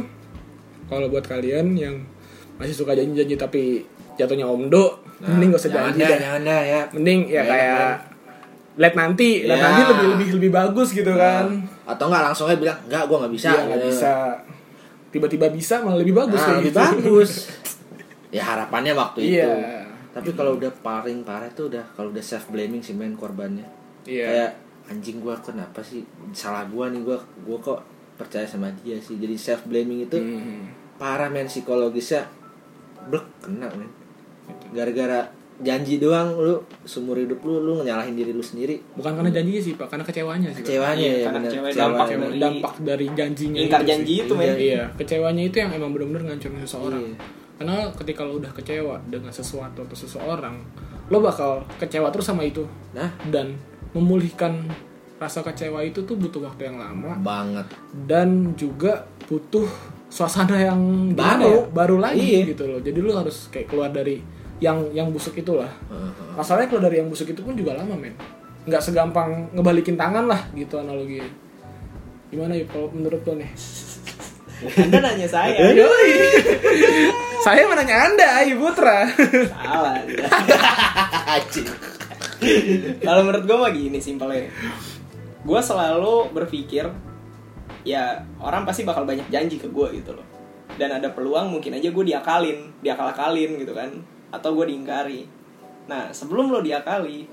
kalau 0.85 1.09
buat 1.09 1.25
kalian 1.25 1.73
yang 1.73 1.97
masih 2.55 2.77
suka 2.77 2.93
janji-janji 2.93 3.35
tapi 3.35 3.81
jatuhnya 4.15 4.45
omdo 4.45 5.01
mending 5.19 5.49
gak 5.49 5.61
usah 5.61 5.73
jangan 5.73 5.93
janji 5.93 6.05
dah, 6.05 6.19
jangan 6.21 6.41
dah 6.45 6.61
ya. 6.63 6.81
mending 6.93 7.21
ya 7.25 7.41
Jangan, 7.41 7.49
kayak 7.49 7.91
let 8.75 8.95
nanti 8.95 9.29
let 9.43 9.57
Ya. 9.57 9.63
nanti 9.63 9.81
lebih 9.83 10.07
lebih 10.11 10.29
lebih 10.37 10.51
bagus 10.53 10.89
gitu 10.91 11.13
kan 11.13 11.49
Atau 11.83 12.07
enggak 12.07 12.25
langsung 12.25 12.47
aja 12.47 12.57
bilang, 12.57 12.79
"Enggak, 12.85 13.05
gua 13.05 13.17
nggak 13.21 13.33
bisa." 13.33 13.49
Iya, 13.49 13.61
nggak 13.65 13.81
Gitu. 13.81 13.89
bisa 13.91 14.13
tiba-tiba 15.13 15.47
bisa 15.49 15.79
malah 15.79 16.01
lebih 16.01 16.17
bagus 16.17 16.41
Nah, 16.41 16.57
lebih 16.57 16.73
gitu. 16.73 16.81
bagus. 16.81 17.31
ya 18.37 18.43
harapannya 18.43 18.93
waktu 18.93 19.19
Iya. 19.23 19.45
itu. 19.45 19.51
Tapi 20.11 20.31
kalau 20.33 20.57
udah 20.57 20.73
paling 20.79 21.21
parah 21.23 21.49
tuh 21.49 21.69
udah 21.69 21.85
kalau 21.93 22.09
udah 22.09 22.21
self 22.21 22.49
blaming 22.49 22.81
sih 22.81 22.93
main 22.93 23.13
korbannya. 23.13 23.65
Iya. 24.03 24.25
Kayak 24.27 24.51
anjing 24.89 25.19
gua 25.19 25.37
kenapa 25.39 25.79
sih 25.79 26.03
salah 26.33 26.65
gua 26.65 26.89
nih 26.89 27.01
gua 27.01 27.17
gua 27.41 27.57
kok 27.57 27.81
percaya 28.15 28.45
sama 28.45 28.69
dia 28.79 28.97
sih 28.99 29.17
jadi 29.17 29.33
self 29.35 29.65
blaming 29.65 30.05
itu 30.05 30.17
Hmm. 30.17 30.69
parah 30.97 31.29
men 31.29 31.47
psikologisnya 31.47 32.29
blek 33.05 33.25
kena 33.39 33.69
men 33.71 33.89
gara-gara 34.71 35.29
janji 35.63 35.97
doang 35.97 36.35
lu 36.35 36.59
seumur 36.83 37.15
hidup 37.15 37.39
lu 37.41 37.59
lu 37.59 37.81
nyalahin 37.81 38.13
diri 38.13 38.31
lu 38.31 38.43
sendiri. 38.43 38.83
Bukan 38.93 39.15
karena 39.15 39.31
janjinya 39.31 39.61
sih 39.61 39.73
pak 39.73 39.87
karena 39.87 40.03
kecewanya 40.03 40.49
sih 40.51 40.61
kecewanya 40.61 40.99
Iya, 40.99 41.15
ya 41.15 41.25
karena 41.25 41.41
kecewa, 41.41 41.65
Kecewa 41.65 41.81
dampak 41.81 42.07
ya. 42.07 42.17
dari- 42.19 42.39
dampak 42.39 42.75
dari 42.81 43.07
janjinya 43.09 43.59
ingkar 43.61 43.81
itu 43.81 43.89
janji 43.89 44.13
itu 44.21 44.33
men. 44.33 44.55
Iya 44.55 44.83
kecewanya 44.93 45.43
itu 45.45 45.57
yang 45.57 45.71
emang 45.73 45.91
benar-benar 45.91 46.23
ngancurin 46.29 46.61
seseorang. 46.61 47.03
Iya. 47.05 47.17
karena 47.53 47.77
ketika 47.95 48.21
lo 48.23 48.33
udah 48.37 48.51
kecewa 48.51 48.97
dengan 49.07 49.31
sesuatu 49.31 49.79
atau 49.81 49.95
seseorang 49.95 50.57
lo 51.07 51.19
bakal 51.19 51.63
kecewa 51.77 52.11
terus 52.11 52.27
sama 52.27 52.43
itu. 52.43 52.67
Nah. 52.91 53.07
Dan 53.25 53.55
memulihkan 53.93 54.67
rasa 55.17 55.41
kecewa 55.41 55.79
itu 55.81 56.03
tuh 56.03 56.17
butuh 56.17 56.43
waktu 56.43 56.67
yang 56.67 56.77
lama. 56.77 57.15
Banget. 57.17 57.71
Dan 57.95 58.51
juga 58.53 59.07
butuh 59.23 59.69
suasana 60.09 60.59
yang 60.59 61.15
Baru. 61.15 61.47
ya, 61.47 61.59
baru 61.71 61.97
lagi 61.97 62.43
Iya. 62.43 62.51
gitu 62.51 62.67
loh. 62.67 62.81
Jadi 62.81 62.99
lu 62.99 63.13
harus 63.13 63.47
kayak 63.47 63.71
keluar 63.71 63.89
dari 63.89 64.19
yang 64.63 64.79
yang 64.95 65.11
busuk 65.11 65.35
itulah. 65.35 65.69
Masalahnya 66.39 66.71
keluar 66.71 66.87
dari 66.87 67.03
yang 67.03 67.11
busuk 67.11 67.35
itu 67.35 67.43
pun 67.43 67.59
juga 67.59 67.75
lama 67.75 67.99
men. 67.99 68.15
Nggak 68.63 68.79
segampang 68.79 69.51
ngebalikin 69.51 69.99
tangan 69.99 70.31
lah 70.31 70.39
gitu 70.55 70.79
analogi. 70.79 71.19
Gimana 72.31 72.55
ya 72.55 72.65
kalau 72.71 72.87
menurut 72.95 73.27
lo 73.27 73.35
nih? 73.35 73.51
Anda 74.87 74.99
nanya 75.03 75.27
saya. 75.27 75.59
Yoi. 75.83 76.11
saya 77.45 77.67
menanya 77.67 78.07
anda 78.07 78.39
Ayu 78.39 78.55
Putra. 78.63 79.11
Salah. 79.51 79.99
Kalau 83.03 83.21
menurut 83.27 83.43
gue 83.43 83.57
mah 83.59 83.73
gini 83.75 83.99
simpelnya. 83.99 84.47
Gue 85.43 85.59
selalu 85.59 86.31
berpikir 86.31 86.87
ya 87.83 88.23
orang 88.39 88.63
pasti 88.63 88.87
bakal 88.87 89.03
banyak 89.03 89.27
janji 89.27 89.59
ke 89.59 89.67
gue 89.67 89.99
gitu 89.99 90.15
loh. 90.15 90.27
Dan 90.79 90.95
ada 91.03 91.11
peluang 91.11 91.51
mungkin 91.51 91.75
aja 91.75 91.91
gue 91.91 92.05
diakalin 92.07 92.79
diakal-akalin 92.79 93.59
gitu 93.59 93.75
kan 93.75 93.91
atau 94.33 94.57
gue 94.57 94.67
diingkari. 94.67 95.29
Nah 95.87 96.09
sebelum 96.11 96.49
lo 96.49 96.59
diakali 96.59 97.29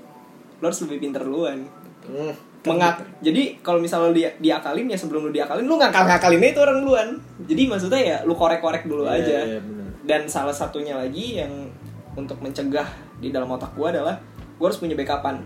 lo 0.60 0.64
harus 0.64 0.80
lebih 0.84 1.00
pinter 1.02 1.24
duluan. 1.24 1.64
Hmm. 2.00 2.32
mengak 2.60 3.00
jadi 3.24 3.56
kalau 3.64 3.80
misalnya 3.80 4.08
lo 4.08 4.16
dia 4.16 4.28
diakalin 4.36 4.84
ya 4.84 4.96
sebelum 4.96 5.28
lo 5.28 5.32
diakalin 5.32 5.64
lo 5.64 5.80
ngakal 5.80 6.04
ngakalinnya 6.04 6.52
itu 6.52 6.60
orang 6.60 6.78
duluan. 6.84 7.08
Jadi 7.48 7.62
maksudnya 7.64 8.00
ya 8.00 8.16
lo 8.22 8.36
korek 8.36 8.60
korek 8.60 8.84
dulu 8.84 9.08
Iya, 9.08 9.16
aja. 9.16 9.38
iya, 9.48 9.58
bener. 9.64 9.88
dan 10.04 10.22
salah 10.28 10.52
satunya 10.52 10.92
lagi 10.92 11.40
yang 11.40 11.52
untuk 12.12 12.36
mencegah 12.44 12.84
di 13.16 13.32
dalam 13.32 13.48
otak 13.48 13.72
gue 13.72 13.88
adalah 13.88 14.20
gue 14.60 14.66
harus 14.68 14.76
punya 14.76 14.92
backupan. 14.92 15.40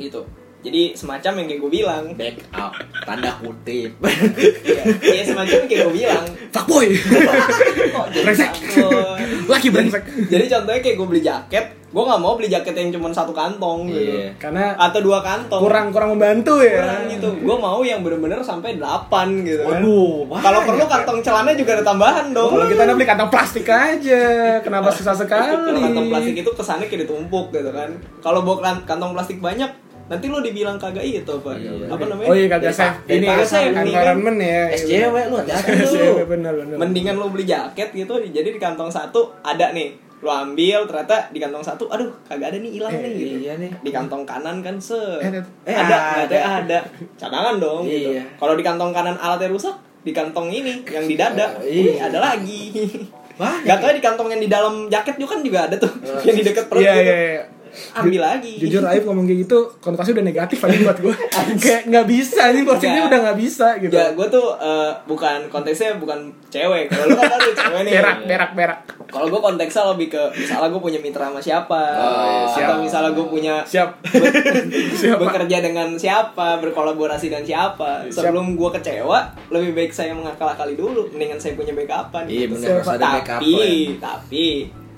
Gitu 0.00 0.24
jadi 0.64 0.82
semacam 0.96 1.32
yang 1.44 1.46
kayak 1.46 1.60
gue 1.60 1.70
bilang. 1.70 2.04
Back 2.16 2.36
up 2.56 2.72
tanda 3.04 3.36
kutip. 3.38 3.92
Ya, 4.64 4.82
ya 5.04 5.22
semacam 5.28 5.54
yang 5.60 5.68
kayak 5.68 5.82
gue 5.84 5.94
bilang. 5.94 6.24
Fuckboy 6.50 6.86
kok 7.94 8.06
jadi 8.10 8.24
Brengsek. 8.24 8.52
laki 9.44 9.68
brengsek. 9.68 10.02
Jadi 10.32 10.44
contohnya 10.48 10.80
kayak 10.80 10.96
gue 10.96 11.06
beli 11.06 11.22
jaket 11.22 11.84
gue 11.94 12.02
nggak 12.02 12.22
mau 12.26 12.34
beli 12.34 12.50
jaket 12.50 12.74
yang 12.74 12.90
cuma 12.90 13.14
satu 13.14 13.30
kantong 13.30 13.86
gitu. 13.86 14.18
Iya. 14.18 14.34
karena 14.42 14.74
atau 14.74 14.98
dua 14.98 15.22
kantong. 15.22 15.62
kurang 15.62 15.94
kurang 15.94 16.18
membantu 16.18 16.58
ya. 16.58 16.82
Kurang 16.82 17.06
gitu. 17.06 17.28
Gue 17.38 17.56
mau 17.62 17.78
yang 17.86 18.02
bener-bener 18.02 18.42
sampai 18.42 18.82
8 18.82 19.46
gitu 19.46 19.62
kan. 19.62 19.78
Waduh, 19.78 20.26
kalau 20.42 20.60
perlu 20.66 20.84
kantong 20.90 21.18
celana 21.22 21.54
juga 21.54 21.78
ada 21.78 21.84
tambahan 21.86 22.34
dong. 22.34 22.50
Kalau 22.50 22.66
kita 22.66 22.82
udah 22.82 22.94
beli 22.98 23.06
kantong 23.06 23.30
plastik 23.30 23.66
aja 23.70 24.22
kenapa 24.58 24.90
susah 24.90 25.14
sekali? 25.14 25.54
kalau 25.54 25.80
kantong 25.86 26.08
plastik 26.10 26.34
itu 26.42 26.50
kesannya 26.50 26.86
kayak 26.90 27.06
ditumpuk 27.06 27.54
gitu 27.54 27.70
kan. 27.70 27.94
Kalau 28.18 28.42
bawa 28.42 28.58
kan- 28.58 28.82
kantong 28.82 29.14
plastik 29.14 29.38
banyak 29.38 29.70
nanti 30.04 30.26
lo 30.26 30.38
dibilang 30.38 30.76
kagak 30.76 31.00
itu 31.00 31.24
apa 31.24 31.50
Iya. 31.54 31.88
apa 31.88 32.04
namanya? 32.04 32.28
Oh 32.28 32.34
iya 32.34 32.46
kagak 32.46 32.70
safe 32.70 32.96
ini 33.08 33.24
kagak 33.24 33.46
safe, 33.46 33.72
environment 33.72 34.36
ya. 34.38 34.62
SJW 34.70 35.16
lu 35.26 35.36
hati-hati 35.38 35.70
SJW 35.80 36.30
lu? 36.36 36.76
Mendingan 36.76 37.16
lo 37.16 37.26
beli 37.28 37.44
jaket 37.44 37.88
gitu 37.90 38.12
jadi 38.22 38.44
di 38.46 38.58
kantong 38.58 38.88
satu 38.88 39.32
ada 39.40 39.70
nih. 39.70 39.96
Lo 40.18 40.30
ambil 40.30 40.84
ternyata 40.84 41.28
di 41.28 41.38
kantong 41.38 41.60
satu 41.60 41.84
aduh 41.86 42.08
kagak 42.22 42.48
ada 42.48 42.58
nih 42.58 42.72
hilang 42.74 42.88
Eh, 42.90 43.00
nih 43.02 43.10
gitu. 43.14 43.36
iya 43.42 43.52
nih. 43.56 43.70
di 43.78 43.90
kantong 43.90 44.24
kanan 44.24 44.60
kan 44.60 44.76
se. 44.76 44.96
Eh, 45.18 45.40
eh, 45.64 45.72
ada 45.74 45.96
ada. 46.20 46.24
ada. 46.24 46.38
ada. 46.60 46.78
Cadangan 47.14 47.56
dong 47.58 47.84
gitu. 47.84 48.12
Iya. 48.12 48.24
kalau 48.36 48.54
di 48.54 48.62
kantong 48.62 48.90
kanan 48.90 49.16
alatnya 49.16 49.48
rusak 49.48 49.72
di 50.00 50.12
kantong 50.12 50.48
ini 50.48 50.84
yang 50.86 51.04
di 51.04 51.14
dada 51.14 51.56
Iya. 51.60 51.80
ini 51.82 51.92
ada 51.98 52.18
lagi. 52.22 52.60
Banyak 53.34 53.66
Gak 53.66 53.78
tau 53.80 53.90
di 53.90 53.98
kantong 54.00 54.28
yang 54.30 54.38
di 54.38 54.46
dalam 54.46 54.86
jaket 54.86 55.16
juga 55.16 55.34
kan 55.34 55.40
juga 55.42 55.58
ada 55.66 55.74
tuh 55.74 55.90
yang 56.24 56.36
di 56.36 56.44
deket 56.44 56.64
perut 56.68 56.80
iya 56.80 56.92
gitu. 56.92 57.02
iya 57.02 57.16
iya 57.18 57.42
ambil 57.94 58.20
lagi. 58.20 58.54
Jujur 58.56 58.82
Aib 58.84 59.04
ngomong 59.04 59.24
kayak 59.24 59.40
gitu 59.42 59.58
konotasi 59.78 60.12
udah 60.12 60.22
negatif 60.22 60.58
aja 60.58 60.76
buat 60.80 60.98
gue 60.98 61.14
kayak 61.64 61.82
nggak 61.86 62.06
bisa 62.06 62.42
ini 62.48 62.60
porsinya 62.62 62.92
Nggak. 62.96 63.08
udah 63.08 63.18
nggak 63.20 63.38
bisa 63.38 63.66
gitu. 63.78 63.94
Ya 63.94 64.06
gue 64.10 64.26
tuh 64.28 64.46
eh, 64.56 64.90
bukan 65.04 65.38
konteksnya 65.48 65.96
bukan 65.96 66.18
cewek. 66.48 66.86
Kalau 66.86 67.04
lu 67.06 67.16
kan 67.16 67.30
ada 67.32 67.50
cewek 67.50 67.80
nih. 67.82 67.92
Berak 67.94 68.18
berak 68.24 68.50
berak. 68.54 68.78
Kalau 69.04 69.26
gue 69.28 69.38
konteksnya 69.38 69.84
lebih 69.88 70.08
ke 70.08 70.22
misalnya 70.34 70.68
gue 70.68 70.80
punya 70.80 70.98
mitra 70.98 71.28
sama 71.28 71.38
siapa. 71.38 71.82
Oh, 71.94 72.24
iya, 72.24 72.46
atau 72.46 72.54
siap. 72.74 72.78
misalnya 72.80 73.10
gue 73.12 73.26
punya 73.26 73.54
siap. 73.62 73.90
ber- 74.12 74.32
Siapa? 75.00 75.20
bekerja 75.20 75.56
dengan 75.60 75.88
siapa 75.94 76.58
berkolaborasi 76.58 77.28
dengan 77.28 77.44
siapa. 77.44 78.06
Siap. 78.06 78.26
sebelum 78.26 78.54
gue 78.54 78.70
kecewa 78.72 79.18
lebih 79.48 79.72
baik 79.72 79.90
saya 79.90 80.12
mengakal-akali 80.12 80.74
dulu. 80.74 81.06
Mendingan 81.10 81.38
saya 81.38 81.54
punya 81.54 81.70
backupan. 81.70 82.26
Iya, 82.26 82.46
gitu. 82.46 82.52
bener, 82.56 82.68
harus 82.74 82.88
ada 82.88 83.06
backup 83.12 83.38
tapi 83.38 83.54
tapi 83.96 84.46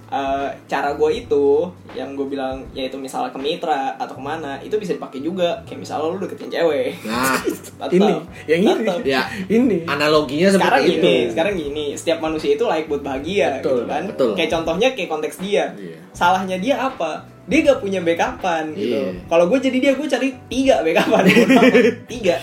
eh, 0.06 0.48
cara 0.66 0.94
gue 0.94 1.10
itu 1.12 1.66
yang 1.94 2.14
gue 2.14 2.26
bilang 2.26 2.62
yaitu 2.72 2.94
misalnya 2.96 3.34
ke 3.34 3.40
mitra 3.40 3.94
atau 3.98 4.14
ke 4.14 4.22
mana 4.22 4.58
itu 4.62 4.78
bisa 4.78 4.94
dipakai 4.94 5.18
juga 5.18 5.58
kayak 5.66 5.82
misalnya 5.82 6.14
lu 6.14 6.18
deketin 6.22 6.50
cewek 6.52 6.94
nah 7.02 7.34
ini 7.96 8.14
yang 8.46 8.60
ini 8.62 8.84
Tetep. 8.86 9.02
ya 9.02 9.22
ini 9.50 9.82
analoginya 9.86 10.48
sekarang 10.54 10.82
seperti 10.82 10.94
gini, 10.98 11.14
itu 11.26 11.30
sekarang 11.34 11.54
gini, 11.56 11.86
setiap 11.98 12.18
manusia 12.22 12.50
itu 12.54 12.64
layak 12.64 12.86
buat 12.86 13.02
bahagia 13.02 13.48
Betul, 13.60 13.76
gitu 13.82 13.82
kan. 13.86 14.02
betul. 14.08 14.30
Kayak 14.34 14.50
contohnya 14.56 14.88
kayak 14.96 15.10
konteks 15.10 15.36
dia. 15.42 15.64
Iya. 15.76 15.96
Salahnya 16.12 16.56
dia 16.58 16.74
apa? 16.80 17.26
Dia 17.46 17.58
gak 17.62 17.80
punya 17.84 18.00
backupan 18.02 18.74
gitu. 18.74 18.96
Iya. 18.96 19.26
Kalau 19.28 19.44
gue 19.46 19.58
jadi 19.60 19.78
dia 19.78 19.92
gue 19.94 20.06
cari 20.08 20.28
tiga 20.50 20.82
backupan. 20.82 21.22
Tiga. 22.12 22.36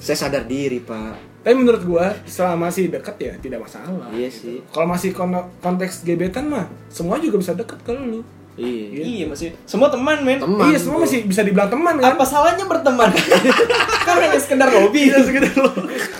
saya 0.00 0.16
sadar 0.16 0.48
diri 0.48 0.80
pak 0.80 1.29
tapi 1.40 1.54
menurut 1.54 1.80
gue 1.80 2.06
selama 2.24 2.66
masih 2.66 2.88
deket 2.88 3.16
ya 3.16 3.32
tidak 3.36 3.60
masalah 3.60 4.08
iya 4.10 4.28
sih 4.28 4.60
kalau 4.68 4.86
masih 4.86 5.10
kon- 5.10 5.32
konteks 5.58 6.02
gebetan 6.02 6.46
mah 6.46 6.68
semua 6.86 7.16
juga 7.16 7.36
bisa 7.36 7.52
deket 7.52 7.78
ke 7.78 7.90
lu 7.90 8.20
iya 8.54 9.00
Iya 9.00 9.24
masih 9.24 9.56
semua 9.64 9.88
teman 9.88 10.20
men. 10.20 10.36
Teman. 10.36 10.68
iya 10.68 10.76
semua 10.76 11.00
bro. 11.00 11.04
masih 11.04 11.24
bisa 11.24 11.40
dibilang 11.40 11.68
teman 11.68 11.96
kan 11.96 12.12
Apa 12.12 12.24
salahnya 12.24 12.64
berteman? 12.64 13.08
kan 14.04 14.14
hanya 14.18 14.36
sekedar 14.36 14.68
hobi. 14.68 15.08
Iya, 15.08 15.22
sekedar 15.22 15.48
lo. 15.54 15.70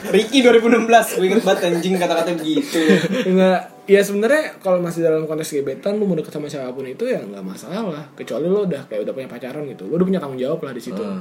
Ricky 0.08 0.40
2016, 0.40 0.88
gue 1.12 1.26
inget 1.26 1.42
banget 1.42 1.60
anjing 1.68 1.94
kata-kata 1.94 2.32
begitu. 2.32 2.80
Enggak, 3.26 3.60
ya 3.84 4.00
sebenarnya 4.00 4.56
kalau 4.56 4.80
masih 4.80 5.00
dalam 5.02 5.26
konteks 5.26 5.52
gebetan 5.52 5.94
lu 5.94 6.06
mau 6.06 6.16
deket 6.16 6.32
sama 6.32 6.48
siapa 6.48 6.70
pun 6.70 6.86
itu 6.86 7.04
ya 7.04 7.20
nggak 7.20 7.42
masalah 7.42 8.08
kecuali 8.14 8.46
lu 8.46 8.64
udah 8.64 8.82
kayak 8.86 9.02
udah 9.02 9.12
punya 9.12 9.28
pacaran 9.28 9.62
gitu 9.66 9.84
lu 9.84 9.94
udah 9.94 10.06
punya 10.06 10.18
tanggung 10.18 10.38
jawab 10.38 10.60
lah 10.62 10.72
di 10.72 10.80
situ 10.80 11.02
Hmm. 11.02 11.20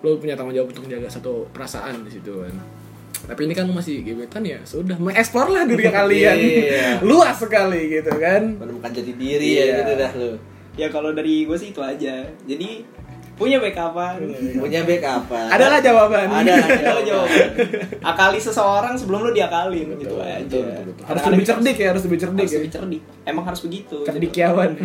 lu 0.00 0.16
punya 0.16 0.32
tanggung 0.32 0.52
jawab 0.52 0.68
untuk 0.68 0.84
menjaga 0.84 1.08
satu 1.10 1.48
perasaan 1.50 2.04
di 2.04 2.12
situ 2.12 2.30
kan 2.30 2.54
tapi 3.20 3.40
ini 3.44 3.52
kan 3.52 3.64
lu 3.64 3.72
masih 3.72 4.00
gebetan 4.00 4.40
ya 4.42 4.58
sudah 4.62 4.96
mengeksplor 4.96 5.48
lah 5.48 5.64
diri 5.64 5.86
kalian 5.92 6.36
Iya. 6.36 6.86
luas 7.08 7.36
sekali 7.36 7.90
gitu 7.90 8.12
kan 8.14 8.56
menemukan 8.56 8.90
jati 8.90 9.12
diri 9.14 9.48
ya 9.50 9.64
Iya. 9.64 9.76
gitu 9.78 9.92
dah 9.96 10.12
lu 10.14 10.32
Ya 10.70 10.86
kalau 10.86 11.10
dari 11.10 11.44
gue 11.44 11.58
sih 11.58 11.74
itu 11.74 11.82
aja. 11.82 12.24
Jadi 12.46 12.86
punya 13.40 13.56
backupan. 13.56 14.20
punya 14.54 14.84
backup 14.84 15.24
apa 15.24 15.48
adalah 15.48 15.80
jawaban 15.80 16.28
ada 16.28 16.60
Ada 16.60 17.00
jawaban. 17.00 17.48
Akali 17.98 18.36
seseorang 18.36 18.94
sebelum 18.94 19.24
lu 19.24 19.32
diakalin 19.32 19.96
gitu 19.96 20.20
aja. 20.20 20.44
betul, 20.44 20.60
betul, 20.60 20.84
betul. 20.86 21.04
harus 21.08 21.24
lebih 21.26 21.46
cerdik 21.48 21.76
ya 21.76 21.88
harus 21.88 22.02
lebih 22.04 22.18
cerdik 22.20 22.36
harus 22.38 22.52
ya 22.52 22.58
lebih 22.60 22.72
cerdik. 22.72 23.02
Emang 23.22 23.44
harus 23.44 23.60
begitu. 23.60 23.96
cerdikiawan 24.04 24.70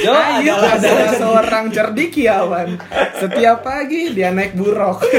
Jo 0.00 0.16
Ayu 0.16 0.48
adalah 0.48 0.80
adalah 0.80 1.12
seorang 1.12 1.64
cerdikiawan 1.68 2.68
Setiap 3.12 3.60
pagi 3.60 4.08
dia 4.10 4.32
naik 4.32 4.56
buruk 4.56 5.04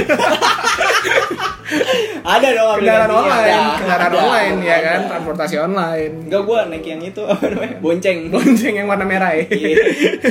ada 2.24 2.48
dong 2.50 2.78
Kendaraan 2.80 3.12
online 3.12 3.46
Ada. 3.62 3.78
Kendaraan 3.78 4.10
Ada. 4.10 4.18
online 4.20 4.58
ya 4.60 4.78
kan 4.80 4.98
Ada. 4.98 5.08
Transportasi 5.08 5.56
online 5.60 6.14
Enggak 6.26 6.42
gua 6.44 6.60
naik 6.66 6.82
yang 6.84 7.02
itu 7.02 7.22
apa 7.22 7.46
namanya? 7.46 7.78
Bonceng. 7.78 8.18
Bonceng 8.28 8.74
yang 8.74 8.88
warna 8.88 9.06
merah 9.06 9.32
ya 9.34 9.46
Iya. 9.46 9.76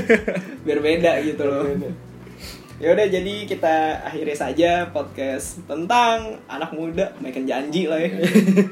Biar 0.66 0.78
beda 0.78 1.12
gitu 1.22 1.42
loh. 1.42 1.64
Ya 2.80 2.96
udah 2.96 3.06
jadi 3.12 3.44
kita 3.44 4.00
akhiri 4.08 4.32
saja 4.32 4.88
podcast 4.88 5.60
tentang 5.68 6.40
anak 6.48 6.72
muda 6.72 7.12
makan 7.20 7.44
janji 7.44 7.84
lah 7.84 8.00
ya. 8.00 8.08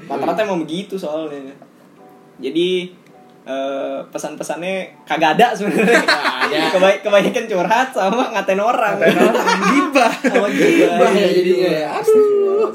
Rata-rata 0.08 0.48
emang 0.48 0.64
begitu 0.64 0.96
soalnya. 0.96 1.52
Jadi 2.40 2.88
eh, 3.44 3.98
pesan-pesannya 4.08 5.04
kagak 5.04 5.36
ada 5.36 5.52
sebenarnya. 5.52 6.00
Kebay- 6.72 7.04
kebanyakan 7.04 7.44
curhat 7.44 7.88
sama 7.92 8.32
ngatain 8.32 8.56
orang. 8.56 8.96
Gibah 8.96 10.12
Sama 10.32 10.48
gibah. 10.48 10.96
Bah, 10.96 11.12
ya 11.12 11.28
jadinya 11.28 11.68
ya. 11.68 11.86
Aduh 12.00 12.72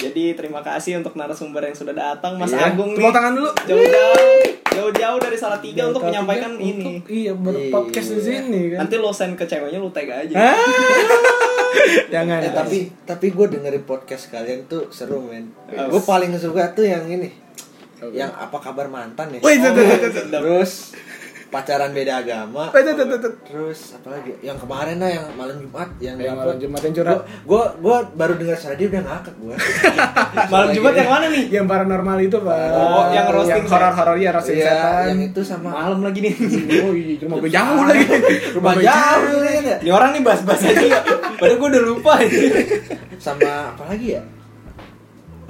Jadi 0.00 0.32
terima 0.32 0.60
kasih 0.60 0.96
untuk 0.96 1.12
narasumber 1.12 1.60
yang 1.62 1.76
sudah 1.76 1.92
datang 1.92 2.34
Mas 2.34 2.48
Iya. 2.48 2.72
Agung 2.72 2.90
Tepuk 2.90 3.04
nih. 3.04 3.12
tangan 3.12 3.32
dulu 3.34 3.50
Jauh-jauh 3.62 4.40
jauh-jauh 4.70 5.18
dari 5.18 5.34
Salatiga 5.34 5.82
untuk 5.84 6.00
Salatiga 6.00 6.22
menyampaikan 6.22 6.50
untuk- 6.52 6.64
ini. 6.64 6.92
Iya 7.04 7.32
berpodcast 7.34 8.08
di 8.12 8.22
sini 8.22 8.60
kan 8.70 8.78
Nanti 8.80 8.94
lo 8.96 9.10
send 9.10 9.34
ke 9.34 9.44
ceweknya 9.44 9.76
lo 9.76 9.90
tag 9.90 10.08
aja. 10.08 10.34
Ah. 10.34 10.56
Jangan. 12.10 12.40
Eh, 12.40 12.50
tapi 12.50 12.78
tapi 13.04 13.26
gue 13.28 13.46
dengerin 13.50 13.84
podcast 13.84 14.28
kalian 14.28 14.66
tuh 14.66 14.88
seru 14.90 15.20
men. 15.20 15.52
Apa? 15.66 15.88
Gue 15.88 16.00
paling 16.00 16.32
suka 16.34 16.70
tuh 16.70 16.84
yang 16.84 17.06
ini. 17.06 17.30
Apa? 17.98 18.10
Yang 18.10 18.32
apa 18.32 18.56
kabar 18.58 18.86
mantan 18.86 19.26
ya? 19.30 19.38
Tuh, 19.38 19.50
tuh, 19.50 19.70
tuh, 19.76 20.10
tuh. 20.10 20.24
Terus 20.30 20.72
pacaran 21.50 21.90
beda 21.90 22.22
agama. 22.22 22.70
Tuh, 22.70 22.80
tuh, 22.80 22.94
tuh, 22.96 23.18
tuh. 23.18 23.32
Terus 23.42 23.78
apa 23.92 24.08
lagi? 24.14 24.38
Yang 24.38 24.58
kemarin 24.62 24.96
lah 24.96 25.10
yang 25.10 25.24
malam 25.34 25.56
Jumat 25.58 25.88
yang 25.98 26.16
Yang 26.16 26.36
malam 26.38 26.56
Jumat 26.56 26.80
yang 26.80 26.94
curhat. 26.94 27.18
Gue 27.42 27.62
gue 27.76 27.96
baru 28.14 28.32
dengar 28.34 28.56
suara 28.56 28.74
dia 28.74 28.86
udah 28.86 29.02
ngakak 29.02 29.34
gue. 29.36 29.54
Malam 30.54 30.68
Jumat 30.70 30.94
yang 30.94 31.10
mana 31.10 31.26
nih? 31.26 31.44
Yang 31.50 31.66
paranormal 31.66 32.18
itu, 32.20 32.36
Pak. 32.38 32.58
Oh, 32.70 33.04
yang 33.10 33.26
roasting 33.28 33.66
horor-horor 33.66 34.16
ya, 34.16 34.30
roasting 34.30 34.56
Iya, 34.56 34.66
setan. 34.70 35.04
yang 35.10 35.20
itu 35.26 35.40
sama 35.42 35.68
Malam 35.74 36.00
lagi 36.00 36.18
nih. 36.22 36.34
Oh 36.86 36.92
iya, 36.94 37.14
rumah 37.20 37.36
gue 37.38 37.50
jauh 37.50 37.82
lagi. 37.84 38.04
rumah 38.54 38.72
jauh 38.88 39.36
nih 39.42 39.50
kan 39.50 39.64
ya. 39.66 39.76
Ini 39.82 39.90
orang 39.90 40.10
nih 40.14 40.22
bahas-bahas 40.22 40.62
aja 40.64 40.84
ya. 40.86 41.00
Padahal 41.36 41.56
gue 41.58 41.68
udah 41.74 41.82
lupa 41.82 42.10
aja. 42.22 42.38
Sama 43.18 43.50
apa 43.74 43.84
lagi 43.90 44.06
ya? 44.16 44.22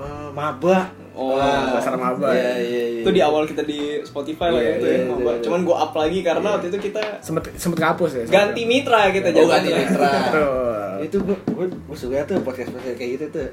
Eh, 0.01 0.29
maba. 0.33 0.79
Oh, 1.21 1.37
Wah, 1.37 1.77
dasar 1.77 1.95
maba. 1.95 2.33
Iya, 2.33 2.57
iya, 2.57 2.85
iya. 2.91 3.01
Itu 3.05 3.13
di 3.13 3.21
awal 3.21 3.45
kita 3.45 3.61
di 3.61 4.01
Spotify 4.01 4.49
lah 4.49 4.57
Iya, 4.57 4.73
itu 4.73 4.85
iya, 4.85 4.89
ya. 4.91 4.99
iya, 4.99 5.11
Maba. 5.11 5.31
iya. 5.31 5.43
Cuman 5.45 5.61
gue 5.63 5.77
up 5.77 5.93
lagi 5.93 6.19
karena 6.23 6.49
waktu 6.51 6.67
itu 6.69 6.79
kita 6.81 7.03
Sempet 7.21 7.53
sempet 7.55 7.79
ngapus 7.79 8.11
ya. 8.15 8.25
ganti 8.27 8.63
mitra 8.65 9.01
kita 9.11 9.29
Oh, 9.35 9.45
ganti 9.47 9.69
mitra. 9.71 10.09
Betul. 10.25 10.73
itu 11.03 11.17
gue 11.19 11.37
gue 11.47 11.67
gue 11.69 11.97
suka 11.99 12.25
tuh 12.25 12.41
podcast 12.41 12.73
podcast 12.73 12.97
kayak 12.97 13.11
gitu 13.15 13.25
tuh 13.31 13.49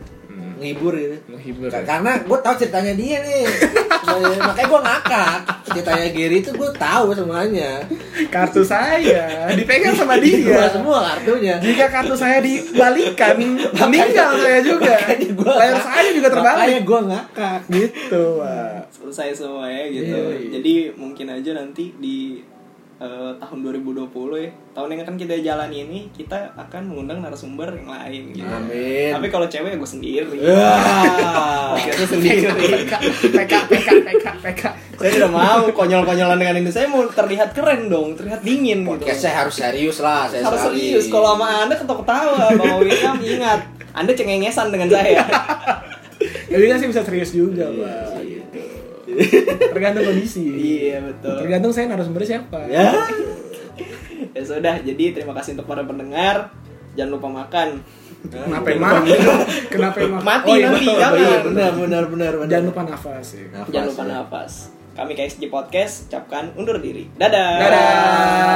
ngibur 0.58 0.93
gitu 0.93 1.18
Menghibur. 1.28 1.68
Ka- 1.68 1.78
ya. 1.78 1.86
karena 1.88 2.12
gue 2.20 2.38
tahu 2.38 2.55
ceritanya 2.55 2.93
dia 2.93 3.18
nih 3.20 3.43
Makanya- 4.08 4.39
makanya 4.41 4.68
gue 4.68 4.82
ngakak 4.82 5.38
ceritanya 5.68 6.08
Gary 6.10 6.38
itu 6.39 6.51
gue 6.51 6.70
tahu 6.74 7.08
semuanya 7.12 7.72
Kartu 8.28 8.62
saya 8.62 8.97
dipegang 9.51 9.93
sama 9.93 10.16
Gua 10.18 10.24
dia. 10.24 10.66
semua 10.68 10.97
kartunya 11.05 11.55
Jika 11.60 11.86
kartu 11.88 12.14
saya 12.14 12.39
dibalikan, 12.39 13.36
meninggal 13.80 14.32
saya 14.36 14.60
juga. 14.60 14.95
Makanya 14.97 15.30
gua 15.34 15.53
Layar 15.53 15.78
saya 15.80 16.10
juga 16.10 16.28
makanya 16.28 16.43
terbalik. 16.55 16.82
gue 16.84 16.99
ngakak 17.05 17.60
Gitu. 17.68 18.24
Selesai 18.89 19.30
semua 19.34 19.66
ya 19.66 19.84
gitu. 19.88 20.18
Iya, 20.18 20.36
iya. 20.36 20.49
Jadi 20.51 20.74
mungkin 20.93 21.28
aja 21.30 21.51
nanti 21.53 21.93
di 21.93 22.41
eh, 22.98 23.32
tahun 23.38 23.58
2020 23.62 24.10
ya 24.41 24.50
tahun 24.74 24.88
yang 24.93 25.02
akan 25.06 25.16
kita 25.18 25.34
jalani 25.41 25.78
ini 25.86 26.00
kita 26.14 26.54
akan 26.54 26.82
mengundang 26.89 27.22
narasumber 27.22 27.74
yang 27.74 27.89
lain 27.89 28.22
gitu. 28.34 28.45
Amin. 28.45 29.10
Tapi 29.18 29.28
kalau 29.34 29.50
cewek 29.50 29.78
gue 29.78 29.89
sendiri. 29.89 30.38
Wah. 30.54 31.74
Kita 31.78 32.06
sendiri. 32.06 32.45
PK, 32.45 32.93
PK, 33.34 33.54
PK, 33.70 33.89
PK, 34.06 34.26
PK. 34.45 34.64
saya 34.98 35.12
tidak 35.14 35.32
mau 35.34 35.66
konyol-konyolan 35.74 36.38
dengan 36.38 36.56
ini. 36.62 36.70
Saya 36.70 36.86
mau 36.89 37.06
terlihat 37.10 37.58
keren 37.58 37.89
dong, 37.89 38.14
terlihat 38.14 38.41
dingin 38.45 38.86
gitu. 38.86 38.89
podcast 38.93 39.20
saya 39.26 39.36
harus 39.45 39.56
serius 39.58 39.98
lah 40.02 40.30
saya 40.30 40.45
harus 40.45 40.62
sekali. 40.62 40.78
serius 40.93 41.06
kalau 41.10 41.34
sama 41.34 41.66
anda 41.66 41.76
ketawa-ketawa 41.78 42.45
Bang 42.58 42.76
William 42.82 43.18
ingat 43.22 43.62
anda 43.98 44.12
cengengesan 44.14 44.70
dengan 44.70 44.89
saya 44.93 45.26
Ya 46.48 46.58
dia 46.58 46.80
sih 46.80 46.88
bisa 46.89 47.04
serius 47.06 47.30
juga, 47.36 47.70
Pak. 47.70 48.24
Gitu. 48.26 48.47
Tergantung 49.74 50.03
kondisi. 50.07 50.43
iya 50.57 50.97
betul 51.01 51.38
Tergantung 51.41 51.72
saya 51.74 51.86
narasumbernya 51.89 52.30
siapa. 52.38 52.59
ya 52.70 52.91
ya 54.34 54.41
sudah 54.45 54.76
jadi 54.86 55.05
terima 55.18 55.34
kasih 55.38 55.57
untuk 55.57 55.65
para 55.65 55.82
pendengar 55.82 56.53
jangan 56.93 57.11
lupa 57.18 57.30
makan 57.45 57.82
Kenapa 58.18 58.68
emang? 58.74 59.05
Kenapa 59.74 59.97
emang? 60.01 60.22
Mati 60.26 60.51
iya, 60.57 60.74
nanti, 60.74 60.89
betul, 60.89 60.97
jangan. 60.99 61.13
betul. 61.13 61.22
iya 61.22 61.38
benar 61.45 61.72
benar 61.78 62.03
benar 62.09 62.32
benar. 62.34 62.49
Jangan 62.49 62.65
lupa 62.65 62.82
nafas 62.89 63.28
ya. 63.30 63.45
Nafas, 63.53 63.70
jangan 63.72 63.88
lupa 63.93 64.03
ya. 64.03 64.09
nafas 64.09 64.53
kami 64.97 65.13
KSG 65.13 65.53
Podcast 65.53 66.09
ucapkan 66.09 66.49
undur 66.57 66.82
diri 66.82 67.05
dadah 67.13 67.61
Dadah. 67.61 68.47